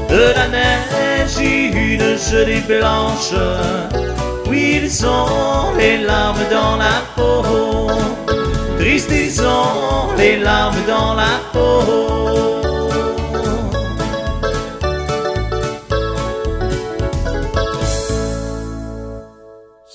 de 0.09 0.35
la 0.35 0.49
neige 0.49 0.99
une 1.41 2.17
gelée 2.17 2.63
blanche 2.67 3.35
oui, 4.49 4.81
ils 4.83 5.07
ont 5.07 5.75
les 5.77 5.99
larmes 5.99 6.49
dans 6.51 6.77
la 6.77 7.03
peau. 7.15 7.89
Tristes, 8.79 9.11
ils 9.11 9.41
ont 9.43 10.15
les 10.16 10.39
larmes 10.39 10.77
dans 10.87 11.15
la 11.15 11.41
peau. 11.53 12.19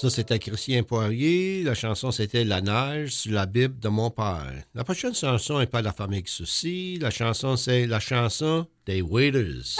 Ça, 0.03 0.09
c'était 0.09 0.38
Christian 0.38 0.84
Poirier. 0.84 1.63
La 1.63 1.75
chanson, 1.75 2.11
c'était 2.11 2.43
La 2.43 2.59
neige 2.59 3.11
sur 3.11 3.31
la 3.31 3.45
Bible 3.45 3.80
de 3.80 3.88
mon 3.88 4.09
père. 4.09 4.51
La 4.75 4.84
prochaine 4.84 5.15
chanson 5.15 5.59
n'est 5.59 5.65
pas 5.65 5.81
la 5.81 5.93
famille 5.93 6.23
Souci. 6.25 6.97
La 6.99 7.09
chanson, 7.09 7.55
c'est 7.55 7.88
la 7.88 8.01
chanson 8.01 8.67
des 8.85 9.01
Waiters. 9.01 9.77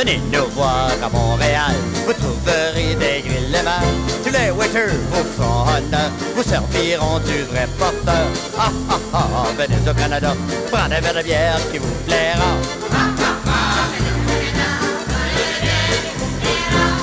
Venez 0.00 0.18
nous 0.32 0.46
voir 0.54 0.88
à 1.02 1.08
Montréal, 1.10 1.74
vous 2.06 2.14
trouverez 2.14 2.94
des 2.94 3.20
huiles 3.22 3.52
de 3.52 3.62
mal. 3.62 3.84
Tous 4.24 4.32
les 4.32 4.50
waiters 4.50 4.96
vous 5.12 5.24
feront 5.36 5.68
honneur, 5.68 6.10
vous 6.34 6.42
serviront 6.42 7.18
du 7.18 7.42
vrai 7.42 7.68
porteur. 7.78 8.26
Ah 8.58 8.72
ah 8.88 8.98
ah, 9.12 9.44
venez 9.58 9.76
au 9.86 9.92
Canada, 9.92 10.34
prenez 10.72 10.96
un 10.96 11.00
verre 11.02 11.14
de 11.16 11.22
bière 11.22 11.60
qui 11.70 11.76
vous 11.76 11.94
plaira. 12.06 12.89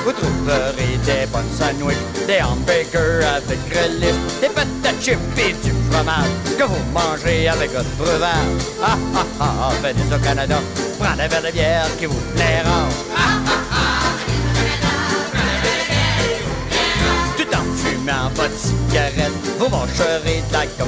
Vous 0.08 0.14
trouverez 0.14 0.98
des 1.04 1.26
bonnes 1.34 1.52
sandwichs, 1.52 1.98
des 2.28 2.42
hamburgers 2.42 3.26
avec 3.26 3.60
relish, 3.76 4.16
des 4.40 4.48
patates 4.48 5.02
chips 5.02 5.20
et 5.38 5.52
du 5.52 5.74
fromage 5.92 6.32
que 6.58 6.64
vous 6.64 6.82
mangez 6.94 7.50
avec 7.50 7.74
votre 7.74 7.90
breuvage. 7.98 8.32
Ah 8.82 8.98
ah 9.14 9.26
ah, 9.42 9.72
venez 9.84 10.16
au 10.16 10.20
Canada, 10.20 10.62
prenez 10.98 11.24
un 11.24 11.28
verre 11.28 11.42
de 11.42 11.52
bière 11.52 11.90
qui 12.00 12.06
vous 12.06 12.22
plaira. 12.34 12.88
Tout 17.36 17.54
en 17.54 17.66
fumant 17.76 18.30
votre 18.34 18.58
cigarette, 18.58 19.34
vous 19.60 19.68
mangerez 19.68 20.42
de 20.48 20.54
la 20.54 20.68
comme. 20.78 20.88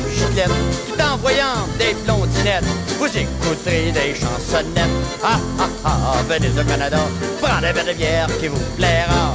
Tout 0.87 1.01
en 1.01 1.17
voyant 1.17 1.67
des 1.77 1.93
blondinettes, 2.05 2.63
vous 2.99 3.17
écouterez 3.17 3.91
des 3.91 4.13
chansonnettes. 4.13 4.89
Ah 5.23 5.39
ah 5.57 5.69
ah, 5.85 6.23
venez 6.27 6.51
au 6.59 6.63
Canada, 6.65 6.99
prenez 7.41 7.67
un 7.67 7.71
verre 7.71 7.85
de 7.85 7.93
bière 7.93 8.27
qui 8.39 8.47
vous 8.49 8.59
plaira. 8.75 9.33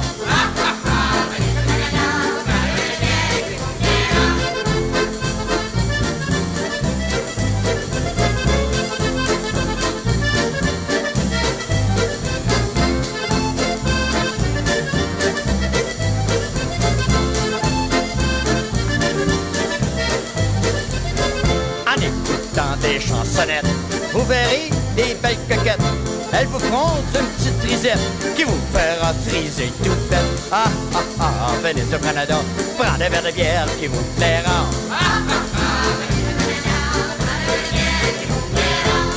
Venez 31.65 31.95
au 31.95 31.97
Canada, 31.97 32.37
prenez 32.77 33.05
un 33.05 33.09
verre 33.09 33.23
de 33.23 33.31
bière 33.31 33.65
qui 33.79 33.87
vous 33.87 34.03
plaira. 34.17 34.57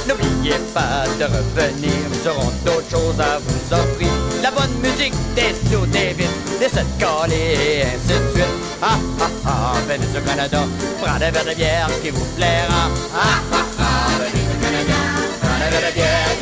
N'oubliez 0.08 0.58
pas 0.72 1.04
de 1.20 1.24
revenir, 1.24 1.98
nous 2.10 2.30
aurons 2.30 2.52
d'autres 2.64 2.90
choses 2.90 3.20
à 3.20 3.38
vous 3.38 3.74
offrir. 3.74 4.08
La 4.42 4.50
bonne 4.50 4.74
musique, 4.82 5.12
des 5.36 5.52
slow, 5.68 5.84
des 5.86 6.14
vites, 6.14 6.58
des 6.58 6.70
sept 6.70 6.86
calés 6.98 7.58
et 7.60 7.82
ainsi 7.82 8.16
de 8.18 8.30
suite. 8.32 8.54
Ah 8.80 8.98
ah 9.20 9.30
ah, 9.44 9.72
venez 9.86 10.06
au 10.16 10.26
Canada, 10.26 10.60
prenez 11.02 11.26
un 11.26 11.30
verre 11.30 11.44
de 11.44 11.54
bière 11.54 11.90
qui 12.02 12.10
vous 12.10 12.24
plaira. 12.36 12.88
Ah 13.14 13.42
ah 13.52 13.56
ah, 13.78 13.84
venez 14.20 14.44
au 14.52 14.64
Canada, 14.64 14.98
prenez 15.42 15.64
un 15.66 15.70
verre 15.70 15.90
de 15.90 15.94
bière 15.94 16.37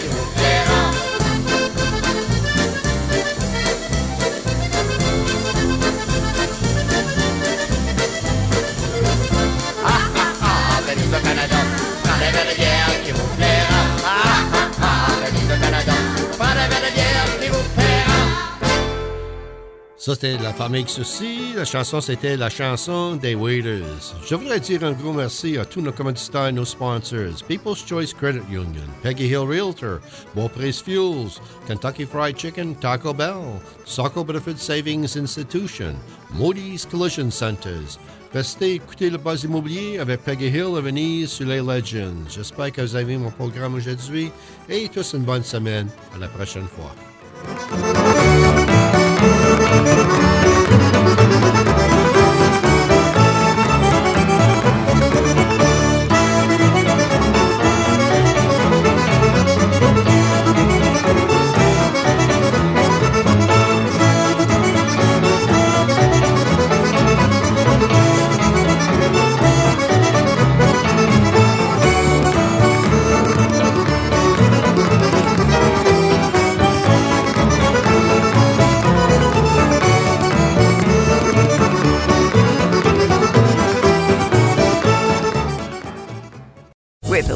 Ça, 20.06 20.14
c'était 20.14 20.38
la 20.40 20.52
famille 20.52 20.86
Souci. 20.86 21.52
La 21.56 21.64
chanson, 21.64 22.00
c'était 22.00 22.36
la 22.36 22.48
chanson 22.48 23.16
des 23.16 23.34
Waiters. 23.34 24.14
Je 24.24 24.36
voudrais 24.36 24.60
dire 24.60 24.84
un 24.84 24.92
gros 24.92 25.12
merci 25.12 25.58
à 25.58 25.64
tous 25.64 25.80
nos 25.80 25.90
commanditaires 25.90 26.46
et 26.46 26.52
nos 26.52 26.64
sponsors. 26.64 27.42
People's 27.48 27.84
Choice 27.84 28.14
Credit 28.16 28.38
Union, 28.48 28.86
Peggy 29.02 29.26
Hill 29.26 29.48
Realtor, 29.48 29.98
Beaupre's 30.32 30.80
Fuels, 30.80 31.40
Kentucky 31.66 32.04
Fried 32.04 32.38
Chicken, 32.38 32.76
Taco 32.76 33.12
Bell, 33.12 33.60
Saco 33.84 34.22
Benefit 34.22 34.60
Savings 34.60 35.16
Institution, 35.16 35.96
Moody's 36.34 36.86
Collision 36.86 37.28
Centers. 37.28 37.98
Restez 38.32 38.74
écouter 38.74 39.10
le 39.10 39.18
buzz 39.18 39.42
immobilier 39.42 39.98
avec 39.98 40.22
Peggy 40.22 40.46
Hill 40.46 40.76
à 40.76 40.82
Venise 40.82 41.30
sur 41.30 41.48
les 41.48 41.58
Legends. 41.58 42.28
J'espère 42.30 42.70
que 42.70 42.82
vous 42.82 42.94
avez 42.94 43.14
aimé 43.14 43.24
mon 43.24 43.32
programme 43.32 43.74
aujourd'hui 43.74 44.30
et 44.68 44.88
tous 44.88 45.14
une 45.14 45.24
bonne 45.24 45.42
semaine. 45.42 45.88
À 46.14 46.18
la 46.18 46.28
prochaine 46.28 46.68
fois. 46.68 46.94